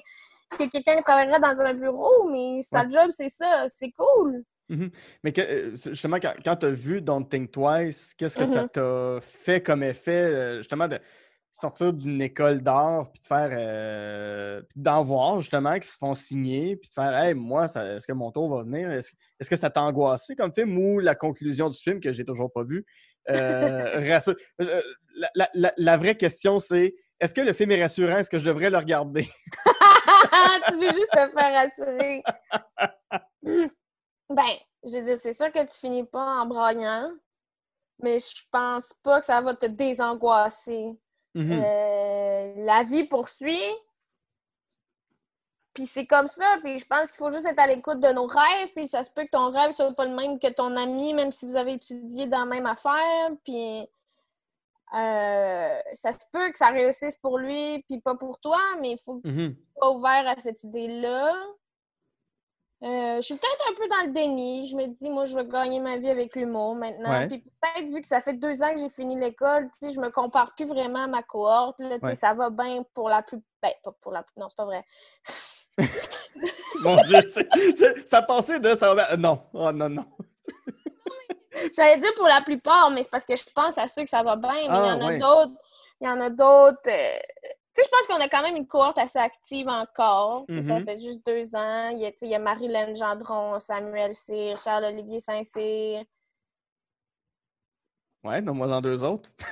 que 0.59 0.70
quelqu'un 0.70 0.97
qui 0.99 1.03
travaillerait 1.03 1.41
dans 1.41 1.61
un 1.61 1.74
bureau, 1.74 2.28
mais 2.30 2.61
sa 2.62 2.82
Ouais. 2.82 2.91
job, 2.91 3.11
c'est 3.11 3.28
ça. 3.30 3.64
C'est 3.68 3.91
cool. 3.97 4.43
Mais 5.23 5.33
que, 5.33 5.41
euh, 5.41 5.71
justement, 5.77 6.17
quand, 6.21 6.35
quand 6.45 6.57
tu 6.57 6.67
as 6.67 6.71
vu 6.71 7.01
Don't 7.01 7.29
Think 7.29 7.53
Twice, 7.53 8.14
qu'est-ce 8.19 8.37
que 8.39 8.47
ça 8.47 8.62
Mhm. 8.62 8.69
t'a 8.71 9.19
fait 9.21 9.62
comme 9.62 9.83
effet, 9.83 10.11
euh, 10.12 10.57
justement, 10.59 10.89
de 10.89 10.99
sortir 11.53 11.93
d'une 11.93 12.21
école 12.21 12.61
d'art, 12.62 13.11
puis 13.12 13.21
de 13.23 13.27
faire. 13.27 13.49
euh, 13.53 14.61
d'en 14.75 15.03
voir, 15.03 15.39
justement, 15.41 15.79
qui 15.79 15.89
se 15.89 15.97
font 15.97 16.14
signer, 16.14 16.77
puis 16.77 16.89
de 16.89 16.95
faire, 16.95 17.17
hey, 17.17 17.33
moi, 17.35 17.64
est-ce 17.67 18.07
que 18.07 18.12
mon 18.12 18.31
tour 18.31 18.55
va 18.55 18.62
venir? 18.62 18.91
Est-ce 18.91 19.49
que 19.49 19.57
ça 19.57 19.71
t'a 19.71 19.83
angoissé 19.83 20.35
comme 20.37 20.53
film 20.53 20.77
ou 20.77 20.99
la 21.01 21.14
conclusion 21.14 21.69
du 21.71 21.79
film, 21.79 22.01
que 22.01 22.12
j'ai 22.12 22.25
toujours 22.25 22.53
pas 22.53 22.62
vu? 22.64 22.85
euh, 23.31 23.99
rassure- 24.12 24.37
la, 24.59 25.31
la- 25.35 25.51
la- 25.55 25.75
la 25.77 25.97
vraie 25.97 26.14
question, 26.17 26.59
c'est 26.59 26.95
est-ce 27.19 27.35
que 27.35 27.41
le 27.41 27.53
film 27.55 27.71
est 27.73 27.83
rassurant? 27.83 28.19
Est-ce 28.19 28.29
que 28.31 28.39
je 28.39 28.45
devrais 28.45 28.69
le 28.71 28.77
regarder? 28.79 29.27
tu 30.69 30.77
veux 30.79 30.91
juste 30.93 31.11
te 31.12 31.31
faire 31.31 31.57
assurer. 31.57 32.23
ben, 34.31 34.45
je 34.85 34.97
veux 34.99 35.03
dire, 35.05 35.18
c'est 35.20 35.33
sûr 35.33 35.51
que 35.53 35.61
tu 35.62 35.79
finis 35.79 36.05
pas 36.05 36.41
en 36.41 36.47
braillant, 36.47 37.11
mais 38.01 38.18
je 38.18 38.43
pense 38.51 38.93
pas 39.03 39.20
que 39.20 39.27
ça 39.27 39.41
va 39.41 39.55
te 39.55 39.66
désangoisser. 39.66 40.97
Mhm. 41.35 41.62
Euh, 41.62 42.55
la 42.64 42.83
vie 42.83 43.05
poursuit. 43.05 43.72
Puis 45.74 45.87
c'est 45.87 46.07
comme 46.07 46.27
ça. 46.27 46.57
Puis 46.62 46.79
je 46.79 46.87
pense 46.87 47.11
qu'il 47.11 47.18
faut 47.18 47.31
juste 47.31 47.47
être 47.47 47.59
à 47.59 47.66
l'écoute 47.66 48.01
de 48.01 48.09
nos 48.12 48.27
rêves. 48.27 48.72
Puis 48.74 48.89
ça 48.89 49.03
se 49.05 49.11
peut 49.11 49.24
que 49.24 49.31
ton 49.31 49.51
rêve 49.51 49.72
soit 49.72 49.93
pas 49.93 50.07
le 50.07 50.14
même 50.16 50.39
que 50.39 50.51
ton 50.53 50.74
ami, 50.77 51.12
même 51.12 51.33
si 51.33 51.45
vous 51.47 51.57
avez 51.57 51.74
étudié 51.74 52.27
dans 52.27 52.41
la 52.41 52.47
même 52.47 52.64
affaire. 52.66 53.31
Puis 53.45 53.87
euh, 54.95 55.79
ça 55.93 56.12
se 56.12 56.24
peut 56.33 56.51
que 56.51 56.57
ça 56.57 56.68
réussisse 56.68 57.16
pour 57.16 57.39
lui, 57.39 57.83
puis 57.89 58.01
pas 58.01 58.14
pour 58.16 58.39
toi. 58.39 58.59
Mais 58.81 58.93
il 58.93 58.99
faut 58.99 59.20
que 59.20 59.29
Mhm. 59.29 59.55
tu 59.55 59.62
sois 59.77 59.91
ouvert 59.93 60.27
à 60.27 60.39
cette 60.39 60.64
idée-là. 60.64 61.35
Euh, 62.87 63.16
je 63.16 63.20
suis 63.22 63.34
peut-être 63.34 63.70
un 63.70 63.74
peu 63.74 63.89
dans 63.89 64.07
le 64.07 64.12
déni. 64.12 64.66
Je 64.68 64.76
me 64.76 64.87
dis, 64.87 65.11
moi, 65.11 65.26
je 65.26 65.34
vais 65.34 65.45
gagner 65.45 65.80
ma 65.80 65.97
vie 65.97 66.09
avec 66.09 66.37
l'humour 66.37 66.76
maintenant. 66.76 67.11
Ouais. 67.11 67.26
Puis 67.26 67.39
peut-être, 67.41 67.89
vu 67.93 68.01
que 68.01 68.07
ça 68.07 68.20
fait 68.20 68.34
deux 68.34 68.62
ans 68.62 68.72
que 68.72 68.78
j'ai 68.80 68.89
fini 68.91 69.18
l'école, 69.18 69.68
tu 69.72 69.89
sais, 69.89 69.93
je 69.93 69.99
me 69.99 70.09
compare 70.11 70.55
plus 70.55 70.66
vraiment 70.66 71.03
à 71.03 71.07
ma 71.09 71.22
cohorte. 71.24 71.80
Là, 71.80 71.99
tu 71.99 72.01
sais, 72.01 72.07
Ouais. 72.07 72.14
Ça 72.14 72.32
va 72.34 72.49
bien 72.51 72.84
pour 72.95 73.09
la 73.09 73.22
plus... 73.22 73.39
Ben, 73.61 73.72
pas 73.82 73.91
pour 74.01 74.12
la 74.12 74.22
plus... 74.22 74.34
Non, 74.39 74.47
c'est 74.49 74.57
pas 74.57 74.66
vrai. 74.66 74.84
Mon 76.80 77.03
Dieu, 77.03 77.20
c'est- 77.26 77.49
c'est- 77.74 78.07
ça 78.07 78.22
passait 78.22 78.61
de 78.61 78.74
ça. 78.76 78.95
va- 78.95 79.16
Non, 79.16 79.41
oh 79.53 79.72
non, 79.72 79.89
non. 79.89 80.05
J'allais 81.74 81.99
dire 81.99 82.12
pour 82.16 82.26
la 82.28 82.41
plupart, 82.43 82.91
mais 82.91 83.03
c'est 83.03 83.11
parce 83.11 83.24
que 83.24 83.34
je 83.37 83.45
pense 83.55 83.78
à 83.78 83.89
ceux 83.89 84.05
que 84.05 84.11
ça 84.11 84.22
va 84.22 84.37
bien. 84.37 84.53
Mais 84.53 84.62
il 84.64 84.66
y 84.66 84.68
Ah, 84.68 84.95
en 84.97 85.01
a 85.01 85.07
ouais. 85.07 85.18
d'autres... 85.18 85.61
Il 86.01 86.07
y 86.07 86.11
en 86.11 86.20
a 86.20 86.28
d'autres... 86.30 86.89
euh, 86.89 87.18
sais, 87.77 87.83
je 87.85 87.89
pense 87.91 88.07
qu'on 88.07 88.22
a 88.24 88.29
quand 88.29 88.43
même 88.43 88.57
une 88.57 88.66
cohorte 88.66 88.99
assez 88.99 89.18
active 89.18 89.68
encore. 89.68 90.45
Ça 90.51 90.61
Mhm. 90.61 90.85
fait 90.85 90.99
juste 90.99 91.24
deux 91.27 91.55
ans. 91.57 91.89
Il 91.91 91.99
y 91.99 92.07
a, 92.07 92.11
il 92.22 92.29
y 92.29 92.35
a 92.35 92.39
Marilyn 92.39 92.95
Gendron, 92.95 93.59
Samuel 93.59 94.14
Cyr, 94.14 94.57
Charles-Olivier 94.59 95.20
Saint-Cyr. 95.20 96.05
Ouais, 98.24 98.43
donne-moi 98.43 98.66
en 98.72 98.81
deux 98.81 99.03
autres. 99.05 99.31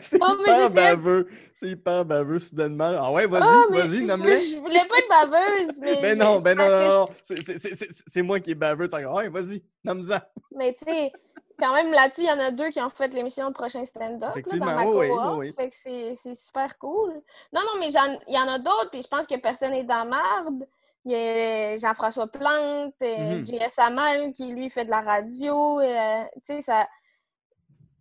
C'est 0.00 0.18
Oh, 0.20 0.36
hyper 0.40 0.70
baveux. 0.70 1.28
C'est 1.54 1.68
hyper 1.68 2.04
baveux, 2.04 2.38
soudainement. 2.38 2.92
Ah 3.00 3.12
ouais, 3.12 3.26
vas-y, 3.26 3.70
mais 3.70 3.78
vas-y, 3.80 3.98
je, 4.00 4.06
nomme-les. 4.06 4.36
je 4.36 4.56
voulais 4.58 4.84
pas 4.88 4.98
être 4.98 5.08
baveuse, 5.08 5.78
mais. 5.80 6.02
Ben 6.02 6.18
non, 6.18 6.36
c'est 6.38 6.54
ben 6.54 6.58
non, 6.58 6.68
non, 6.68 7.08
je-. 7.24 7.94
C'est- 8.06 8.22
moi 8.22 8.40
qui 8.40 8.50
est 8.50 8.54
baveux. 8.54 8.88
Ouais, 8.92 9.28
vas-y, 9.28 9.62
nomme-en. 9.84 10.18
Mais 10.56 10.74
tu 10.74 10.84
sais, 10.84 11.12
quand 11.58 11.74
même, 11.74 11.90
là-dessus, 11.92 12.22
il 12.22 12.26
y 12.28 12.30
en 12.30 12.38
a 12.38 12.50
deux 12.50 12.68
qui 12.70 12.80
ont 12.80 12.88
fait 12.90 13.12
l'émission 13.14 13.52
prochain 13.52 13.84
stand-up 13.84 14.34
dans 14.58 14.64
ma 14.64 14.84
oui, 14.86 15.08
oui. 15.36 15.52
Fait 15.52 15.68
que 15.68 15.74
c'est 16.14 16.34
super 16.34 16.78
cool. 16.78 17.14
Non, 17.52 17.60
non, 17.62 17.80
mais 17.80 17.88
il 17.88 18.32
y 18.34 18.38
en 18.38 18.48
a 18.48 18.58
d'autres, 18.58 18.90
puis 18.90 19.02
je 19.02 19.08
pense 19.08 19.26
que 19.26 19.36
personne 19.36 19.72
n'est 19.72 19.84
dans 19.84 20.06
marde. 20.06 20.66
Il 21.04 21.12
y 21.12 21.14
a 21.14 21.76
Jean-François 21.76 22.26
Plante, 22.26 22.94
euh, 23.02 23.36
Mhm. 23.36 23.46
J.S. 23.46 23.78
Amal 23.78 24.32
qui, 24.32 24.52
lui, 24.52 24.68
fait 24.68 24.84
de 24.84 24.90
la 24.90 25.00
radio. 25.00 25.80
euh, 25.80 26.22
tu 26.44 26.54
sais, 26.54 26.60
ça... 26.62 26.86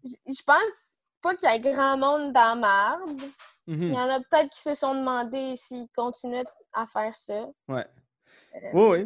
Je 0.04 0.42
pense 0.46 0.98
pas 1.22 1.36
qu'il 1.36 1.50
y 1.50 1.54
ait 1.56 1.60
grand 1.60 1.98
monde 1.98 2.34
dans 2.34 2.58
marde. 2.60 3.10
Mhm. 3.68 3.82
Il 3.84 3.94
y 3.94 3.98
en 3.98 4.10
a 4.10 4.20
peut-être 4.20 4.50
qui 4.50 4.62
se 4.62 4.74
sont 4.74 4.94
demandé 4.96 5.56
s'ils 5.56 5.88
continuaient 5.96 6.46
à 6.74 6.86
faire 6.86 7.14
ça. 7.16 7.46
Ouais. 7.68 7.86
Euh. 8.56 8.70
Oui, 8.74 9.06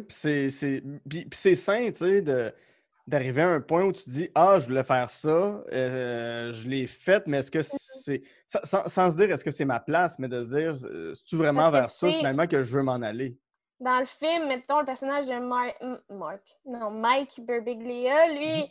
Puis 1.20 1.30
c'est 1.36 1.54
sain, 1.54 1.86
tu 1.86 1.92
sais, 1.94 2.22
de- 2.22 2.52
d'arriver 3.06 3.42
à 3.42 3.48
un 3.48 3.60
point 3.60 3.84
où 3.84 3.92
tu 3.92 4.08
dis 4.08 4.30
Ah, 4.34 4.58
je 4.58 4.66
voulais 4.66 4.84
faire 4.84 5.10
ça, 5.10 5.28
euh, 5.72 6.52
je 6.52 6.68
l'ai 6.68 6.86
fait, 6.86 7.26
mais 7.26 7.38
est-ce 7.38 7.50
que 7.50 7.58
Mm-hmm. 7.58 8.00
c'est. 8.04 8.22
Sans, 8.64 9.10
se 9.10 9.16
dire 9.16 9.30
est-ce 9.32 9.44
que 9.44 9.50
c'est 9.50 9.64
ma 9.64 9.80
place, 9.80 10.18
mais 10.18 10.28
de 10.28 10.44
se 10.44 10.48
dire 10.54 10.74
euh, 10.84 11.14
C'est-tu 11.14 11.36
vraiment 11.36 11.70
Parce 11.70 11.72
vers 11.72 11.90
ça 11.90 12.08
finalement 12.08 12.46
que 12.46 12.62
je 12.62 12.74
veux 12.76 12.82
m'en 12.82 13.00
aller? 13.02 13.38
Dans 13.80 13.98
le 13.98 14.06
film, 14.06 14.46
mettons, 14.48 14.78
le 14.80 14.84
personnage 14.84 15.26
de 15.26 15.38
Mar- 15.40 15.98
Mark, 16.10 16.42
non, 16.64 16.90
Mike 16.90 17.40
Birbiglia, 17.46 18.28
lui, 18.34 18.70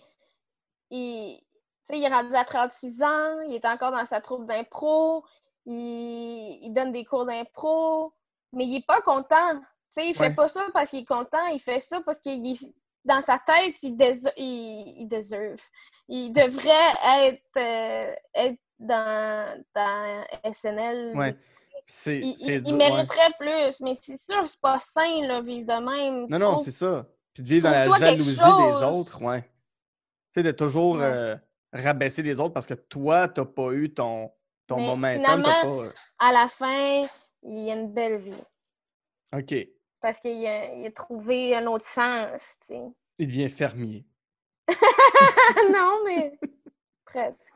il, 0.89 1.37
tu 1.39 1.45
sais, 1.83 1.97
il 1.99 2.03
est 2.05 2.13
rendu 2.13 2.33
à 2.35 2.43
36 2.45 3.03
ans, 3.03 3.41
il 3.47 3.55
est 3.55 3.65
encore 3.65 3.91
dans 3.91 4.05
sa 4.05 4.21
troupe 4.21 4.45
d'impro, 4.45 5.25
il, 5.65 6.59
il 6.63 6.71
donne 6.73 6.91
des 6.91 7.03
cours 7.03 7.25
d'impro, 7.25 8.13
mais 8.53 8.65
il 8.65 8.77
est 8.77 8.85
pas 8.85 9.01
content. 9.01 9.59
Tu 9.93 10.01
sais, 10.01 10.07
il 10.09 10.15
fait 10.15 10.29
Ouais. 10.29 10.35
pas 10.35 10.47
ça 10.47 10.63
parce 10.73 10.91
qu'il 10.91 10.99
est 10.99 11.05
content, 11.05 11.45
il 11.53 11.59
fait 11.59 11.79
ça 11.79 11.99
parce 12.05 12.19
qu'il 12.19 12.45
est- 12.49 12.73
dans 13.05 13.21
sa 13.21 13.39
tête, 13.39 13.81
il, 13.83 13.95
dése- 13.95 14.31
il, 14.37 14.95
il 15.01 15.07
deserve. 15.07 15.61
Il 16.07 16.31
devrait 16.31 17.27
être, 17.27 17.43
euh, 17.57 18.13
être 18.35 18.59
dans, 18.79 19.63
dans 19.75 20.23
SNL. 20.53 21.17
Ouais. 21.17 21.35
Il, 22.05 22.35
ouais. 22.45 22.71
mériterait 22.73 23.31
plus, 23.39 23.79
mais 23.81 23.93
c'est 24.01 24.17
sûr, 24.19 24.47
c'est 24.47 24.61
pas 24.61 24.79
sain, 24.79 25.25
là, 25.27 25.41
vivre 25.41 25.65
de 25.65 25.83
même. 25.83 26.27
Non, 26.29 26.39
non, 26.39 26.57
c'est 26.59 26.71
ça. 26.71 27.05
Puis 27.33 27.43
de 27.43 27.47
vivre 27.47 27.63
dans 27.63 27.71
la 27.71 27.99
jalousie 27.99 28.37
des 28.37 28.83
autres, 28.85 29.21
ouais. 29.23 29.41
Tu 29.41 29.47
sais, 30.35 30.43
de 30.43 30.51
toujours 30.51 30.97
Ouais. 30.97 31.03
euh, 31.03 31.35
rabaisser 31.73 32.21
les 32.21 32.39
autres 32.39 32.53
parce 32.53 32.67
que 32.67 32.73
toi, 32.75 33.27
t'as 33.27 33.45
pas 33.45 33.71
eu 33.71 33.93
ton, 33.93 34.31
ton 34.67 34.77
t'as 35.01 35.13
finalement- 35.15 35.47
pas... 35.47 36.27
À 36.27 36.31
la 36.31 36.47
fin, 36.47 37.01
il 37.41 37.69
a 37.69 37.75
une 37.75 37.91
belle 37.91 38.17
vie. 38.17 38.43
OK. 39.33 39.53
Parce 40.01 40.19
qu'il 40.19 40.45
a, 40.47 40.73
il 40.73 40.85
a 40.87 40.91
trouvé 40.91 41.55
un 41.55 41.65
autre 41.67 41.85
sens, 41.85 42.41
tu 42.65 42.73
sais. 42.73 42.81
Il 43.19 43.27
devient 43.27 43.49
fermier. 43.49 44.03
non, 45.73 45.99
mais 46.05 46.39
presque. 47.05 47.53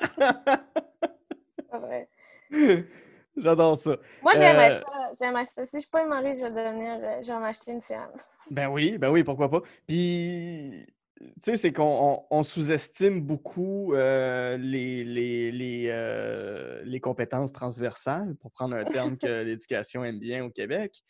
C'est 0.00 1.68
pas 1.70 1.78
vrai. 1.78 2.08
J'adore 3.36 3.78
ça. 3.78 3.96
Moi, 4.22 4.32
j'aimerais 4.34 4.72
Euh, 4.72 4.80
ça. 4.80 5.10
J'aimerais 5.18 5.44
ça. 5.46 5.64
Si 5.64 5.76
je 5.76 5.80
suis 5.80 5.88
pas 5.90 6.04
mari, 6.06 6.36
je 6.36 6.42
vais 6.44 6.50
devenir. 6.50 6.98
euh, 7.02 7.22
Je 7.22 7.32
vais 7.32 7.38
m'acheter 7.38 7.72
une 7.72 7.80
ferme. 7.80 8.12
Ben 8.50 8.68
oui, 8.68 8.98
ben 8.98 9.10
oui, 9.10 9.24
pourquoi 9.24 9.50
pas. 9.50 9.62
Puis, 9.86 10.84
tu 11.18 11.26
sais, 11.40 11.56
c'est 11.56 11.72
qu'on 11.72 11.84
on- 12.30 12.38
on 12.38 12.42
sous-estime 12.42 13.22
beaucoup 13.22 13.94
euh, 13.94 14.58
les, 14.58 15.02
les, 15.04 15.50
les, 15.50 15.86
euh, 15.88 16.82
les 16.84 17.00
compétences 17.00 17.52
transversales, 17.52 18.34
pour 18.36 18.50
prendre 18.50 18.76
un 18.76 18.84
terme 18.84 19.16
que 19.16 19.26
l'éducation 19.44 20.04
aime 20.04 20.18
bien 20.18 20.44
au 20.44 20.50
Québec. 20.50 21.02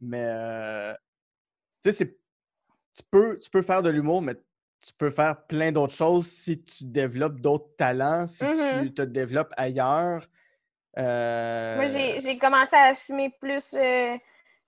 Mais, 0.00 0.24
euh, 0.26 0.94
tu 1.82 1.92
sais, 1.92 2.06
tu 2.94 3.02
peux, 3.10 3.38
tu 3.38 3.50
peux 3.50 3.62
faire 3.62 3.82
de 3.82 3.90
l'humour, 3.90 4.22
mais 4.22 4.36
tu 4.80 4.92
peux 4.98 5.10
faire 5.10 5.46
plein 5.46 5.72
d'autres 5.72 5.94
choses 5.94 6.26
si 6.28 6.62
tu 6.62 6.84
développes 6.84 7.40
d'autres 7.40 7.74
talents, 7.76 8.26
si 8.28 8.50
tu 8.50 8.92
Mhm. 8.92 8.94
te 8.94 9.02
développes 9.02 9.52
ailleurs. 9.56 10.28
Euh, 10.98 11.02
Moi, 11.74 11.84
j'ai 11.86 12.20
j'ai 12.20 12.38
commencé 12.38 12.74
à 12.76 12.84
assumer 12.88 13.30
plus. 13.40 13.74
euh, 13.74 14.16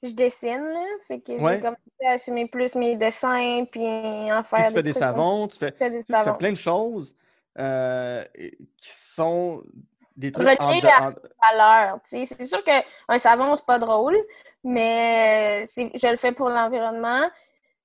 je 0.02 0.12
dessine, 0.14 0.62
là. 0.64 0.84
Fait 1.06 1.20
que 1.20 1.38
Ouais. 1.38 1.40
j'ai 1.40 1.58
commencé 1.60 1.80
à 2.06 2.12
assumer 2.12 2.48
plus 2.48 2.74
mes 2.76 2.96
dessins, 2.96 3.64
puis 3.70 3.82
en 4.32 4.42
puis 4.54 4.64
faire 4.64 4.64
tu 4.64 4.72
fais 4.72 4.82
des 4.82 4.92
comme 4.92 5.22
ça. 5.22 5.22
savons, 5.22 5.48
tu 5.48 5.58
fais, 5.58 5.72
fais 5.78 5.90
des 5.90 6.02
Tu 6.06 6.12
sais, 6.12 6.14
tu 6.14 6.22
fais 6.22 6.32
savons. 6.32 6.36
plein 6.36 6.50
de 6.50 6.56
choses 6.56 7.16
euh, 7.58 8.24
qui 8.76 8.90
sont 8.90 9.62
des 10.16 10.32
trucs 10.32 10.46
en, 10.60 10.66
en- 10.68 11.12
valeur. 11.50 11.98
C'est 12.04 12.24
sûr 12.44 12.62
qu'un 12.64 13.18
savon, 13.18 13.54
c'est 13.54 13.66
pas 13.66 13.78
drôle, 13.78 14.16
mais 14.64 15.62
je 15.64 16.10
le 16.10 16.16
fais 16.16 16.32
pour 16.32 16.48
l'environnement. 16.48 17.28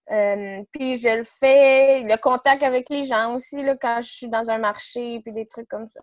Euh, 0.09 0.63
puis 0.71 0.95
je 0.95 1.17
le 1.17 1.23
fais, 1.25 2.03
le 2.03 2.17
contact 2.17 2.63
avec 2.63 2.89
les 2.89 3.03
gens 3.03 3.35
aussi, 3.35 3.61
là, 3.61 3.75
quand 3.75 3.99
je 4.01 4.07
suis 4.09 4.29
dans 4.29 4.49
un 4.49 4.57
marché, 4.57 5.19
puis 5.21 5.33
des 5.33 5.45
trucs 5.45 5.67
comme 5.67 5.85
ça. 5.85 5.99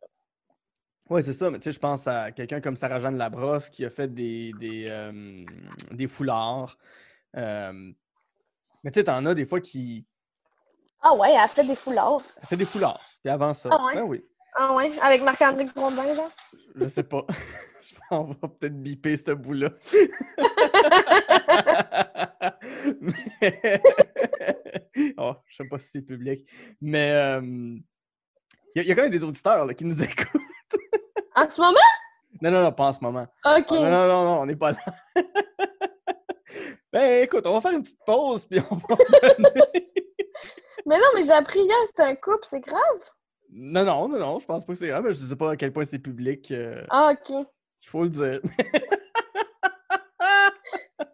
Ouais, 1.09 1.23
c'est 1.23 1.33
ça, 1.33 1.51
mais 1.51 1.59
tu 1.59 1.65
sais, 1.65 1.73
je 1.73 1.79
pense 1.79 2.07
à 2.07 2.31
quelqu'un 2.31 2.61
comme 2.61 2.77
Sarah-Jeanne 2.77 3.17
Labrosse 3.17 3.71
qui 3.71 3.85
a 3.85 3.91
fait 3.91 4.13
des, 4.13 4.53
des, 4.59 4.89
euh, 4.91 5.45
des 5.91 6.07
foulards. 6.07 6.77
Euh, 7.37 7.73
mais 8.83 8.91
tu 8.91 9.01
sais, 9.01 9.05
t'en 9.05 9.25
as 9.25 9.35
des 9.35 9.47
fois 9.47 9.61
qui. 9.61 10.07
Ah 11.01 11.15
ouais, 11.15 11.31
elle 11.33 11.41
a 11.41 11.49
fait 11.49 11.65
des 11.65 11.75
foulards. 11.75 12.23
Elle 12.43 12.47
fait 12.49 12.57
des 12.57 12.65
foulards. 12.65 13.01
Puis 13.23 13.31
avant 13.31 13.53
ça. 13.55 13.71
Ah 13.73 13.85
ouais? 13.87 13.95
Ben 13.95 14.03
oui. 14.03 14.25
Ah 14.55 14.75
ouais, 14.75 14.91
avec 15.03 15.23
Marc-André 15.23 15.65
Grondin, 15.75 16.15
genre? 16.15 16.31
Je 16.77 16.87
sais 16.89 17.03
pas. 17.05 17.25
qu'on 18.09 18.25
va 18.41 18.49
peut-être 18.49 18.81
biper 18.83 19.17
ce 19.17 19.33
bout-là. 19.33 19.71
Mais- 23.01 23.81
oh, 25.19 25.35
je 25.47 25.57
sais 25.63 25.69
pas 25.69 25.79
si 25.79 25.89
c'est 25.91 26.03
public. 26.03 26.49
Mais 26.81 27.11
il 27.43 27.83
y, 28.77 28.81
a- 28.81 28.83
y 28.85 28.93
a 28.93 28.95
quand 28.95 29.03
même 29.03 29.11
des 29.11 29.25
auditeurs 29.25 29.67
là, 29.67 29.75
qui 29.75 29.85
nous 29.85 30.03
écoutent. 30.03 30.41
En 31.37 31.49
ce 31.49 31.61
moment? 31.61 31.75
Non, 32.41 32.53
non, 32.53 32.63
non, 32.63 32.71
pas 32.71 32.85
en 32.87 32.93
ce 32.93 33.01
moment. 33.03 33.27
OK. 33.45 33.67
Ah, 33.71 33.75
non, 33.75 33.91
non, 33.91 34.07
non, 34.07 34.25
non, 34.25 34.41
on 34.43 34.47
n'est 34.47 34.55
pas 34.55 34.71
là. 34.71 34.79
ben 36.93 37.25
écoute, 37.25 37.45
on 37.45 37.55
va 37.55 37.61
faire 37.61 37.73
une 37.77 37.83
petite 37.83 37.99
pause, 38.07 38.45
puis 38.45 38.61
on 38.71 38.77
va 38.77 38.95
revenir. 38.95 39.51
Mais 40.87 40.97
non, 40.97 41.07
mais 41.17 41.25
j'ai 41.25 41.33
appris 41.33 41.59
hier, 41.59 41.77
c'était 41.87 42.05
un 42.05 42.15
couple, 42.15 42.45
c'est 42.45 42.61
grave. 42.61 42.81
Non, 43.57 43.85
non, 43.85 44.09
non, 44.09 44.19
non, 44.19 44.39
je 44.41 44.47
pense 44.47 44.65
pas 44.65 44.73
que 44.73 44.79
c'est 44.79 44.89
grave, 44.89 45.05
mais 45.05 45.13
je 45.13 45.25
sais 45.25 45.37
pas 45.37 45.53
à 45.53 45.57
quel 45.57 45.73
point 45.73 45.85
c'est 45.85 46.01
public. 46.01 46.51
euh, 46.51 46.83
Ah, 46.91 47.13
OK. 47.13 47.31
Il 47.31 47.89
faut 47.89 48.03
le 48.03 48.09
dire. 48.11 48.41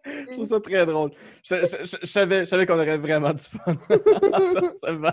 je 0.07 0.33
trouve 0.33 0.45
ça 0.47 0.61
très 0.61 0.87
drôle. 0.87 1.11
Je, 1.43 1.57
je- 1.67 1.85
je- 1.85 1.97
je 2.03 2.07
savais, 2.07 2.41
je 2.41 2.45
savais 2.47 2.65
qu'on 2.67 2.75
aurait 2.75 2.99
vraiment 2.99 3.33
du 3.33 3.43
fun. 3.45 3.77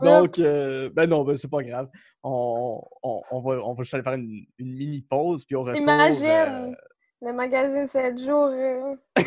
Donc, 0.00 0.38
euh, 0.38 0.90
ben 0.94 1.06
non, 1.08 1.24
ben 1.24 1.36
c'est 1.36 1.50
pas 1.50 1.62
grave. 1.62 1.88
On, 2.22 2.80
on, 3.02 3.20
on 3.32 3.40
va, 3.40 3.56
on 3.64 3.74
va 3.74 3.82
juste 3.82 3.94
aller 3.94 4.04
faire 4.04 4.12
une, 4.14 4.44
une 4.58 4.74
mini 4.76 5.02
pause, 5.02 5.44
puis 5.44 5.56
au 5.56 5.64
retour. 5.64 5.80
Imagine, 5.80 6.76
le 7.20 7.32
magazine 7.32 7.86
7 7.88 8.16
jours. 8.20 8.46
euh, 8.46 8.94
euh, 9.18 9.22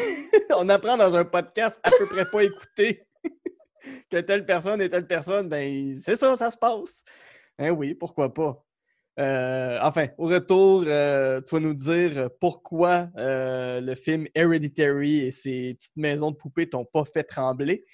on 0.56 0.70
apprend 0.70 0.96
dans 0.96 1.14
un 1.16 1.26
podcast 1.26 1.80
à 1.84 1.92
peu 1.92 2.06
près 2.06 2.26
pas 2.32 2.44
écouté 2.44 3.06
que 4.10 4.18
telle 4.18 4.46
personne 4.46 4.82
et 4.82 4.90
telle 4.90 5.08
personne, 5.08 5.50
ben 5.50 6.00
c'est 6.00 6.16
ça, 6.16 6.36
ça 6.36 6.52
se 6.52 6.58
passe. 6.58 7.04
Hein 7.58 7.72
oui, 7.72 7.94
pourquoi 7.94 8.34
pas. 8.34 8.64
Euh, 9.20 9.78
enfin, 9.82 10.08
au 10.18 10.28
retour, 10.28 10.84
euh, 10.88 11.42
tu 11.42 11.56
vas 11.56 11.60
nous 11.60 11.74
dire 11.74 12.30
pourquoi 12.40 13.10
euh, 13.18 13.82
le 13.82 13.96
film 13.96 14.28
Hereditary 14.34 15.26
et 15.26 15.32
ses 15.32 15.74
petites 15.74 15.98
maisons 15.98 16.32
de 16.32 16.38
poupées 16.38 16.70
t'ont 16.70 16.86
pas 16.86 17.04
fait 17.04 17.24
trembler. 17.24 17.86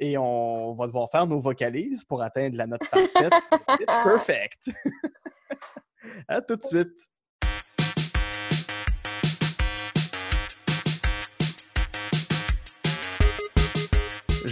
Et 0.00 0.18
on 0.18 0.74
va 0.74 0.86
devoir 0.86 1.10
faire 1.10 1.26
nos 1.26 1.38
vocalises 1.38 2.04
pour 2.04 2.22
atteindre 2.22 2.56
la 2.56 2.66
note 2.66 2.82
parfaite. 2.90 3.32
It's 3.80 3.86
perfect. 4.04 4.70
à 6.28 6.40
tout 6.42 6.56
de 6.56 6.64
suite. 6.64 7.08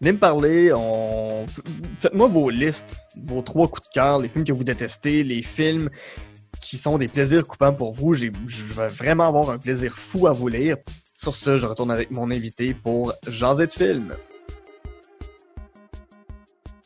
Venez 0.00 0.12
me 0.12 0.18
parler, 0.18 0.70
faites-moi 1.98 2.28
vos 2.28 2.50
listes, 2.50 2.98
vos 3.16 3.42
trois 3.42 3.66
coups 3.66 3.88
de 3.88 3.92
cœur, 3.92 4.20
les 4.20 4.28
films 4.28 4.44
que 4.44 4.52
vous 4.52 4.62
détestez, 4.62 5.24
les 5.24 5.42
films 5.42 5.90
qui 6.60 6.76
sont 6.76 6.98
des 6.98 7.08
plaisirs 7.08 7.48
coupants 7.48 7.74
pour 7.74 7.92
vous. 7.92 8.14
Je 8.14 8.28
vais 8.28 8.86
vraiment 8.86 9.26
avoir 9.26 9.50
un 9.50 9.58
plaisir 9.58 9.98
fou 9.98 10.28
à 10.28 10.32
vous 10.32 10.46
lire. 10.46 10.76
Sur 11.16 11.34
ce, 11.34 11.58
je 11.58 11.66
retourne 11.66 11.90
avec 11.90 12.12
mon 12.12 12.30
invité 12.30 12.74
pour 12.74 13.12
Jaser 13.26 13.66
de 13.66 13.72
films. 13.72 14.14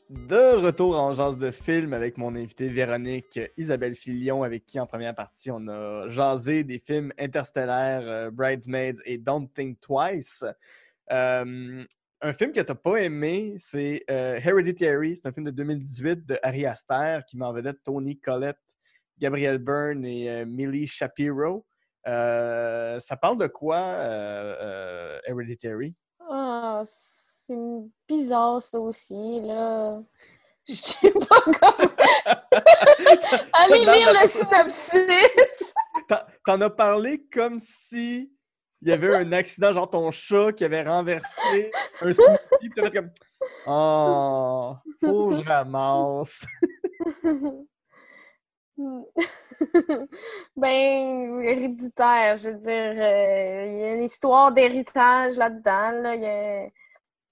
De 0.08 0.56
retour 0.56 0.98
en 0.98 1.12
Jase 1.12 1.36
de 1.36 1.50
film 1.50 1.92
avec 1.92 2.16
mon 2.16 2.34
invité 2.34 2.68
Véronique 2.68 3.38
Isabelle 3.58 3.94
Filion, 3.94 4.42
avec 4.42 4.64
qui 4.64 4.80
en 4.80 4.86
première 4.86 5.14
partie 5.14 5.50
on 5.50 5.68
a 5.68 6.08
jasé 6.08 6.64
des 6.64 6.78
films 6.78 7.12
interstellaires, 7.18 8.04
euh, 8.04 8.30
Bridesmaids 8.30 9.02
et 9.04 9.18
Don't 9.18 9.48
Think 9.54 9.80
Twice. 9.80 10.46
Euh, 11.10 11.84
un 12.22 12.32
film 12.32 12.52
que 12.52 12.60
tu 12.60 12.66
n'as 12.72 12.76
pas 12.76 12.96
aimé, 12.98 13.56
c'est 13.58 14.04
euh, 14.10 14.38
Hereditary. 14.42 15.16
C'est 15.16 15.28
un 15.28 15.32
film 15.32 15.46
de 15.46 15.50
2018 15.50 16.24
de 16.24 16.38
Harry 16.42 16.64
Aster 16.64 17.20
qui 17.28 17.36
met 17.36 17.44
en 17.44 17.52
vedette 17.52 17.82
Tony 17.82 18.18
Collette, 18.18 18.56
Gabriel 19.18 19.58
Byrne 19.58 20.04
et 20.04 20.30
euh, 20.30 20.44
Millie 20.46 20.86
Shapiro. 20.86 21.66
Euh, 22.06 22.98
ça 23.00 23.16
parle 23.16 23.38
de 23.38 23.48
quoi, 23.48 23.78
Hereditary? 25.26 25.94
Ah, 26.30 26.82
c'est 26.84 27.54
bizarre 28.08 28.62
ça 28.62 28.78
aussi, 28.78 29.40
là. 29.42 30.00
Je 30.68 30.74
sais 30.74 31.10
pas 31.10 31.40
comment. 31.40 31.90
Allez 33.52 33.80
lire 33.80 34.12
le 34.12 34.28
synopsis. 34.28 35.74
T'en 36.46 36.60
as 36.60 36.70
parlé 36.70 37.26
comme 37.32 37.58
si 37.58 38.32
il 38.82 38.88
y 38.88 38.92
avait 38.92 39.14
un 39.14 39.32
accident, 39.32 39.72
genre 39.72 39.88
ton 39.88 40.10
chat 40.10 40.52
qui 40.52 40.64
avait 40.64 40.82
renversé 40.82 41.70
un 42.00 42.12
smoothie, 42.12 42.38
puis 42.60 42.70
t'as 42.74 42.82
fait 42.82 42.90
comme 42.90 43.10
Oh, 43.66 44.74
faut 45.00 45.30
que 45.30 45.36
je 45.36 45.42
ramasse. 45.42 46.44
ben, 50.56 51.42
héréditaire, 51.44 52.36
je 52.36 52.48
veux 52.50 52.58
dire. 52.58 52.94
euh, 52.96 53.66
Il 53.68 53.78
y 53.78 53.82
a 53.84 53.94
une 53.94 54.02
histoire 54.02 54.52
d'héritage 54.52 55.36
là-dedans. 55.36 55.92
Là. 56.02 56.14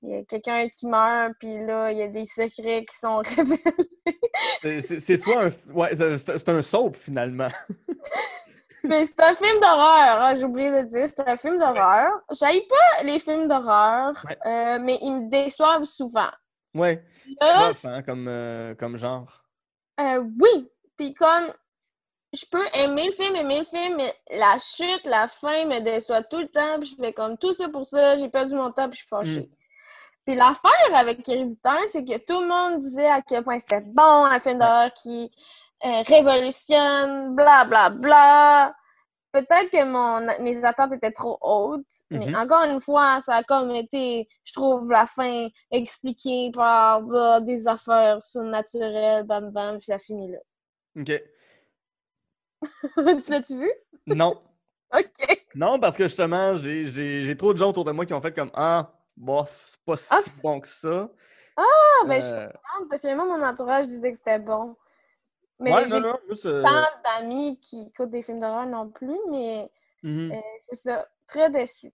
Il 0.03 0.11
y 0.11 0.15
a, 0.15 0.25
quelqu'un 0.25 0.69
qui 0.69 0.87
meurt, 0.87 1.33
puis 1.39 1.65
là, 1.67 1.93
il 1.93 1.99
y 1.99 2.03
a 2.03 2.09
des 2.09 2.25
secrets 2.25 2.85
qui 2.85 2.97
sont 2.97 3.19
révélés. 4.63 4.83
C'est- 4.83 5.17
soit 5.17 5.45
un. 5.45 5.51
Ouais, 5.73 5.95
c'est 5.95 6.49
un 6.49 6.63
soap 6.63 6.97
finalement. 6.97 7.49
Mais 8.85 9.05
c'est 9.05 9.21
un 9.21 9.35
film 9.35 9.61
d'horreur, 9.61 10.23
hein, 10.23 10.35
j'ai 10.35 10.45
oublié 10.45 10.71
de 10.71 10.83
dire. 10.89 11.07
C'est 11.09 11.27
un 11.29 11.37
film 11.37 11.59
d'horreur. 11.59 12.11
J'aille 12.31 12.67
pas 12.67 13.03
les 13.05 13.19
films 13.19 13.49
d'horreur, 13.49 14.13
Ouais. 14.29 14.39
euh, 14.47 14.79
mais 14.81 14.99
ils 15.03 15.13
me 15.13 15.29
déçoivent 15.31 15.85
souvent. 15.85 16.31
Ouais. 16.75 17.05
Là, 17.41 17.71
hein, 17.85 18.03
comme, 18.03 18.27
euh, 18.29 18.75
comme 18.75 18.97
genre. 18.97 19.43
Euh, 20.01 20.23
oui. 20.41 20.69
Puis 20.97 21.15
comme 21.15 21.53
je 22.33 22.45
peux 22.51 22.65
aimer 22.75 23.07
le 23.07 23.13
film, 23.13 23.35
aimer 23.37 23.59
le 23.59 23.65
film, 23.65 23.97
mais 23.97 24.13
la 24.31 24.57
chute, 24.59 25.05
la 25.07 25.27
fin 25.27 25.65
me 25.67 25.81
déçoit 25.81 26.23
tout 26.23 26.39
le 26.39 26.49
temps. 26.49 26.79
Puis 26.81 26.91
je 26.91 27.03
fais 27.03 27.13
comme 27.13 27.37
tout 27.39 27.53
ça 27.53 27.69
pour 27.69 27.85
ça, 27.87 28.17
j'ai 28.17 28.29
perdu 28.29 28.55
mon 28.55 28.71
temps, 28.73 28.89
puis 28.89 28.99
je 28.99 29.03
suis 29.03 29.09
fâchée. 29.09 29.51
Puis 30.27 30.35
l'affaire 30.37 30.95
avec 30.95 31.27
Héréditaire, 31.29 31.81
c'est 31.87 32.05
que 32.05 32.19
tout 32.19 32.41
le 32.41 32.47
monde 32.47 32.79
disait 32.79 33.09
à 33.09 33.21
quel 33.23 33.43
point 33.43 33.59
c'était 33.59 33.81
bon, 33.81 34.25
un 34.27 34.39
film 34.39 34.59
d'horreur 34.59 34.93
qui 34.95 35.31
euh, 35.85 36.03
révolutionne, 36.07 37.35
bla 37.35 37.65
bla 37.65 37.91
bla. 37.91 38.75
Peut-être 39.33 39.71
que 39.71 39.85
mon, 39.85 40.27
mes 40.43 40.65
attentes 40.65 40.93
étaient 40.93 41.13
trop 41.13 41.39
hautes, 41.41 41.87
mais 42.11 42.27
Mhm. 42.27 42.35
encore 42.35 42.65
une 42.65 42.81
fois, 42.81 43.21
ça 43.21 43.37
a 43.37 43.43
comme 43.45 43.71
été, 43.77 44.29
je 44.45 44.53
trouve, 44.53 44.91
la 44.91 45.07
fin 45.07 45.47
expliquée 45.71 46.51
par 46.53 47.01
blah, 47.03 47.41
des 47.41 47.69
affaires 47.69 48.21
surnaturelles, 48.21 49.23
bam 49.25 49.51
bam, 49.51 49.77
puis 49.77 49.85
ça 49.87 49.99
finit 49.99 50.33
là. 50.33 50.39
Ok. 50.99 51.23
tu 53.25 53.31
l'as-tu 53.31 53.57
vu? 53.59 53.71
Non. 54.07 54.41
OK. 54.95 55.47
Non, 55.55 55.79
parce 55.79 55.97
que 55.97 56.05
justement, 56.05 56.57
j'ai- 56.57 57.37
trop 57.37 57.53
de 57.53 57.59
gens 57.59 57.71
autour 57.71 57.85
de 57.85 57.93
moi 57.93 58.05
qui 58.07 58.15
ont 58.15 58.21
fait 58.21 58.35
comme 58.35 58.51
Ah, 58.55 58.93
bof, 59.17 59.63
c'est 59.65 59.81
pas 59.85 59.97
si 59.97 60.09
Ah, 60.11 60.21
bon 60.43 60.61
que 60.61 60.69
ça. 60.69 61.09
Ah, 61.57 61.63
ben, 62.07 62.21
je 62.21 62.27
suis 62.27 62.35
Euh, 62.35 62.47
contente, 62.49 62.89
parce 62.89 63.03
que 63.03 63.07
même 63.09 63.19
mon 63.19 63.43
entourage 63.43 63.87
disait 63.87 64.11
que 64.11 64.19
c'était 64.19 64.39
bon. 64.39 64.77
Mais 65.61 65.73
ouais, 65.75 65.89
j'ai 65.89 65.97
euh, 65.97 66.63
pas 66.63 66.69
tant 67.05 67.21
d'amis 67.21 67.61
qui 67.61 67.87
écoutent 67.89 68.11
des 68.11 68.23
films 68.23 68.39
d'horreur 68.39 68.67
non 68.67 68.89
plus, 68.89 69.19
mais 69.31 69.71
mhm, 70.03 70.33
euh, 70.33 70.41
c'est 70.59 70.77
ça, 70.77 71.07
très 71.27 71.51
déçu. 71.51 71.93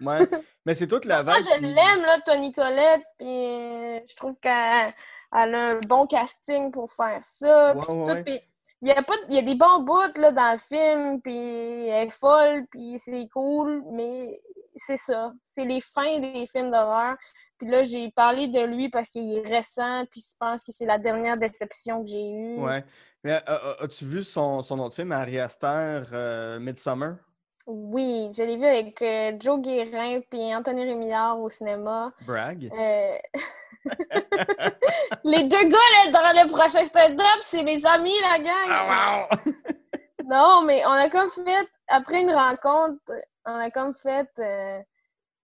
ouais. 0.00 0.18
Mais 0.66 0.72
c'est 0.72 0.86
toute 0.86 1.04
la 1.04 1.22
Moi, 1.22 1.34
vague. 1.34 1.42
je 1.42 1.58
qui- 1.58 1.60
l'aime, 1.66 2.02
là, 2.02 2.18
Tony 2.24 2.50
Collette, 2.52 3.04
puis 3.18 3.26
euh, 3.28 4.00
je 4.08 4.16
trouve 4.16 4.38
qu'elle 4.40 4.92
elle 5.36 5.54
a 5.54 5.68
un 5.72 5.80
bon 5.86 6.06
casting 6.06 6.70
pour 6.72 6.90
faire 6.90 7.18
ça. 7.22 7.74
Ouais, 7.76 7.94
ouais, 7.94 8.24
tout, 8.24 8.32
il 8.80 8.88
y 8.88 8.92
a 8.92 9.02
pas 9.02 9.14
il 9.28 9.34
y 9.34 9.38
a 9.38 9.42
des 9.42 9.54
bons 9.54 9.80
bouts 9.80 10.12
là, 10.16 10.30
dans 10.32 10.52
le 10.52 10.58
film 10.58 11.20
puis 11.22 11.88
elle 11.88 12.06
est 12.08 12.10
folle 12.10 12.66
puis 12.70 12.98
c'est 12.98 13.28
cool 13.32 13.82
mais 13.92 14.38
c'est 14.76 14.96
ça 14.96 15.32
c'est 15.44 15.64
les 15.64 15.80
fins 15.80 16.18
des 16.18 16.46
films 16.46 16.70
d'horreur 16.70 17.16
puis 17.58 17.68
là 17.68 17.82
j'ai 17.82 18.10
parlé 18.10 18.48
de 18.48 18.64
lui 18.64 18.88
parce 18.88 19.08
qu'il 19.08 19.38
est 19.38 19.48
récent 19.48 20.04
puis 20.10 20.20
je 20.20 20.36
pense 20.38 20.62
que 20.64 20.72
c'est 20.72 20.86
la 20.86 20.98
dernière 20.98 21.36
déception 21.36 22.02
que 22.02 22.10
j'ai 22.10 22.30
eue 22.30 22.58
Ouais. 22.58 22.84
Mais 23.22 23.32
euh, 23.32 23.40
euh, 23.48 23.84
as-tu 23.84 24.04
vu 24.04 24.22
son, 24.22 24.60
son 24.60 24.78
autre 24.80 24.94
film, 24.94 25.10
Ari 25.10 25.38
Aster, 25.38 26.02
euh, 26.12 26.58
Midsummer? 26.60 27.14
oui 27.66 28.30
je 28.36 28.42
l'ai 28.42 28.56
vu 28.56 28.66
avec 28.66 29.00
euh, 29.00 29.32
Joe 29.40 29.58
Guérin 29.60 30.20
puis 30.28 30.54
Anthony 30.54 30.84
Rémillard 30.84 31.40
au 31.40 31.48
cinéma 31.48 32.12
Brag? 32.26 32.70
Euh, 32.70 33.16
les 35.24 35.44
deux 35.44 35.64
gars 35.64 35.88
là, 36.04 36.10
dans 36.12 36.42
le 36.42 36.48
prochain 36.50 36.84
stand-up 36.84 37.40
c'est 37.42 37.62
mes 37.62 37.84
amis 37.86 38.14
la 38.22 38.38
gang 38.38 38.68
Ah, 38.68 39.28
wow! 39.44 39.52
Non, 40.26 40.62
mais 40.62 40.82
on 40.86 40.90
a 40.90 41.08
comme 41.10 41.28
fait, 41.28 41.68
après 41.88 42.22
une 42.22 42.30
rencontre, 42.32 43.12
on 43.46 43.54
a 43.54 43.70
comme 43.70 43.94
fait, 43.94 44.28
euh, 44.38 44.80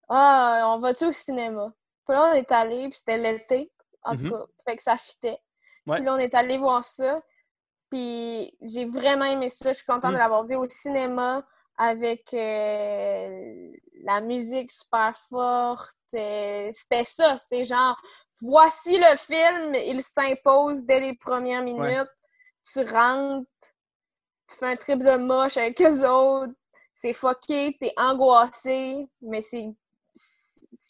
ah, 0.09 0.73
on 0.75 0.79
va-tu 0.79 1.05
au 1.05 1.11
cinéma? 1.11 1.73
Puis 2.07 2.15
là, 2.15 2.31
on 2.31 2.33
est 2.33 2.51
allé, 2.51 2.89
puis 2.89 2.97
c'était 2.97 3.17
l'été, 3.17 3.71
en 4.03 4.15
tout 4.15 4.25
Mhm. 4.25 4.31
cas, 4.31 4.45
fait 4.65 4.77
que 4.77 4.83
ça 4.83 4.97
fitait. 4.97 5.39
Ouais. 5.87 5.97
Puis 5.97 6.05
là, 6.05 6.13
on 6.13 6.17
est 6.17 6.33
allé 6.35 6.57
voir 6.57 6.83
ça, 6.83 7.21
puis 7.89 8.55
j'ai 8.61 8.85
vraiment 8.85 9.25
aimé 9.25 9.49
ça. 9.49 9.71
Je 9.71 9.77
suis 9.77 9.85
contente 9.85 10.11
Mm. 10.11 10.15
de 10.15 10.19
l'avoir 10.19 10.43
vu 10.45 10.55
au 10.55 10.67
cinéma 10.69 11.45
avec 11.77 12.33
euh, 12.33 13.71
la 14.03 14.21
musique 14.21 14.71
super 14.71 15.15
forte. 15.29 15.95
euh, 16.13 16.69
c'était 16.71 17.05
ça, 17.05 17.37
c'était 17.37 17.63
genre, 17.63 17.99
voici 18.41 18.97
le 18.99 19.15
film, 19.15 19.73
il 19.75 20.01
s'impose 20.03 20.83
dès 20.83 20.99
les 20.99 21.15
premières 21.15 21.63
minutes. 21.63 22.09
Tu 22.71 22.81
rentres, 22.83 23.47
tu 24.49 24.57
fais 24.57 24.65
un 24.67 24.75
trip 24.75 24.99
de 24.99 25.15
moche 25.15 25.55
avec 25.57 25.81
eux 25.81 26.05
autres, 26.07 26.53
c'est 27.01 27.13
fucké, 27.13 27.75
t'es 27.79 27.91
angoissé, 27.97 29.07
mais 29.23 29.41
c'est 29.41 29.67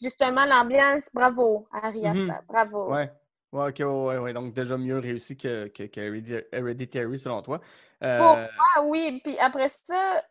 justement 0.02 0.44
l'ambiance. 0.44 1.08
Bravo, 1.14 1.66
Ari 1.72 2.02
Mhm. 2.02 2.38
Bravo. 2.48 2.92
Ouais. 2.92 3.10
Ouais, 3.52 3.68
ok, 3.68 4.22
ouais. 4.22 4.32
Donc, 4.32 4.54
déjà 4.54 4.76
mieux 4.78 4.98
réussi 4.98 5.36
que, 5.36 5.68
que, 5.68 5.82
que 5.84 6.00
Hereditary- 6.00 6.46
Hereditary, 6.52 7.18
selon 7.18 7.42
toi. 7.42 7.60
Euh, 8.02 8.18
Pour 8.18 8.36
moi, 8.36 8.90
oui. 8.90 9.20
Puis 9.22 9.38
après 9.38 9.68
ça, 9.68 10.22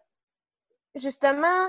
justement, 0.95 1.67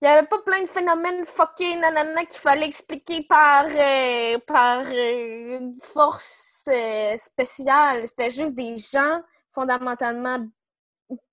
il 0.00 0.04
n'y 0.04 0.08
avait 0.08 0.26
pas 0.26 0.38
plein 0.44 0.62
de 0.62 0.68
phénomènes 0.68 1.24
fuckés, 1.24 1.76
nanana, 1.76 2.24
qu'il 2.26 2.40
fallait 2.40 2.66
expliquer 2.66 3.24
par, 3.28 3.64
euh, 3.66 4.38
par 4.46 4.80
euh, 4.86 5.58
une 5.58 5.74
force 5.80 6.64
euh, 6.68 7.16
spéciale. 7.16 8.06
C'était 8.08 8.30
juste 8.30 8.54
des 8.54 8.76
gens 8.76 9.20
fondamentalement 9.50 10.38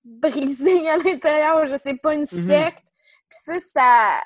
brisés 0.04 0.88
à 0.88 0.96
l'intérieur, 0.96 1.66
je 1.66 1.76
sais 1.76 1.96
pas, 1.96 2.14
une 2.14 2.24
secte. 2.26 2.84
Puis 3.28 3.38
ça, 3.44 3.58
ça... 3.58 4.20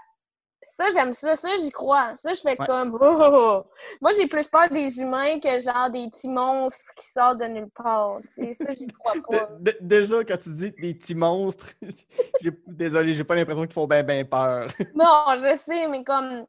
Ça, 0.66 0.86
j'aime 0.94 1.12
ça. 1.12 1.36
Ça, 1.36 1.50
j'y 1.60 1.70
crois. 1.70 2.14
Ça, 2.14 2.32
je 2.32 2.40
fais 2.40 2.56
Ouais. 2.58 2.66
comme... 2.66 2.94
Oh, 2.98 2.98
oh, 3.20 3.28
oh. 3.30 3.64
Moi, 4.00 4.12
j'ai 4.18 4.26
plus 4.26 4.48
peur 4.48 4.70
des 4.70 4.98
humains 4.98 5.38
que 5.38 5.58
genre 5.58 5.90
des 5.90 6.08
petits 6.08 6.30
monstres 6.30 6.94
qui 6.96 7.06
sortent 7.06 7.40
de 7.40 7.44
nulle 7.44 7.68
part. 7.68 8.16
tu 8.22 8.46
sais. 8.46 8.52
Ça, 8.54 8.70
j'y 8.72 8.86
crois 8.86 9.12
pas. 9.28 9.50
de- 9.60 9.72
de- 9.72 9.76
déjà, 9.82 10.24
quand 10.24 10.38
tu 10.38 10.48
dis 10.54 10.70
des 10.80 10.94
petits 10.94 11.14
monstres, 11.14 11.68
désolé, 12.66 13.12
j'ai 13.12 13.24
pas 13.24 13.34
l'impression 13.34 13.64
qu'ils 13.64 13.74
font 13.74 13.86
bien, 13.86 14.02
bien 14.02 14.24
peur. 14.24 14.68
Non, 14.94 15.34
je 15.36 15.54
sais, 15.54 15.86
mais 15.88 16.02
comme. 16.02 16.46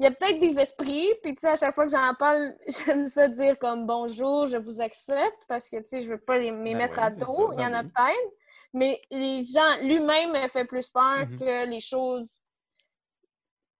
Il 0.00 0.04
y 0.04 0.06
a 0.06 0.12
peut-être 0.12 0.38
des 0.38 0.58
esprits, 0.60 1.08
puis 1.22 1.34
tu 1.34 1.40
sais, 1.40 1.48
à 1.48 1.56
chaque 1.56 1.74
fois 1.74 1.84
que 1.86 1.90
j'en 1.92 2.14
parle, 2.14 2.54
j'aime 2.68 3.08
ça 3.08 3.26
dire 3.28 3.58
comme 3.58 3.84
bonjour, 3.86 4.46
je 4.46 4.56
vous 4.56 4.80
accepte, 4.80 5.42
parce 5.48 5.68
que 5.68 5.76
tu 5.78 5.88
sais, 5.88 6.00
je 6.02 6.08
veux 6.10 6.20
pas 6.20 6.38
les, 6.38 6.52
Ben 6.52 6.76
mettre 6.76 6.98
à 7.00 7.10
dos. 7.10 7.52
Il 7.54 7.60
y 7.60 7.64
en 7.66 7.70
ben 7.70 7.74
a 7.74 7.82
oui. 7.82 7.88
peut-être, 7.88 8.32
mais 8.74 9.00
les 9.10 9.44
gens, 9.44 9.76
lui-même 9.82 10.32
me 10.32 10.48
fait 10.48 10.64
plus 10.66 10.88
peur 10.88 11.26
Mhm. 11.26 11.38
que 11.38 11.66
les 11.68 11.80
choses 11.80 12.30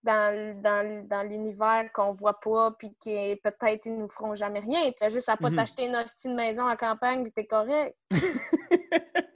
dans, 0.03 0.61
dans, 0.61 1.07
dans 1.07 1.23
l'univers 1.27 1.89
qu'on 1.93 2.11
voit 2.13 2.39
pas, 2.39 2.71
puis 2.77 2.93
qui 2.99 3.35
peut-être 3.43 3.85
ils 3.85 3.95
nous 3.95 4.07
feront 4.09 4.35
jamais 4.35 4.59
rien. 4.59 4.91
T'as 4.97 5.09
juste 5.09 5.29
à 5.29 5.37
pas 5.37 5.49
Mhm. 5.49 5.55
t'acheter 5.57 5.85
une 5.85 5.95
hostie 5.95 6.27
de 6.29 6.33
maison 6.35 6.65
à 6.67 6.75
campagne, 6.75 7.23
puis 7.23 7.31
t'es 7.31 7.45
correct. 7.47 7.97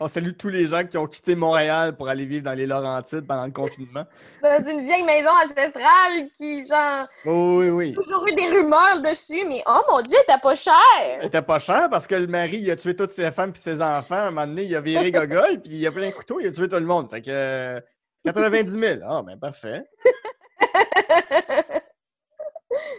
On 0.00 0.08
salue 0.08 0.32
tous 0.38 0.48
les 0.48 0.66
gens 0.66 0.84
qui 0.86 0.96
ont 0.98 1.06
quitté 1.06 1.34
Montréal 1.34 1.96
pour 1.96 2.08
aller 2.08 2.24
vivre 2.26 2.44
dans 2.44 2.54
les 2.54 2.66
Laurentides 2.66 3.26
pendant 3.26 3.44
le 3.46 3.52
confinement. 3.52 4.04
Dans 4.42 4.62
une 4.62 4.84
vieille 4.84 5.02
maison 5.04 5.30
ancestrale 5.44 6.30
qui, 6.36 6.64
genre, 6.66 7.06
Oh, 7.26 7.56
oui, 7.60 7.70
oui. 7.70 7.94
toujours 7.94 8.26
eu 8.26 8.32
des 8.34 8.48
rumeurs 8.48 9.00
dessus, 9.00 9.44
mais 9.48 9.62
oh 9.66 9.80
mon 9.90 10.00
dieu, 10.02 10.18
t'as 10.26 10.38
pas 10.38 10.54
cher! 10.54 10.72
Elle 11.20 11.26
était 11.26 11.42
pas 11.42 11.58
cher 11.58 11.88
parce 11.90 12.06
que 12.06 12.14
le 12.14 12.26
mari, 12.26 12.58
il 12.58 12.70
a 12.70 12.76
tué 12.76 12.94
toutes 12.94 13.10
ses 13.10 13.30
femmes 13.32 13.52
et 13.54 13.58
ses 13.58 13.82
enfants. 13.82 14.14
À 14.14 14.26
un 14.26 14.30
moment 14.30 14.46
donné, 14.46 14.62
il 14.64 14.74
a 14.76 14.80
viré 14.80 15.10
gogol, 15.10 15.60
puis 15.60 15.72
il 15.72 15.86
a 15.86 15.92
plein 15.92 16.08
de 16.10 16.14
couteaux, 16.14 16.40
il 16.40 16.46
a 16.46 16.52
tué 16.52 16.68
tout 16.68 16.76
le 16.76 16.86
monde. 16.86 17.10
Fait 17.10 17.22
que 17.22 17.30
euh, 17.30 17.80
90 18.24 18.70
000. 18.70 19.00
Ah, 19.08 19.22
ben 19.22 19.38
parfait. 19.38 19.84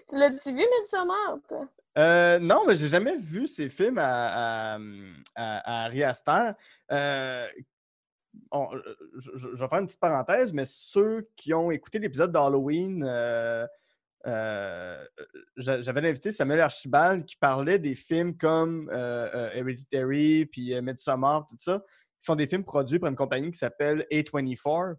tu 0.09 0.17
l'as-tu 0.17 0.51
vu, 0.53 0.63
Midsommar, 0.79 1.37
toi? 1.47 1.65
Euh, 1.97 2.39
non, 2.39 2.65
mais 2.67 2.75
j'ai 2.75 2.89
jamais 2.89 3.15
vu 3.15 3.47
ces 3.47 3.69
films 3.69 3.97
à, 3.97 4.75
à, 4.75 4.77
à. 5.35 6.53
Euh, 6.91 7.47
on- 8.51 8.69
je, 9.17 9.47
vais 9.49 9.67
faire 9.67 9.79
une 9.79 9.85
petite 9.87 9.99
parenthèse, 9.99 10.51
mais 10.51 10.65
ceux 10.65 11.29
qui 11.35 11.53
ont 11.53 11.71
écouté 11.71 11.99
l'épisode 11.99 12.31
d'Halloween, 12.31 13.03
euh, 13.07 13.65
euh, 14.27 15.05
j'a- 15.55 15.81
j'avais 15.81 16.07
invité 16.09 16.31
Samuel 16.31 16.61
Archibald 16.61 17.25
qui 17.25 17.37
parlait 17.37 17.79
des 17.79 17.95
films 17.95 18.35
comme 18.35 18.89
euh, 18.91 19.29
euh, 19.33 19.51
Hereditary 19.53 20.45
puis 20.47 20.73
euh, 20.73 20.81
Midsommar, 20.81 21.45
tout 21.47 21.55
ça, 21.59 21.79
qui 22.19 22.25
sont 22.25 22.35
des 22.35 22.47
films 22.47 22.65
produits 22.65 22.99
par 22.99 23.09
une 23.09 23.15
compagnie 23.15 23.51
qui 23.51 23.59
s'appelle 23.59 24.05
A24, 24.11 24.95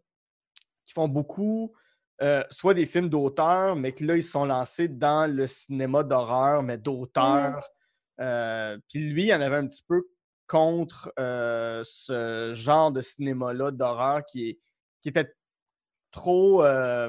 qui 0.87 0.93
font 0.95 1.09
beaucoup 1.09 1.75
euh, 2.23 2.43
soit 2.51 2.75
des 2.75 2.87
films 2.87 3.09
d'auteur, 3.09 3.77
mais 3.77 3.93
que 3.93 4.05
là, 4.05 4.17
ils 4.17 4.23
sont 4.23 4.45
lancés 4.45 4.89
dans 4.89 5.31
le 5.31 5.47
cinéma 5.47 6.03
d'horreur, 6.03 6.63
mais 6.63 6.79
d'auteur. 6.79 7.69
Euh, 8.21 8.79
Puis 8.89 9.11
lui, 9.11 9.27
il 9.27 9.35
en 9.35 9.41
avait 9.41 9.57
un 9.57 9.67
petit 9.67 9.85
peu 9.87 10.03
contre 10.47 11.13
euh, 11.19 11.83
ce 11.85 12.53
genre 12.55 12.91
de 12.93 13.03
cinéma-là 13.03 13.71
d'horreur 13.71 14.25
qui, 14.25 14.59
qui 15.03 15.09
était 15.11 15.31
trop. 16.11 16.63
pas, 16.63 17.09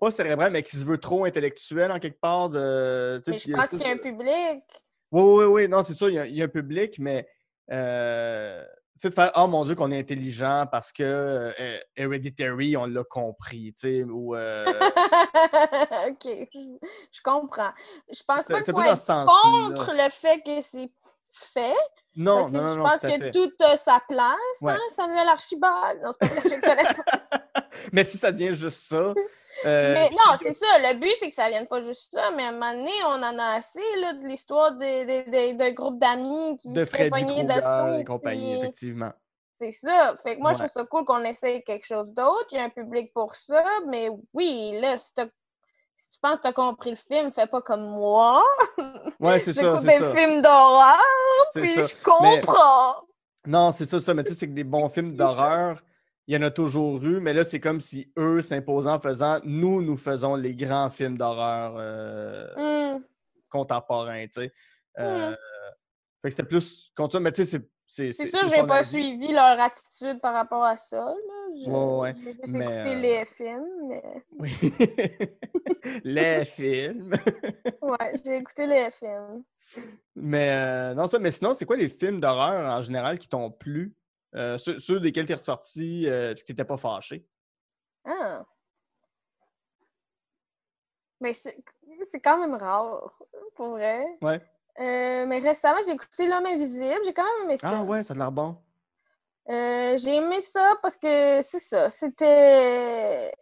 pas 0.00 0.10
cérébral, 0.10 0.50
mais 0.50 0.62
qui 0.62 0.76
se 0.76 0.84
veut 0.84 0.98
trop 0.98 1.24
intellectuel 1.24 1.92
en 1.92 2.00
quelque 2.00 2.20
part. 2.20 2.50
De, 2.50 3.20
Mais 3.26 3.38
je 3.38 3.52
pense 3.52 3.70
qu'il 3.70 3.80
y 3.80 3.84
a 3.84 3.90
un 3.90 3.98
public. 3.98 4.64
oui, 5.12 5.22
oui, 5.22 5.44
oui, 5.44 5.68
non, 5.68 5.82
c'est 5.82 5.94
sûr, 5.94 6.08
il 6.08 6.14
y, 6.14 6.18
a, 6.18 6.26
il 6.26 6.34
y 6.34 6.42
a 6.42 6.46
un 6.46 6.48
public, 6.48 6.98
mais 6.98 7.28
euh, 7.70 8.64
sais, 9.00 9.10
de 9.10 9.14
faire 9.14 9.32
Oh 9.36 9.46
mon 9.46 9.64
Dieu, 9.64 9.74
qu'on 9.74 9.90
est 9.90 9.98
intelligent 9.98 10.66
parce 10.70 10.92
que 10.92 11.02
euh, 11.02 11.78
Hereditary, 11.96 12.76
on 12.76 12.86
l'a 12.86 13.04
compris, 13.04 13.72
tu 13.74 13.80
sais, 13.80 14.02
ou. 14.04 14.34
euh, 14.34 14.64
ok, 16.08 16.48
je, 17.12 17.22
comprends. 17.22 17.72
Je 18.12 18.22
pense 18.26 18.46
pas 18.46 18.62
qu'il 18.62 18.72
faut 18.72 18.80
être 18.80 19.06
contre 19.06 19.92
le 19.92 20.10
fait 20.10 20.42
que 20.44 20.60
c'est 20.60 20.92
fait, 21.30 21.74
non, 22.16 22.34
parce 22.36 22.50
que 22.50 22.56
non, 22.56 22.62
non, 22.62 22.74
je 22.74 22.80
pense 22.80 23.00
tout 23.00 23.06
que 23.06 23.30
tout 23.46 23.64
a 23.64 23.76
sa 23.76 24.00
place, 24.08 24.36
Ouais. 24.62 24.72
hein, 24.72 24.80
Samuel 24.88 25.28
Archibald. 25.28 26.00
Non, 26.02 26.10
c'est 26.12 26.28
pas 26.28 26.34
vrai, 26.34 26.48
je 26.48 26.54
le 26.56 26.60
connais 26.60 26.94
pas. 26.94 27.62
mais 27.92 28.04
si 28.04 28.18
ça 28.18 28.32
devient 28.32 28.54
juste 28.54 28.80
ça. 28.80 29.14
euh, 29.66 29.94
mais 29.94 30.10
non, 30.10 30.36
c'est 30.38 30.52
ça. 30.52 30.66
Le 30.78 30.98
but, 30.98 31.12
c'est 31.18 31.28
que 31.28 31.34
ça 31.34 31.48
vienne 31.48 31.66
pas 31.66 31.80
juste 31.82 32.12
ça, 32.12 32.30
mais 32.36 32.44
à 32.44 32.48
un 32.48 32.52
moment 32.52 32.72
donné, 32.72 32.92
on 33.06 33.22
en 33.22 33.38
a 33.38 33.56
assez 33.56 33.80
là, 34.00 34.14
de 34.14 34.26
l'histoire 34.26 34.72
d'un 34.76 35.72
groupe 35.72 35.98
d'amis 35.98 36.58
qui 36.58 36.72
de 36.72 36.84
se 36.84 36.90
fait 36.90 37.10
pogner 37.10 37.44
d'assaut. 37.44 37.98
et 37.98 38.04
compagnie, 38.04 38.52
puis- 38.52 38.60
effectivement. 38.60 39.12
C'est 39.60 39.72
ça. 39.72 40.14
Fait 40.22 40.36
que 40.36 40.40
moi, 40.40 40.52
je 40.52 40.58
trouve 40.58 40.70
ça 40.70 40.84
cool 40.86 41.04
qu'on 41.04 41.24
essaye 41.24 41.64
quelque 41.64 41.84
chose 41.84 42.14
d'autre. 42.14 42.46
Il 42.52 42.58
y 42.58 42.60
a 42.60 42.64
un 42.64 42.68
public 42.70 43.12
pour 43.12 43.34
ça. 43.34 43.64
Mais 43.88 44.08
oui, 44.32 44.78
là, 44.80 44.96
si, 44.98 45.12
tu 45.14 45.22
penses 46.22 46.38
que 46.38 46.42
tu 46.42 46.48
as 46.48 46.52
compris 46.52 46.90
le 46.90 46.96
film, 46.96 47.32
fais 47.32 47.48
pas 47.48 47.60
comme 47.60 47.88
moi. 47.90 48.44
Ouais, 49.20 49.40
c'est 49.40 49.52
ça, 49.54 49.62
J'écoute 49.62 49.82
des 49.82 50.00
films 50.14 50.42
d'horreur, 50.42 50.94
puis 51.56 51.74
ça. 51.74 51.82
je 51.82 52.04
comprends. 52.04 52.94
Non, 53.46 53.72
c'est 53.72 53.84
ça, 53.86 53.98
ça. 53.98 54.14
Mais 54.14 54.22
tu 54.22 54.32
sais, 54.32 54.38
c'est 54.38 54.46
que 54.46 54.52
des 54.52 54.62
bons 54.62 54.88
films 54.88 55.12
d'horreur, 55.14 55.82
il 56.28 56.34
y 56.34 56.36
en 56.36 56.42
a 56.42 56.50
toujours 56.50 57.02
eu, 57.04 57.20
mais 57.20 57.32
là, 57.32 57.42
c'est 57.42 57.58
comme 57.58 57.80
si 57.80 58.12
eux 58.18 58.42
s'imposaient 58.42 58.90
en 58.90 59.00
faisant 59.00 59.40
nous, 59.44 59.80
nous 59.82 59.96
faisons 59.96 60.36
les 60.36 60.54
grands 60.54 60.90
films 60.90 61.16
d'horreur 61.16 61.74
euh, 61.78 62.94
Hmm. 62.96 63.02
contemporains, 63.48 64.26
tu 64.26 64.42
sais. 64.42 64.52
Euh, 64.98 65.34
Fait 66.20 66.28
que 66.28 66.34
c'était 66.34 66.48
plus 66.48 66.92
contre 66.96 67.12
ça, 67.12 67.20
mais 67.20 67.32
tu 67.32 67.44
sais, 67.44 67.58
c'est. 67.58 67.68
C'est 67.90 68.12
C'est 68.12 68.24
c'est- 68.26 68.36
sûr, 68.36 68.46
c'est 68.46 68.56
j'ai 68.60 68.66
pas 68.66 68.78
avis. 68.80 68.86
suivi 68.88 69.32
leur 69.32 69.58
attitude 69.58 70.20
par 70.20 70.34
rapport 70.34 70.62
à 70.62 70.76
ça. 70.76 70.96
Là. 70.98 71.14
Je- 71.56 71.70
Ouais, 71.70 72.00
ouais, 72.00 72.12
J'ai 72.22 72.30
juste 72.32 72.58
mais, 72.58 72.64
écouté 72.66 72.90
euh, 72.90 73.00
les 73.00 73.24
films. 73.24 73.88
Mais... 73.88 74.24
Oui. 74.38 74.52
les 76.04 76.44
films. 76.44 77.14
Ouais, 77.80 78.12
j'ai 78.22 78.36
écouté 78.36 78.66
les 78.66 78.90
films. 78.90 79.42
mais 80.14 80.94
non, 80.94 81.06
ça, 81.06 81.18
mais 81.18 81.30
sinon, 81.30 81.54
c'est 81.54 81.64
quoi 81.64 81.78
les 81.78 81.88
films 81.88 82.20
d'horreur 82.20 82.76
en 82.76 82.82
général 82.82 83.18
qui 83.18 83.26
t'ont 83.28 83.50
plu? 83.50 83.94
Euh, 84.34 84.58
ceux, 84.58 84.78
ceux 84.78 85.00
desquels 85.00 85.26
t'es 85.26 85.34
ressorti 85.34 86.06
euh, 86.06 86.34
que 86.34 86.42
t'étais 86.42 86.64
pas 86.64 86.76
fâché? 86.76 87.26
Ah. 88.04 88.44
Mais 91.20 91.32
c'est 91.32 91.56
quand 92.22 92.38
même 92.38 92.54
rare, 92.54 93.12
pour 93.54 93.70
vrai. 93.70 94.04
Ouais. 94.22 94.40
Euh, 94.80 95.26
mais 95.26 95.40
récemment, 95.40 95.78
j'ai 95.84 95.92
écouté 95.92 96.28
L'Homme 96.28 96.46
Invisible. 96.46 97.00
J'ai 97.04 97.12
quand 97.12 97.24
même 97.24 97.46
aimé 97.46 97.56
ça. 97.56 97.70
Ah 97.72 97.82
ouais, 97.82 98.04
ça 98.04 98.14
a 98.14 98.16
l'air 98.16 98.30
bon. 98.30 98.56
Euh, 99.48 99.96
j'ai 99.96 100.14
aimé 100.16 100.40
ça 100.40 100.76
parce 100.82 100.96
que 100.96 101.40
c'est 101.42 101.58
ça. 101.58 101.88
C'était. 101.88 103.32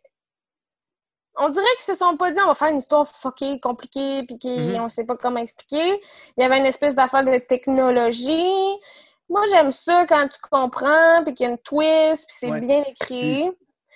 On 1.39 1.51
dirait 1.51 1.67
qu'ils 1.75 1.85
se 1.85 1.95
sont 1.95 2.17
pas 2.17 2.31
dit 2.31 2.41
on 2.41 2.47
va 2.47 2.55
faire 2.55 2.69
une 2.69 2.79
histoire 2.79 3.07
fuckée, 3.07 3.61
compliquée, 3.61 4.23
puis 4.27 4.39
qu'on 4.39 4.83
Mhm. 4.85 4.89
sait 4.89 5.05
pas 5.05 5.17
comment 5.19 5.41
expliquer. 5.41 6.01
Il 6.39 6.43
y 6.43 6.45
avait 6.45 6.59
une 6.59 6.65
espèce 6.65 6.95
d'affaire 6.95 7.25
de 7.25 7.37
technologie. 7.39 8.81
Moi, 9.29 9.43
j'aime 9.51 9.71
ça 9.73 10.07
quand 10.09 10.29
tu 10.29 10.39
comprends, 10.51 11.23
puis 11.25 11.35
qu'il 11.35 11.45
y 11.47 11.49
a 11.49 11.53
une 11.53 11.59
twist, 11.59 12.27
puis 12.27 12.37
c'est 12.39 12.51
Ouais. 12.51 12.61
bien 12.61 12.83
écrit. 12.85 13.51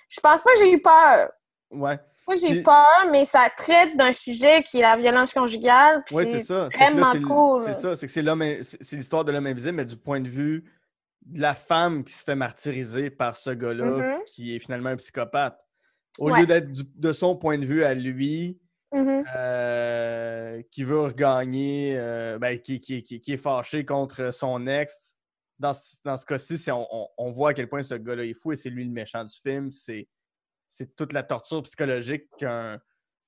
Je 0.09 0.19
pense 0.19 0.41
pas 0.41 0.53
que 0.53 0.59
j'ai 0.59 0.71
eu 0.73 0.81
peur. 0.81 1.29
Ouais. 1.71 1.97
Pas 2.27 2.35
que 2.35 2.41
j'ai 2.41 2.49
eu 2.49 2.55
Puis- 2.55 2.63
peur, 2.63 3.07
mais 3.11 3.23
ça 3.25 3.47
traite 3.55 3.95
d'un 3.97 4.13
sujet 4.13 4.61
qui 4.63 4.79
est 4.79 4.81
la 4.81 4.97
violence 4.97 5.33
conjugale. 5.33 6.03
puis 6.05 6.15
Oui, 6.15 6.29
c'est 6.31 6.43
ça. 6.43 6.67
C'est 6.71 6.89
vraiment 6.89 7.27
cool. 7.27 7.73
Ça, 7.73 7.95
c'est 7.95 8.05
que 8.07 8.11
c'est 8.11 8.21
l'homme, 8.21 8.43
c'est 8.61 8.95
l'histoire 8.95 9.23
de 9.23 9.31
l'homme 9.31 9.47
invisible, 9.47 9.73
mais 9.77 9.85
du 9.85 9.95
point 9.97 10.19
de 10.19 10.27
vue 10.29 10.65
de 11.25 11.39
la 11.39 11.55
femme 11.55 12.03
qui 12.03 12.13
se 12.13 12.23
fait 12.23 12.35
martyriser 12.35 13.09
par 13.09 13.37
ce 13.37 13.51
gars-là, 13.51 13.85
Mhm. 13.85 14.19
qui 14.27 14.55
est 14.55 14.59
finalement 14.59 14.89
un 14.89 14.95
psychopathe. 14.97 15.57
Au 16.19 16.29
Ouais. 16.29 16.41
lieu 16.41 16.45
d'être 16.47 16.67
de 16.73 17.13
son 17.13 17.35
point 17.37 17.57
de 17.57 17.65
vue 17.65 17.83
à 17.85 17.93
lui, 17.93 18.59
Mhm. 18.91 19.23
euh, 19.35 20.61
qui 20.71 20.83
veut 20.83 20.99
regagner, 20.99 21.95
euh, 21.97 22.37
ben, 22.39 22.59
qui, 22.59 22.79
qui- 22.81 23.01
qui- 23.03 23.21
qui 23.21 23.33
est 23.33 23.37
fâché 23.37 23.85
contre 23.85 24.33
son 24.33 24.67
ex. 24.67 25.17
Dans, 25.61 25.73
ce- 25.73 25.97
dans 26.03 26.17
ce 26.17 26.25
cas-ci, 26.25 26.57
c'est- 26.57 26.71
on, 26.71 26.87
on- 26.91 27.07
on 27.17 27.31
voit 27.31 27.51
à 27.51 27.53
quel 27.53 27.69
point 27.69 27.83
ce 27.83 27.93
gars-là 27.95 28.25
est 28.25 28.33
fou 28.33 28.51
et 28.51 28.55
c'est 28.55 28.69
lui 28.69 28.83
le 28.83 28.91
méchant 28.91 29.23
du 29.23 29.35
film. 29.35 29.71
C'est 29.71 30.07
c'est 30.73 30.95
toute 30.95 31.11
la 31.13 31.23
torture 31.23 31.61
psychologique 31.63 32.27
qu'un 32.37 32.79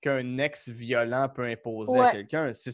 qu'un 0.01 0.37
ex 0.37 0.67
violent 0.69 1.29
peut 1.33 1.43
imposer 1.45 1.99
à 1.99 2.11
quelqu'un. 2.11 2.51
C'est 2.53 2.73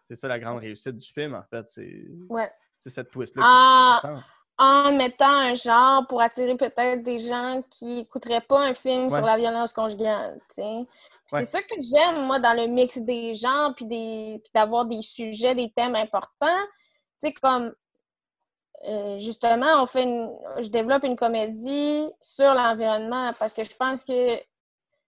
c'est 0.00 0.16
ça 0.16 0.28
la 0.28 0.38
grande 0.38 0.58
réussite 0.58 0.96
du 0.96 1.08
film, 1.10 1.34
en 1.34 1.44
fait. 1.44 1.66
C'est 1.68 2.04
Ouais. 2.28 2.50
c'est 2.78 2.90
cette 2.90 3.10
twist-là. 3.10 3.42
Ah, 3.46 4.22
en 4.58 4.92
mettant 4.96 5.30
un 5.30 5.54
genre 5.54 6.06
pour 6.08 6.20
attirer 6.20 6.56
peut-être 6.56 7.02
des 7.02 7.20
gens 7.20 7.62
qui 7.70 8.00
écouteraient 8.00 8.40
pas 8.42 8.60
un 8.66 8.74
film 8.74 9.04
Ouais. 9.04 9.10
sur 9.10 9.24
la 9.24 9.36
violence 9.38 9.72
conjugale. 9.72 10.36
C'est 10.48 11.44
ça 11.46 11.62
que 11.62 11.74
j'aime, 11.80 12.26
moi, 12.26 12.38
dans 12.40 12.54
le 12.54 12.66
mix 12.66 12.98
des 12.98 13.34
genres, 13.34 13.74
puis 13.74 13.86
des 13.86 14.40
puis 14.44 14.50
d'avoir 14.54 14.84
des 14.86 15.00
sujets, 15.02 15.54
des 15.54 15.70
thèmes 15.70 15.94
importants. 15.94 16.64
Tu 17.22 17.28
sais, 17.28 17.32
comme, 17.34 17.72
euh, 18.88 19.18
justement, 19.18 19.82
on 19.82 19.86
fait 19.86 20.02
une... 20.04 20.30
je 20.60 20.68
développe 20.68 21.04
une 21.04 21.16
comédie 21.16 22.04
sur 22.20 22.52
l'environnement 22.54 23.30
parce 23.38 23.52
que 23.54 23.64
je 23.64 23.74
pense 23.76 24.04
que, 24.04 24.36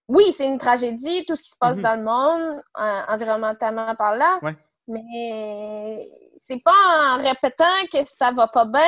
oui, 0.07 0.31
c'est 0.33 0.45
une 0.47 0.57
tragédie, 0.57 1.25
tout 1.25 1.35
ce 1.35 1.43
qui 1.43 1.49
se 1.49 1.57
passe 1.59 1.75
Mhm. 1.77 1.81
dans 1.81 1.95
le 1.95 2.03
monde, 2.03 2.61
en- 2.75 3.03
environnementalement 3.13 3.95
parlant, 3.95 4.39
Ouais. 4.41 4.55
mais 4.87 6.07
c'est 6.37 6.61
pas 6.63 7.15
en 7.15 7.17
répétant 7.17 7.65
que 7.91 8.05
ça 8.05 8.31
va 8.31 8.47
pas 8.47 8.65
bien 8.65 8.81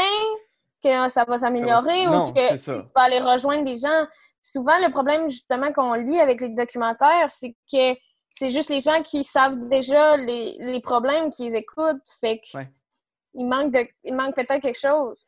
que 0.84 1.10
ça 1.10 1.24
va 1.26 1.38
s'améliorer 1.40 2.08
ou 2.08 2.32
que 2.34 2.56
tu 2.64 2.92
vas 2.96 3.02
aller 3.02 3.20
rejoindre 3.20 3.66
des 3.66 3.78
gens. 3.80 4.06
Souvent, 4.44 4.78
le 4.78 4.92
problème, 4.92 5.28
justement, 5.30 5.74
qu'on 5.74 5.94
lit 5.96 6.20
avec 6.20 6.40
les 6.40 6.50
documentaires, 6.50 7.30
c'est 7.30 7.56
que 7.72 7.96
c'est 8.32 8.52
juste 8.52 8.70
les 8.70 8.80
gens 8.80 9.02
qui 9.02 9.24
savent 9.24 9.68
déjà 9.70 10.16
les, 10.18 10.56
les 10.60 10.80
problèmes 10.80 11.32
qu'ils 11.32 11.56
écoutent. 11.56 12.08
Fait 12.22 12.40
que 12.40 12.58
Ouais. 12.58 12.68
Il 13.38 13.46
manque, 13.46 13.72
de, 13.72 13.88
il 14.04 14.16
manque 14.16 14.36
peut-être 14.36 14.60
quelque 14.62 14.80
chose. 14.80 15.24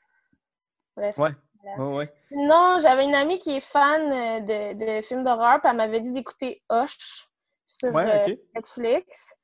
Bref. 0.97 1.17
Ouais. 1.17 1.31
Ouais, 1.77 1.95
ouais. 1.97 2.13
Sinon, 2.29 2.77
j'avais 2.81 3.03
une 3.03 3.15
amie 3.15 3.37
qui 3.37 3.57
est 3.57 3.59
fan 3.59 4.01
euh, 4.01 4.39
de, 4.41 4.97
de 4.97 5.01
films 5.01 5.23
d'horreur, 5.23 5.59
puis 5.61 5.69
elle 5.69 5.77
m'avait 5.77 5.99
dit 5.99 6.11
d'écouter 6.11 6.63
Hush 6.71 7.27
sur 7.67 7.93
Ouais, 7.93 8.29
euh. 8.29 8.35
Netflix. 8.55 9.35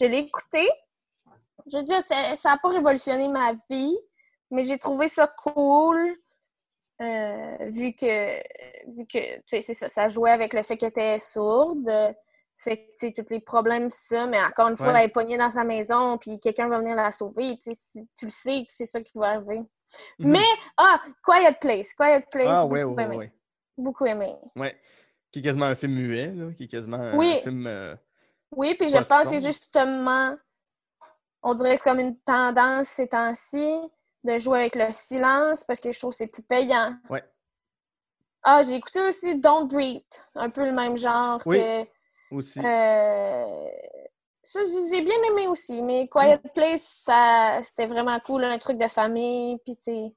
Je 0.00 0.06
l'ai 0.06 0.18
écouté. 0.18 0.68
Je 1.70 1.78
veux 1.78 1.82
dire, 1.84 2.00
ça 2.02 2.50
n'a 2.50 2.58
pas 2.58 2.68
révolutionné 2.68 3.26
ma 3.28 3.54
vie, 3.70 3.96
mais 4.50 4.62
j'ai 4.64 4.78
trouvé 4.78 5.08
ça 5.08 5.26
cool. 5.26 6.16
euh, 7.00 7.56
vu 7.70 7.92
que, 7.94 8.36
vu 8.96 9.06
que 9.06 9.36
tu 9.38 9.42
sais, 9.48 9.60
c'est 9.60 9.74
ça, 9.74 9.88
ça 9.88 10.08
jouait 10.08 10.30
avec 10.30 10.52
le 10.54 10.62
fait 10.62 10.76
qu'elle 10.76 10.90
était 10.90 11.18
sourde. 11.18 11.90
Fait 12.56 12.76
que, 12.78 12.82
tu 12.92 12.92
sais, 13.08 13.12
tous 13.12 13.30
les 13.32 13.40
problèmes, 13.40 13.90
ça, 13.90 14.26
mais 14.26 14.42
encore 14.42 14.68
une 14.68 14.76
fois, 14.76 14.92
Ouais. 14.92 15.00
elle 15.00 15.06
est 15.06 15.12
pognée 15.12 15.36
dans 15.36 15.50
sa 15.50 15.64
maison, 15.64 16.16
puis 16.18 16.38
quelqu'un 16.38 16.68
va 16.68 16.78
venir 16.78 16.94
la 16.94 17.10
sauver. 17.10 17.56
Tu 17.58 17.72
sais, 17.72 17.74
si- 17.74 18.08
tu 18.16 18.26
le 18.26 18.30
sais 18.30 18.60
que 18.66 18.72
c'est 18.72 18.86
ça 18.86 19.00
qui 19.00 19.12
va 19.18 19.30
arriver. 19.30 19.58
Mhm. 20.18 20.30
Mais, 20.30 20.46
ah, 20.76 21.00
Quiet 21.22 21.58
Place. 21.60 21.92
Quiet 21.94 22.24
Place, 22.30 22.46
Ah, 22.48 22.62
beaucoup 22.62 22.74
ouais, 22.74 22.84
ouais, 22.84 23.02
aimé. 23.04 23.16
ouais. 23.16 23.32
Beaucoup 23.76 24.06
aimé. 24.06 24.34
Ouais. 24.56 24.78
Qui 25.32 25.40
est 25.40 25.42
quasiment 25.42 25.66
un 25.66 25.74
film 25.74 25.94
muet, 25.94 26.32
là, 26.32 26.52
qui 26.52 26.64
est 26.64 26.68
quasiment 26.68 26.96
un 26.98 27.16
Oui. 27.16 27.40
film. 27.42 27.66
euh, 27.66 27.96
Oui, 28.52 28.74
puis 28.78 28.88
je 28.88 28.98
pense 28.98 29.28
que 29.30 29.40
justement, 29.40 30.36
on 31.42 31.54
dirait 31.54 31.74
que 31.74 31.80
c'est 31.82 31.90
comme 31.90 31.98
une 31.98 32.16
tendance 32.20 32.86
ces 32.88 33.08
temps-ci 33.08 33.76
de 34.22 34.38
jouer 34.38 34.60
avec 34.60 34.76
le 34.76 34.92
silence 34.92 35.64
parce 35.64 35.80
que 35.80 35.90
je 35.90 35.98
trouve 35.98 36.12
que 36.12 36.16
c'est 36.18 36.28
plus 36.28 36.44
payant. 36.44 36.94
Ouais. 37.10 37.24
Ah, 38.44 38.62
j'ai 38.62 38.74
écouté 38.76 39.00
aussi 39.00 39.40
Don't 39.40 39.66
Breathe, 39.66 40.04
un 40.36 40.50
peu 40.50 40.64
le 40.64 40.72
même 40.72 40.96
genre 40.96 41.42
Oui. 41.46 41.58
que. 41.58 41.86
Aussi. 42.30 42.60
euh, 42.60 43.68
Ça, 44.42 44.60
j'ai 44.90 45.02
bien 45.02 45.16
aimé 45.30 45.46
aussi, 45.48 45.80
mais 45.82 46.06
Quiet 46.08 46.38
Mm. 46.44 46.48
Place, 46.54 47.02
ça, 47.06 47.60
c'était 47.62 47.86
vraiment 47.86 48.18
cool, 48.20 48.44
un 48.44 48.58
truc 48.58 48.76
de 48.78 48.88
famille, 48.88 49.56
puis 49.64 49.74
c'est. 49.80 50.12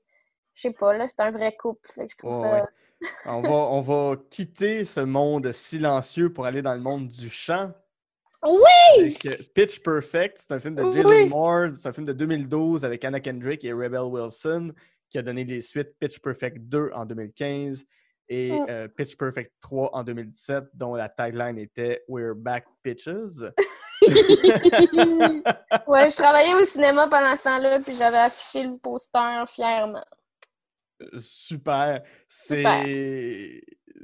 Je 0.53 0.61
sais 0.61 0.71
pas, 0.71 0.97
là, 0.97 1.07
c'est 1.07 1.21
un 1.21 1.31
vrai 1.31 1.55
couple. 1.55 1.87
Fait 1.89 2.05
que 2.05 2.11
je 2.11 2.17
trouve 2.17 2.33
Ouais, 2.35 2.41
ça. 2.41 2.53
ouais. 2.63 2.67
on, 3.27 3.41
va, 3.41 3.49
on 3.49 3.81
va 3.81 4.15
quitter 4.31 4.83
ce 4.85 4.99
monde 5.01 5.51
silencieux 5.51 6.33
pour 6.33 6.45
aller 6.47 6.61
dans 6.63 6.73
le 6.73 6.79
monde 6.81 7.07
du 7.07 7.29
chant. 7.29 7.71
Oui! 8.43 8.61
Avec 8.99 9.25
euh, 9.27 9.31
Pitch 9.53 9.79
Perfect, 9.81 10.37
c'est 10.39 10.51
un 10.51 10.59
film 10.59 10.75
de 10.75 10.83
Oui. 10.83 10.95
Jason 11.01 11.27
Moore, 11.27 11.69
c'est 11.75 11.87
un 11.89 11.93
film 11.93 12.05
de 12.05 12.13
2012 12.13 12.85
avec 12.85 13.03
Anna 13.05 13.19
Kendrick 13.19 13.63
et 13.63 13.71
Rebel 13.73 14.01
Wilson 14.01 14.71
qui 15.09 15.17
a 15.17 15.21
donné 15.21 15.43
les 15.43 15.61
suites 15.61 15.95
Pitch 15.99 16.19
Perfect 16.19 16.57
2 16.59 16.91
en 16.93 17.05
2015 17.05 17.85
et 18.29 18.51
Mm. 18.51 18.65
euh, 18.69 18.87
Pitch 18.89 19.15
Perfect 19.17 19.51
3 19.61 19.89
en 19.93 20.03
2017 20.03 20.65
dont 20.73 20.95
la 20.95 21.09
tagline 21.09 21.57
était 21.57 22.03
We're 22.07 22.35
back 22.35 22.65
pitches. 22.83 23.07
ouais, 25.87 26.09
je 26.09 26.15
travaillais 26.15 26.53
au 26.55 26.63
cinéma 26.63 27.07
pendant 27.09 27.35
ce 27.35 27.43
temps-là, 27.43 27.79
puis 27.79 27.95
j'avais 27.95 28.17
affiché 28.17 28.63
le 28.63 28.77
poster 28.77 29.45
fièrement. 29.47 30.03
Super. 31.19 32.01
Super. 32.27 32.83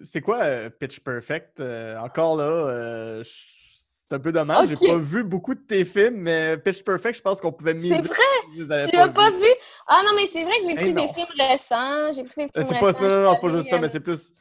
C'est 0.04 0.22
quoi 0.22 0.44
euh, 0.44 0.70
Pitch 0.70 1.00
Perfect? 1.00 1.60
Euh, 1.60 1.98
encore 1.98 2.36
là, 2.38 2.44
euh, 2.44 3.24
je- 3.24 3.63
c'est 4.14 4.18
un 4.18 4.20
peu 4.20 4.32
dommage. 4.32 4.70
J'ai 4.80 4.88
pas 4.88 4.98
vu 4.98 5.24
beaucoup 5.24 5.56
de 5.56 5.60
tes 5.60 5.84
films, 5.86 6.18
mais 6.18 6.58
Pitch 6.58 6.84
Perfect, 6.84 7.18
je 7.18 7.22
pense 7.22 7.42
qu'on 7.42 7.52
pouvait 7.52 7.74
miser. 7.74 7.96
C'est 7.96 8.08
vrai? 8.08 8.88
Tu 8.90 8.96
l'as 8.96 9.08
pas 9.10 9.32
vu? 9.32 9.48
Ah 9.88 10.02
non, 10.06 10.12
mais 10.16 10.26
c'est 10.28 10.44
vrai 10.44 10.60
que 10.60 10.66
j'ai 10.66 10.72
Eh 10.74 10.76
pris 10.76 10.94
des 10.94 11.08
films 11.08 11.28
récents. 11.40 12.12
J'ai 12.12 12.24
pris 12.24 12.46
des 12.46 12.50
films 12.54 12.66
C'est 12.68 12.80
pas, 12.80 12.86
récents. 12.88 13.02
non, 13.02 13.10
non, 13.10 13.22
non, 13.22 13.34
c'est 13.36 13.42
pas 13.42 13.50
juste 13.50 13.70
ça, 13.70 13.80
mais 13.80 13.90
c'est 13.90 14.00
plus, 14.00 14.32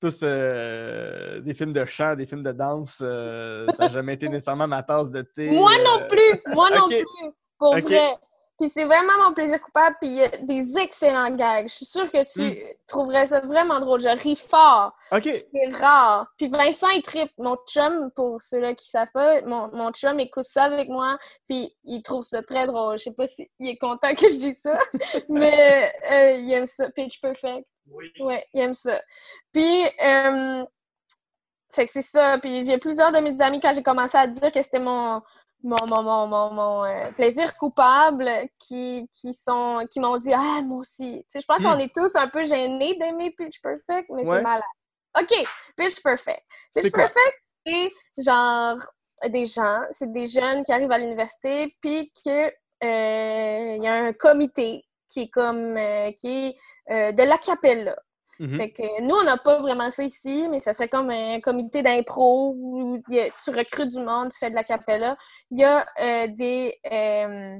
plus 0.00 0.20
euh, 0.22 1.40
des 1.40 1.54
films 1.54 1.72
de 1.72 1.84
chant, 1.86 2.14
des 2.14 2.26
films 2.26 2.42
de 2.42 2.52
danse. 2.52 3.00
euh, 3.02 3.66
ça 3.76 3.86
n'a 3.88 3.92
jamais 3.94 4.14
été 4.14 4.28
nécessairement 4.28 4.68
ma 4.68 4.82
tasse 4.82 5.10
de 5.10 5.22
thé. 5.22 5.50
Moi 5.50 5.70
non 5.84 6.02
euh, 6.02 6.08
plus! 6.08 6.54
Moi 6.54 6.68
non 6.76 6.86
plus! 6.86 7.04
Pour 7.58 7.76
vrai! 7.78 8.12
Puis 8.62 8.70
c'est 8.72 8.84
vraiment 8.84 9.24
mon 9.26 9.34
plaisir 9.34 9.60
coupable, 9.60 9.96
puis 10.00 10.08
il 10.08 10.16
y 10.18 10.22
a 10.22 10.28
des 10.36 10.78
excellents 10.78 11.34
gags. 11.34 11.66
Je 11.66 11.74
suis 11.74 11.84
sûre 11.84 12.08
que 12.12 12.22
tu 12.32 12.42
Hmm. 12.48 12.64
trouverais 12.86 13.26
ça 13.26 13.40
vraiment 13.40 13.80
drôle. 13.80 13.98
Je 13.98 14.06
ris 14.06 14.36
fort. 14.36 14.92
C'est 15.10 15.74
rare. 15.80 16.28
Puis 16.38 16.46
Vincent, 16.46 16.88
il 16.90 17.02
tripe. 17.02 17.32
Mon 17.38 17.56
chum, 17.66 18.12
pour 18.14 18.40
ceux-là 18.40 18.74
qui 18.76 18.88
savent 18.88 19.10
pas, 19.12 19.42
mon, 19.42 19.68
mon 19.72 19.90
chum 19.90 20.20
écoute 20.20 20.44
ça 20.44 20.62
avec 20.62 20.88
moi, 20.88 21.18
puis 21.48 21.76
il 21.82 22.02
trouve 22.04 22.22
ça 22.22 22.40
très 22.44 22.68
drôle. 22.68 22.98
Je 22.98 23.02
sais 23.02 23.14
pas 23.14 23.26
s'il 23.26 23.48
est 23.58 23.78
content 23.78 24.14
que 24.14 24.28
je 24.28 24.36
dise 24.36 24.60
ça, 24.62 24.78
mais 25.28 25.92
euh, 26.12 26.30
il 26.38 26.52
aime 26.52 26.66
ça. 26.66 26.88
Pitch 26.90 27.20
Perfect. 27.20 27.66
Oui. 27.90 28.12
Ouais, 28.20 28.46
il 28.54 28.60
aime 28.60 28.74
ça. 28.74 28.96
Puis, 29.52 29.82
euh, 30.04 30.64
fait 31.72 31.86
que 31.86 31.90
c'est 31.90 32.02
ça. 32.02 32.38
Puis 32.38 32.64
j'ai 32.64 32.78
plusieurs 32.78 33.10
de 33.10 33.18
mes 33.18 33.40
amis, 33.42 33.58
quand 33.58 33.72
j'ai 33.74 33.82
commencé 33.82 34.16
à 34.16 34.28
dire 34.28 34.52
que 34.52 34.62
c'était 34.62 34.78
mon, 34.78 35.20
mon, 35.62 35.76
mon, 35.86 36.02
mon, 36.02 36.26
mon, 36.26 36.50
mon, 36.52 36.84
euh, 36.84 37.10
plaisir 37.12 37.54
coupable, 37.56 38.28
qui, 38.58 39.08
qui 39.12 39.32
sont 39.34 39.86
qui 39.90 40.00
m'ont 40.00 40.16
dit 40.16 40.32
Ah, 40.34 40.60
moi 40.62 40.78
aussi. 40.78 41.24
Tu 41.24 41.38
sais, 41.38 41.40
je 41.40 41.46
pense 41.46 41.60
Hmm. 41.62 41.66
qu'on 41.72 41.78
est 41.78 41.94
tous 41.94 42.14
un 42.16 42.28
peu 42.28 42.44
gênés 42.44 42.96
d'aimer 42.98 43.30
Pitch 43.30 43.60
Perfect, 43.62 44.08
mais 44.10 44.26
Ouais. 44.26 44.36
c'est 44.36 44.42
malade. 44.42 44.62
OK, 45.20 45.46
Pitch 45.76 46.02
Perfect. 46.02 46.42
Pitch? 46.74 46.90
Perfect, 46.92 47.38
c'est 47.66 47.90
genre 48.22 48.78
des 49.28 49.46
gens, 49.46 49.80
c'est 49.90 50.10
des 50.10 50.26
jeunes 50.26 50.64
qui 50.64 50.72
arrivent 50.72 50.90
à 50.90 50.98
l'université, 50.98 51.74
puis 51.80 52.12
que 52.24 52.46
euh, 52.84 53.76
y 53.80 53.86
a 53.86 53.94
un 54.06 54.12
comité 54.12 54.84
qui 55.08 55.22
est 55.22 55.28
comme 55.30 55.76
euh, 55.76 56.10
qui 56.12 56.46
est 56.48 56.56
euh, 56.90 57.12
de 57.12 57.22
l'acapella. 57.22 57.94
Mhm. 58.40 58.54
Fait 58.54 58.70
que 58.72 59.02
nous, 59.02 59.14
on 59.14 59.24
n'a 59.24 59.36
pas 59.36 59.60
vraiment 59.60 59.90
ça 59.90 60.02
ici, 60.04 60.48
mais 60.50 60.58
ça 60.58 60.72
serait 60.72 60.88
comme 60.88 61.10
un 61.10 61.40
comité 61.40 61.82
d'impro 61.82 62.54
où 62.56 62.98
tu 63.08 63.50
recrutes 63.50 63.90
du 63.90 64.00
monde, 64.00 64.30
tu 64.32 64.38
fais 64.38 64.50
de 64.50 64.54
la 64.54 64.64
capella. 64.64 65.16
Il 65.50 65.60
y 65.60 65.64
a 65.64 65.86
euh, 66.00 66.26
des. 66.28 66.74
euh, 66.90 67.58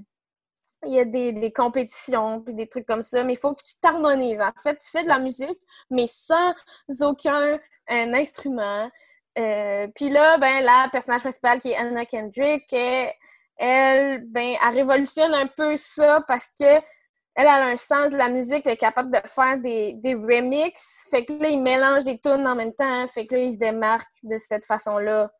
il 0.86 0.94
y 0.94 0.98
a 1.00 1.04
des, 1.04 1.32
des 1.32 1.52
compétitions 1.52 2.40
puis 2.42 2.54
des 2.54 2.66
trucs 2.66 2.86
comme 2.86 3.02
ça, 3.04 3.22
mais 3.24 3.34
il 3.34 3.38
faut 3.38 3.54
que 3.54 3.62
tu 3.62 3.74
t'harmonises. 3.80 4.40
En 4.40 4.50
fait, 4.62 4.76
tu 4.78 4.90
fais 4.90 5.04
de 5.04 5.08
la 5.08 5.20
musique, 5.20 5.58
mais 5.90 6.06
sans 6.08 6.54
aucun 7.02 7.58
un 7.88 8.14
instrument. 8.14 8.90
Euh, 9.38 9.86
puis 9.94 10.10
là, 10.10 10.38
ben, 10.38 10.62
la 10.64 10.88
personnage 10.90 11.22
principale 11.22 11.60
qui 11.60 11.70
est 11.70 11.76
Anna 11.76 12.04
Kendrick, 12.04 12.64
ben, 12.70 13.12
elle 13.60 14.74
révolutionne 14.74 15.32
un 15.34 15.46
peu 15.46 15.76
ça 15.76 16.24
parce 16.26 16.48
que 16.58 16.80
elle 17.34 17.46
a 17.46 17.66
un 17.66 17.76
sens 17.76 18.10
de 18.10 18.16
la 18.16 18.28
musique, 18.28 18.62
elle 18.66 18.72
est 18.72 18.76
capable 18.76 19.10
de 19.10 19.18
faire 19.26 19.58
des, 19.58 19.94
des 19.94 20.14
remixes. 20.14 21.06
Fait 21.10 21.24
que 21.24 21.32
là, 21.34 21.48
ils 21.48 21.62
mélangent 21.62 22.04
des 22.04 22.18
tunes 22.18 22.46
en 22.46 22.54
même 22.54 22.74
temps. 22.74 23.08
Fait 23.08 23.26
que 23.26 23.34
là, 23.34 23.42
ils 23.42 23.52
se 23.52 23.58
démarquent 23.58 24.06
de 24.22 24.36
cette 24.38 24.66
façon-là 24.66 25.30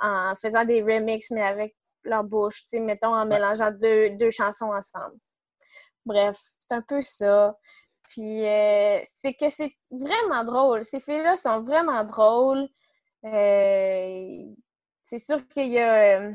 en 0.00 0.34
faisant 0.36 0.64
des 0.64 0.82
remixes, 0.82 1.30
mais 1.30 1.42
avec 1.42 1.74
leur 2.04 2.24
bouche, 2.24 2.62
tu 2.62 2.68
sais, 2.68 2.80
mettons, 2.80 3.14
en 3.14 3.26
mélangeant 3.26 3.70
deux, 3.70 4.10
deux 4.10 4.30
chansons 4.30 4.72
ensemble. 4.72 5.16
Bref, 6.06 6.38
c'est 6.68 6.76
un 6.76 6.82
peu 6.82 7.02
ça. 7.02 7.56
Puis 8.08 8.46
euh, 8.46 9.00
c'est 9.04 9.34
que 9.34 9.48
c'est 9.48 9.72
vraiment 9.90 10.44
drôle. 10.44 10.84
Ces 10.84 11.00
filles-là 11.00 11.36
sont 11.36 11.60
vraiment 11.60 12.04
drôles. 12.04 12.68
Euh, 13.24 14.38
c'est 15.02 15.18
sûr 15.18 15.46
qu'il 15.48 15.68
y 15.68 15.78
a 15.78 16.20
euh, 16.20 16.32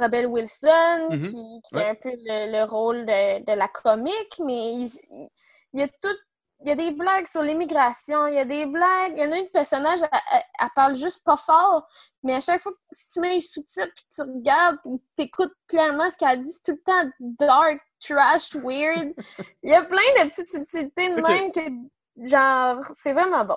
Rebel 0.00 0.26
Wilson 0.26 1.08
Mhm. 1.10 1.22
qui, 1.22 1.60
qui 1.62 1.74
Ouais. 1.76 1.84
a 1.84 1.90
un 1.90 1.94
peu 1.94 2.10
le, 2.10 2.52
le 2.52 2.64
rôle 2.64 3.06
de, 3.06 3.44
de 3.44 3.52
la 3.52 3.68
comique, 3.68 4.40
mais 4.44 4.74
il, 4.82 5.28
y 5.74 5.82
a 5.82 5.88
tout. 5.88 6.16
Il 6.62 6.68
y 6.68 6.72
a 6.72 6.74
des 6.74 6.90
blagues 6.90 7.26
sur 7.26 7.40
l'immigration, 7.40 8.26
il 8.26 8.34
y 8.34 8.38
a 8.38 8.44
des 8.44 8.66
blagues. 8.66 9.12
Il 9.16 9.22
y 9.22 9.24
en 9.26 9.32
a 9.32 9.38
une 9.38 9.48
personnage, 9.48 10.00
elle, 10.02 10.18
elle- 10.32 10.42
elle 10.60 10.68
parle 10.74 10.94
juste 10.94 11.24
pas 11.24 11.38
fort, 11.38 11.88
mais 12.22 12.34
à 12.34 12.40
chaque 12.40 12.60
fois 12.60 12.72
que 12.72 12.78
si 12.92 13.08
tu 13.08 13.20
mets 13.20 13.30
les 13.36 13.40
sous-titres 13.40 13.88
puis 13.94 14.04
tu 14.14 14.20
regardes 14.20 14.76
ou 14.84 15.02
tu 15.16 15.22
écoutes 15.22 15.54
clairement 15.66 16.10
ce 16.10 16.18
qu'elle 16.18 16.42
dit, 16.42 16.52
c'est 16.52 16.62
tout 16.74 16.78
le 16.78 16.82
temps 16.82 17.10
dark, 17.20 17.80
trash, 17.98 18.54
weird. 18.56 19.14
Il 19.62 19.70
y 19.70 19.74
a 19.74 19.84
plein 19.84 19.96
de 20.24 20.28
petites 20.28 20.48
subtilités 20.48 21.08
de 21.14 21.20
Ok. 21.22 21.28
même 21.28 21.50
que, 21.50 22.26
genre, 22.28 22.84
c'est 22.92 23.14
vraiment 23.14 23.46
bon. 23.46 23.56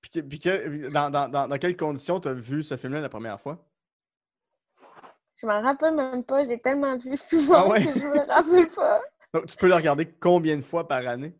Puis, 0.00 0.10
que- 0.12 0.20
puis 0.20 0.38
que- 0.38 0.88
dans, 0.92 1.10
dans, 1.10 1.28
dans, 1.28 1.48
dans 1.48 1.58
quelles 1.58 1.76
conditions 1.76 2.20
tu 2.20 2.28
as 2.28 2.34
vu 2.34 2.62
ce 2.62 2.76
film-là 2.76 3.00
la 3.00 3.08
première 3.08 3.40
fois? 3.40 3.58
Je 5.40 5.46
m'en 5.46 5.60
rappelle 5.62 5.94
même 5.94 6.24
pas, 6.24 6.42
je 6.42 6.48
l'ai 6.48 6.60
tellement 6.60 6.96
vu 6.96 7.16
souvent 7.16 7.54
Ah 7.54 7.68
ouais? 7.68 7.84
que 7.84 7.98
je 7.98 8.04
me 8.06 8.26
rappelle 8.26 8.66
pas. 8.68 9.00
Donc, 9.34 9.46
tu 9.46 9.56
peux 9.56 9.68
le 9.68 9.74
regarder 9.74 10.06
combien 10.06 10.56
de 10.56 10.62
fois 10.62 10.88
par 10.88 11.06
année? 11.06 11.32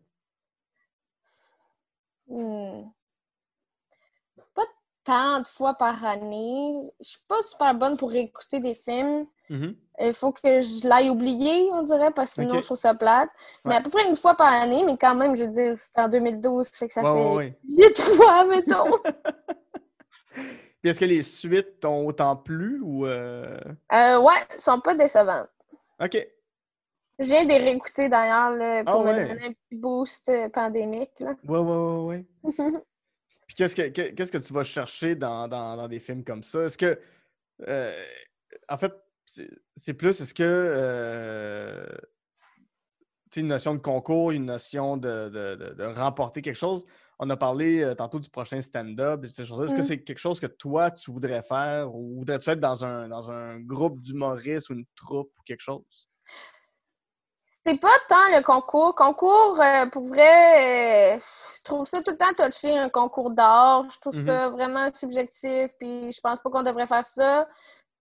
Hmm. 2.27 2.83
Pas 4.53 4.65
tant 5.03 5.39
de 5.41 5.47
fois 5.47 5.73
par 5.73 6.05
année. 6.05 6.93
Je 6.99 7.09
suis 7.09 7.19
pas 7.27 7.41
super 7.41 7.73
bonne 7.73 7.97
pour 7.97 8.13
écouter 8.13 8.59
des 8.59 8.75
films. 8.75 9.25
Mhm. 9.49 9.75
Il 10.01 10.13
faut 10.13 10.31
que 10.31 10.61
je 10.61 10.87
l'aille 10.87 11.09
oublier, 11.09 11.69
on 11.73 11.81
dirait, 11.83 12.11
parce 12.11 12.35
que 12.35 12.43
sinon 12.43 12.59
je 12.61 12.65
trouve 12.65 12.77
ça 12.77 12.93
plate. 12.93 13.29
Mais 13.65 13.75
à 13.75 13.81
peu 13.81 13.89
près 13.89 14.07
une 14.07 14.15
fois 14.15 14.35
par 14.35 14.53
année, 14.53 14.83
mais 14.85 14.95
quand 14.97 15.15
même, 15.15 15.35
je 15.35 15.43
veux 15.43 15.49
dire, 15.51 15.73
c'était 15.77 16.01
en 16.01 16.07
2012, 16.07 16.69
fait 16.69 16.87
que 16.87 16.93
ça 16.93 17.13
Ouais, 17.13 17.49
fait 17.51 17.59
huit 17.67 17.99
fois, 18.15 18.45
mettons. 18.45 18.85
Puis 20.81 20.89
est-ce 20.91 20.99
que 20.99 21.05
les 21.05 21.23
suites 21.23 21.79
t'ont 21.81 22.05
autant 22.07 22.35
plu 22.37 22.79
ou. 22.81 23.05
euh, 23.05 23.57
euh, 23.93 24.19
ouais, 24.21 24.33
sont 24.57 24.79
pas 24.79 24.95
décevants. 24.95 25.45
Ok. 26.01 26.25
Je 27.21 27.27
viens 27.27 27.43
de 27.43 27.49
les 27.49 27.57
réécouter 27.57 28.07
d'ailleurs 28.07 28.51
là, 28.51 28.83
pour 28.85 29.01
Ah 29.01 29.03
me 29.03 29.03
ouais. 29.19 29.27
donner 29.27 29.45
un 29.47 29.51
petit 29.51 29.75
boost 29.75 30.29
euh, 30.29 30.47
pandémique. 30.47 31.11
Là. 31.19 31.35
Ouais, 31.43 31.59
ouais, 31.59 31.75
ouais, 31.75 32.25
ouais. 32.43 32.83
Puis 33.47 33.55
qu'est-ce 33.55 33.75
que, 33.75 33.89
que- 33.89 34.11
qu'est-ce 34.13 34.31
que 34.31 34.37
tu 34.37 34.53
vas 34.53 34.63
chercher 34.63 35.15
dans, 35.15 35.47
dans- 35.49 35.75
dans 35.75 35.87
des 35.89 35.99
films 35.99 36.23
comme 36.23 36.43
ça? 36.43 36.63
Est-ce 36.63 36.77
que. 36.77 36.97
euh, 37.67 38.03
en 38.69 38.77
fait, 38.77 38.93
c'est, 39.25 39.49
c'est 39.75 39.93
plus, 39.93 40.21
est-ce 40.21 40.33
que. 40.33 40.43
euh, 40.45 41.85
tu 43.31 43.35
sais, 43.35 43.41
une 43.41 43.47
notion 43.47 43.73
de 43.75 43.79
concours, 43.79 44.31
une 44.31 44.45
notion 44.45 44.95
de, 44.97 45.27
de- 45.29 45.55
de- 45.55 45.73
de 45.73 45.83
remporter 45.83 46.41
quelque 46.41 46.55
chose? 46.55 46.85
On 47.21 47.29
a 47.29 47.35
parlé 47.37 47.81
euh, 47.83 47.95
tantôt 47.95 48.19
du 48.19 48.29
prochain 48.29 48.61
stand-up. 48.61 49.25
Est-ce 49.25 49.43
que 49.75 49.81
Mm. 49.81 49.83
c'est 49.83 50.01
quelque 50.03 50.19
chose 50.19 50.39
que 50.39 50.45
toi, 50.47 50.89
tu 50.89 51.11
voudrais 51.11 51.41
faire 51.41 51.93
ou 51.93 52.19
voudrais-tu 52.19 52.49
être 52.49 52.59
dans 52.61 52.85
un, 52.85 53.09
dans 53.09 53.29
un 53.29 53.59
groupe 53.59 54.01
d'humoristes 54.01 54.69
ou 54.69 54.73
une 54.73 54.85
troupe 54.95 55.31
ou 55.37 55.41
quelque 55.45 55.61
chose? 55.61 56.07
C'est 57.65 57.79
pas 57.79 57.89
tant 58.07 58.15
le 58.37 58.41
concours. 58.41 58.95
Concours, 58.95 59.59
euh, 59.61 59.85
pour 59.87 60.03
vrai, 60.05 61.17
euh, 61.17 61.19
je 61.55 61.61
trouve 61.61 61.85
ça 61.85 62.01
tout 62.01 62.11
le 62.11 62.17
temps 62.17 62.33
touché, 62.37 62.75
un 62.77 62.87
concours 62.89 63.31
d'art. 63.31 63.85
Je 63.91 63.99
trouve 63.99 64.15
Mhm. 64.15 64.25
ça 64.25 64.49
vraiment 64.49 64.89
subjectif, 64.93 65.71
puis 65.77 66.11
je 66.13 66.21
pense 66.21 66.39
pas 66.39 66.49
qu'on 66.49 66.63
devrait 66.63 66.87
faire 66.87 67.03
ça. 67.03 67.47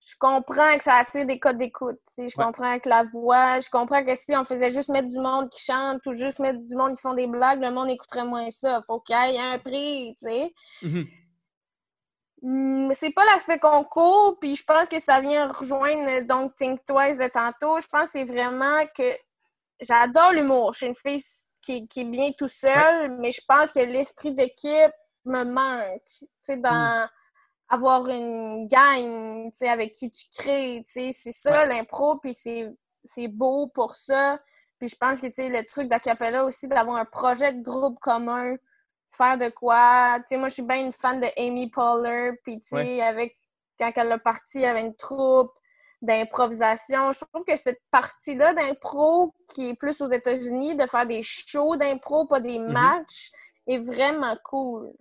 Je 0.09 0.15
comprends 0.19 0.79
que 0.79 0.85
ça 0.85 0.95
attire 0.95 1.27
des 1.27 1.39
codes 1.39 1.59
d'écoute. 1.59 2.01
Je 2.17 2.23
Ouais. 2.23 2.31
comprends 2.35 2.79
que 2.79 2.89
la 2.89 3.05
voix, 3.05 3.61
je 3.61 3.69
comprends 3.69 4.03
que 4.03 4.15
si 4.15 4.35
on 4.35 4.43
faisait 4.45 4.71
juste 4.71 4.89
mettre 4.89 5.09
du 5.09 5.19
monde 5.19 5.51
qui 5.51 5.63
chante 5.63 6.01
ou 6.07 6.15
juste 6.15 6.39
mettre 6.39 6.61
du 6.61 6.77
monde 6.77 6.95
qui 6.95 7.03
font 7.03 7.13
des 7.13 7.27
blagues, 7.27 7.61
le 7.61 7.71
monde 7.71 7.91
écouterait 7.91 8.25
moins 8.25 8.51
ça. 8.51 8.81
Faut 8.87 9.01
qu'il 9.01 9.15
y 9.15 9.37
ait 9.37 9.39
un 9.39 9.59
prix, 9.59 10.15
tu 10.19 10.27
sais. 10.27 10.55
Hmm, 12.41 12.91
c'est 12.95 13.13
pas 13.13 13.25
l'aspect 13.27 13.59
concours, 13.59 14.39
puis 14.41 14.55
je 14.55 14.65
pense 14.65 14.89
que 14.89 14.99
ça 14.99 15.21
vient 15.21 15.49
rejoindre 15.49 16.25
donc 16.27 16.55
Think 16.57 16.81
Twice 16.87 17.19
de 17.19 17.29
tantôt. 17.29 17.79
Je 17.79 17.87
pense 17.89 18.11
que 18.11 18.19
c'est 18.21 18.25
vraiment 18.25 18.87
que 18.97 19.11
j'adore 19.81 20.33
l'humour. 20.33 20.73
Je 20.73 20.79
suis 20.79 20.87
une 20.87 20.95
fille 20.95 21.23
qui, 21.63 21.87
qui 21.87 22.01
est 22.01 22.05
bien 22.05 22.31
tout 22.39 22.49
seul, 22.49 23.15
mais 23.19 23.31
je 23.31 23.43
pense 23.47 23.73
que 23.73 23.81
l'esprit 23.81 24.33
d'équipe 24.33 24.93
me 25.27 25.45
manque. 25.45 26.01
Tu 26.21 26.27
sais, 26.45 26.57
dans 26.57 27.09
avoir 27.69 28.09
une 28.09 28.67
gang, 28.67 29.51
tu 29.51 29.59
sais, 29.59 29.69
avec 29.69 29.93
qui 29.93 30.11
tu 30.11 30.25
crées, 30.37 30.83
tu 30.87 30.93
sais, 30.93 31.11
c'est 31.13 31.33
ça 31.33 31.65
l'impro, 31.67 32.19
puis 32.19 32.35
c'est 32.35 32.69
c'est 33.05 33.29
beau 33.29 33.69
pour 33.69 33.95
ça. 33.95 34.41
Puis 34.79 34.89
je 34.89 34.97
pense 34.97 35.21
que, 35.21 35.27
tu 35.27 35.35
sais, 35.35 35.49
le 35.49 35.65
truc 35.65 35.89
d'Acapella 35.89 36.45
aussi, 36.45 36.69
d'avoir 36.69 36.97
un 36.97 37.05
projet 37.05 37.53
de 37.53 37.63
groupe 37.63 37.99
commun, 38.01 38.55
faire 39.11 39.39
de 39.39 39.49
quoi. 39.49 40.19
Tu 40.21 40.25
sais, 40.29 40.37
moi, 40.37 40.49
je 40.49 40.55
suis 40.55 40.63
bien 40.63 40.85
une 40.85 40.93
fan 40.93 41.21
de 41.21 41.27
Amy 41.37 41.71
Poehler, 41.71 42.33
puis 42.45 42.61
tu 42.61 42.69
sais, 42.69 42.75
Ouais. 42.77 43.01
avec, 43.03 43.37
quand 43.79 43.91
elle 43.97 44.13
a 44.13 44.19
parti, 44.19 44.59
il 44.59 44.63
y 44.63 44.67
avait 44.67 44.83
une 44.83 44.95
troupe 44.97 45.53
d'improvisation. 46.03 47.13
Je 47.13 47.21
trouve 47.25 47.45
que 47.45 47.57
cette 47.57 47.81
partie-là 47.91 48.55
d'impro, 48.55 49.35
qui 49.55 49.71
est 49.71 49.75
plus 49.75 50.01
aux 50.01 50.07
États-Unis, 50.09 50.77
de 50.77 50.87
faire 50.87 51.07
des 51.07 51.23
shows 51.23 51.77
d'impro, 51.77 52.27
pas 52.27 52.41
des 52.41 52.59
matchs, 52.59 53.31
est 53.67 53.79
vraiment 53.79 54.37
cool. 54.45 54.93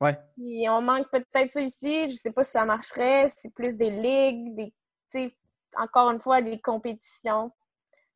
Ouais. 0.00 0.18
Puis 0.36 0.66
on 0.68 0.80
manque 0.82 1.08
peut-être 1.10 1.50
ça 1.50 1.60
ici. 1.60 2.08
Je 2.08 2.16
sais 2.16 2.32
pas 2.32 2.44
si 2.44 2.50
ça 2.52 2.64
marcherait. 2.64 3.28
C'est 3.34 3.52
plus 3.54 3.76
des 3.76 3.90
ligues, 3.90 4.72
des, 5.14 5.32
encore 5.76 6.10
une 6.10 6.20
fois, 6.20 6.42
des 6.42 6.60
compétitions. 6.60 7.50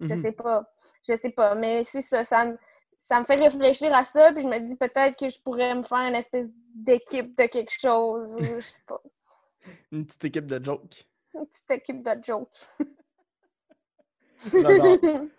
Je 0.01 0.15
Mhm. 0.15 0.23
sais 0.23 0.33
pas. 0.33 0.65
Je 1.09 1.15
sais 1.15 1.31
pas. 1.31 1.55
Mais 1.55 1.83
c'est 1.83 2.01
ça. 2.03 2.25
Ça 2.25 2.45
me, 2.47 2.59
ça 2.97 3.21
me 3.21 3.25
fait 3.25 3.37
réfléchir 3.37 3.95
à 3.95 4.05
ça. 4.05 4.33
Puis 4.33 4.43
je 4.43 4.49
me 4.49 4.59
dis 4.61 4.77
peut-être 4.77 5.17
que 5.19 5.29
je 5.29 5.41
pourrais 5.41 5.75
me 5.75 5.83
faire 5.83 5.99
une 6.09 6.15
espèce 6.15 6.49
d'équipe 6.75 7.37
de 7.37 7.45
quelque 7.47 7.73
chose. 7.73 8.37
ou 8.37 8.43
je 8.57 8.61
sais 8.61 8.83
pas. 8.87 9.01
Une 9.93 10.07
petite 10.07 10.25
équipe 10.25 10.47
de 10.47 10.63
jokes. 10.65 11.07
Une 11.35 11.47
petite 11.47 11.71
équipe 11.71 12.03
de 12.03 12.25
jokes. 12.25 12.67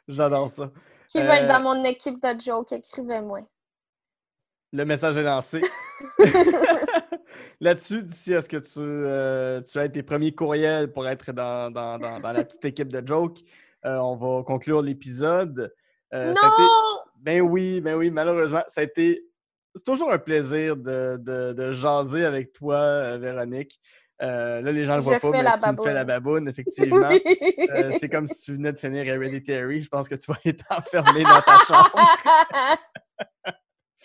J'adore. 0.08 0.50
Ça. 0.50 0.72
Qui 1.08 1.22
veut 1.22 1.30
Euh, 1.30 1.34
être 1.34 1.48
dans 1.48 1.62
mon 1.62 1.84
équipe 1.84 2.22
de 2.22 2.40
jokes? 2.40 2.72
Écrivez-moi. 2.72 3.42
Le 4.74 4.86
message 4.86 5.18
est 5.18 5.24
lancé. 5.24 5.60
Là-dessus, 7.60 8.02
d'ici 8.04 8.34
à 8.34 8.42
ce 8.42 8.50
que 8.50 8.58
tu, 8.58 8.80
euh, 8.80 9.62
tu 9.62 9.78
aies 9.78 9.90
tes 9.90 10.02
premiers 10.02 10.34
courriels 10.34 10.92
pour 10.92 11.08
être 11.08 11.32
dans, 11.32 11.70
dans- 11.72 11.98
dans- 12.00 12.20
dans 12.20 12.32
la 12.32 12.44
petite 12.44 12.66
équipe 12.66 12.92
de 12.92 13.06
Joke, 13.06 13.38
euh, 13.86 13.98
on 13.98 14.16
va 14.16 14.44
conclure 14.44 14.82
l'épisode. 14.82 15.72
Euh, 16.14 16.32
été- 16.32 16.42
non! 16.44 17.00
Ben 17.18 17.42
oui, 17.42 17.82
ben 17.82 17.96
oui, 17.96 18.10
malheureusement, 18.10 18.64
ça 18.68 18.82
a 18.82 18.84
été. 18.84 19.24
C'est 19.76 19.86
toujours 19.86 20.12
un 20.12 20.18
plaisir 20.18 20.76
de, 20.76 21.18
de- 21.20 21.54
de 21.54 21.72
jaser 21.72 22.26
avec 22.26 22.52
toi, 22.52 23.18
Véronique. 23.20 23.80
Euh, 24.24 24.62
là, 24.62 24.72
les 24.72 24.86
gens 24.86 24.94
ne 24.94 24.98
le 24.98 25.04
voient 25.04 25.20
pas, 25.20 25.32
mais 25.32 25.42
la 25.44 25.58
tu 25.58 25.70
me 25.72 25.84
fais 25.84 25.94
la 25.94 26.04
baboune, 26.04 26.48
effectivement. 26.50 27.10
Oui. 27.10 27.22
Euh, 27.76 27.92
c'est 28.00 28.10
comme 28.10 28.26
si 28.28 28.42
tu 28.44 28.54
venais 28.54 28.72
de 28.72 28.78
finir 28.78 29.06
Hereditary. 29.08 29.82
Je 29.82 29.90
pense 29.90 30.10
que 30.10 30.16
tu 30.16 30.32
vas 30.32 30.38
aller 30.44 30.56
t'enfermer 30.56 31.24
dans 31.24 31.42
ta 31.42 31.58
chambre. 31.68 31.92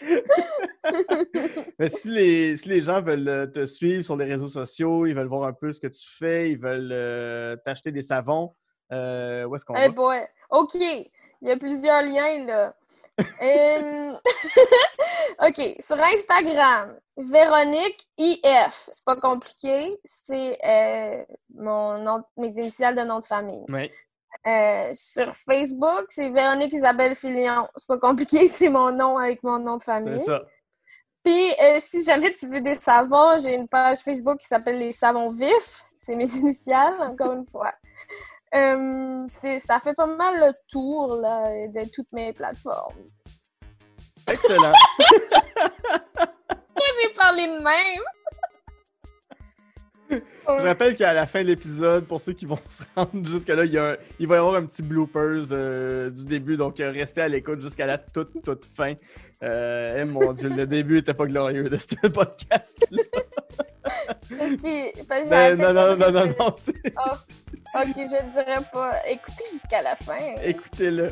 Mais 1.79 1.89
si 1.89 2.11
les, 2.11 2.57
si 2.57 2.69
les 2.69 2.81
gens 2.81 3.01
veulent 3.03 3.29
euh, 3.29 3.47
te 3.47 3.65
suivre 3.67 4.05
sur 4.05 4.17
les 4.17 4.25
réseaux 4.27 4.49
sociaux, 4.49 5.07
ils 5.07 5.15
veulent 5.15 5.27
voir 5.29 5.45
un 5.49 5.53
peu 5.53 5.73
ce 5.73 5.81
que 5.81 5.87
tu 5.87 6.07
fais, 6.19 6.51
ils 6.51 6.59
veulent 6.59 6.93
euh, 6.93 7.57
t'acheter 7.65 7.93
des 7.93 8.03
savons, 8.03 8.55
euh, 8.93 9.45
où 9.45 9.57
est-ce 9.57 9.65
qu'on 9.65 9.75
Eh 9.75 9.89
va? 9.89 9.93
boy. 9.93 10.19
OK. 10.51 10.75
Il 10.75 11.09
y 11.49 11.51
a 11.51 11.57
plusieurs 11.57 12.03
liens, 12.03 12.45
là. 12.47 12.75
OK. 15.49 15.77
Sur 15.81 15.99
Instagram, 15.99 16.99
Véronique 17.17 18.07
IF. 18.19 18.89
C'est 18.93 19.05
pas 19.05 19.17
compliqué. 19.17 19.99
C'est 20.05 20.59
euh, 20.65 21.25
mon 21.55 21.99
nom, 21.99 22.23
mes 22.37 22.53
initiales 22.55 22.95
de 22.95 23.03
nom 23.03 23.21
de 23.21 23.27
famille. 23.27 23.65
Oui. 23.69 23.91
Euh, 24.47 24.91
sur 24.93 25.33
Facebook, 25.35 26.07
c'est 26.09 26.31
Véronique 26.31 26.73
Isabelle 26.73 27.15
Filion. 27.15 27.69
C'est 27.77 27.87
pas 27.89 27.99
compliqué, 27.99 28.47
c'est 28.47 28.69
mon 28.69 28.91
nom 28.93 29.19
avec 29.19 29.43
mon 29.43 29.59
nom 29.59 29.77
de 29.77 29.83
C'est 29.83 29.93
famille. 29.93 30.21
ça. 30.25 30.43
Puis, 31.25 31.51
euh, 31.61 31.77
si 31.79 32.05
jamais 32.05 32.33
tu 32.33 32.47
veux 32.49 32.61
des 32.61 32.77
savons, 32.77 33.37
j'ai 33.43 33.55
une 33.55 33.67
page 33.69 33.99
Facebook 33.99 34.39
qui 34.39 34.47
s'appelle 34.47 34.79
Les 34.79 34.93
Savons 34.93 35.29
Vifs. 35.31 35.83
C'est 35.99 36.15
mes 36.15 36.31
initiales, 36.37 36.95
encore 37.01 37.33
une 37.33 37.45
fois. 37.47 37.73
Euh, 38.55 39.25
c'est- 39.29 39.59
ça 39.59 39.81
fait 39.81 39.95
pas 39.95 40.07
mal 40.07 40.39
le 40.39 40.53
tour 40.69 41.17
là, 41.17 41.49
de 41.67 41.89
toutes 41.91 42.11
mes 42.13 42.33
plateformes. 42.33 42.95
Excellent. 44.29 44.73
J'ai 47.03 47.09
parlé 47.15 47.47
de 47.47 47.53
même. 47.63 48.03
Je 50.11 50.67
rappelle 50.67 50.95
qu'à 50.97 51.13
la 51.13 51.27
fin 51.27 51.43
de 51.43 51.49
l'épisode, 51.49 52.05
pour 52.07 52.21
ceux 52.21 52.33
qui 52.33 52.47
vont 52.47 52.59
se 52.69 52.83
rendre 52.95 53.27
jusque-là, 53.27 53.65
il, 53.65 53.73
y 53.73 53.79
a 53.79 53.91
un- 53.93 53.97
il 54.19 54.27
va 54.29 54.37
y 54.37 54.39
avoir 54.39 54.55
un 54.55 54.65
petit 54.65 54.83
bloopers 54.83 55.49
euh, 55.53 56.11
du 56.11 56.25
début, 56.25 56.57
donc 56.57 56.79
euh, 56.81 56.91
restez 56.93 57.23
à 57.23 57.29
l'écoute 57.29 57.61
jusqu'à 57.61 57.87
la 57.87 57.99
toute, 57.99 58.43
toute 58.43 58.67
fin. 58.77 58.95
Euh, 59.43 60.03
eh, 60.03 60.05
mon 60.05 60.33
dieu, 60.33 60.49
le 60.49 60.67
début 60.67 60.99
était 60.99 61.15
pas 61.15 61.27
glorieux 61.27 61.69
de 61.69 61.77
ce 61.77 62.07
podcast. 62.09 62.79
Parce 63.83 64.57
que, 64.57 65.05
parce 65.07 65.25
que 65.27 65.31
Ben, 65.31 65.57
non, 65.61 65.73
non, 65.73 65.93
de- 65.95 65.99
non, 65.99 66.11
non, 66.13 66.35
non, 66.39 66.55
c'est- 66.57 66.73
Ok, 67.75 67.95
je 67.97 68.25
ne 68.27 68.31
dirais 68.33 68.65
pas. 68.73 68.95
Écoutez 69.09 69.45
jusqu'à 69.53 69.83
la 69.83 69.97
fin. 69.97 70.17
écoutez-le. 70.43 71.11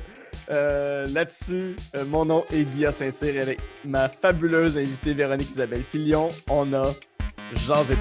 Euh, 0.51 1.05
Là-dessus, 1.07 1.75
euh, 1.97 2.05
mon 2.07 2.25
nom 2.27 2.45
est 2.53 2.65
Guilla 2.65 2.93
Saint-Cyr 2.93 3.37
et 3.37 3.41
avec 3.41 3.59
ma 3.85 4.09
fabuleuse 4.09 4.77
invitée 4.79 5.15
Véronique 5.15 5.51
Isabelle 5.51 5.83
Filion, 5.83 6.29
on 6.51 6.73
a 6.75 6.83
Jean 7.67 7.83
de 7.85 7.95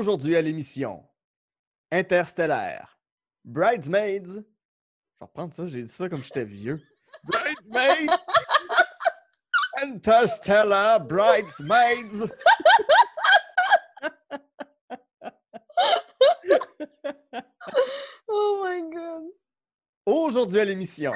Aujourd'hui 0.00 0.34
à 0.34 0.40
l'émission, 0.40 1.04
Interstellaire, 1.92 2.98
Bridesmaids. 3.44 4.24
Je 4.24 4.38
vais 4.38 4.46
reprendre 5.20 5.52
ça, 5.52 5.66
j'ai 5.66 5.82
dit 5.82 5.90
ça 5.90 6.08
comme 6.08 6.22
j'étais 6.22 6.46
vieux. 6.46 6.80
Bridesmaids! 7.24 8.06
Interstellar 9.76 11.00
Bridesmaids! 11.00 12.30
Oh 18.26 18.64
my 18.64 18.90
god. 18.90 19.24
Aujourd'hui 20.06 20.60
à 20.60 20.64
l'émission. 20.64 21.10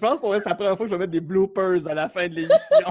Je 0.00 0.06
pense 0.06 0.22
vrai, 0.22 0.40
c'est 0.40 0.48
la 0.48 0.54
première 0.54 0.78
fois 0.78 0.86
que 0.86 0.90
je 0.90 0.94
vais 0.94 1.00
mettre 1.00 1.12
des 1.12 1.20
bloopers 1.20 1.86
à 1.86 1.92
la 1.92 2.08
fin 2.08 2.26
de 2.26 2.34
l'émission. 2.34 2.86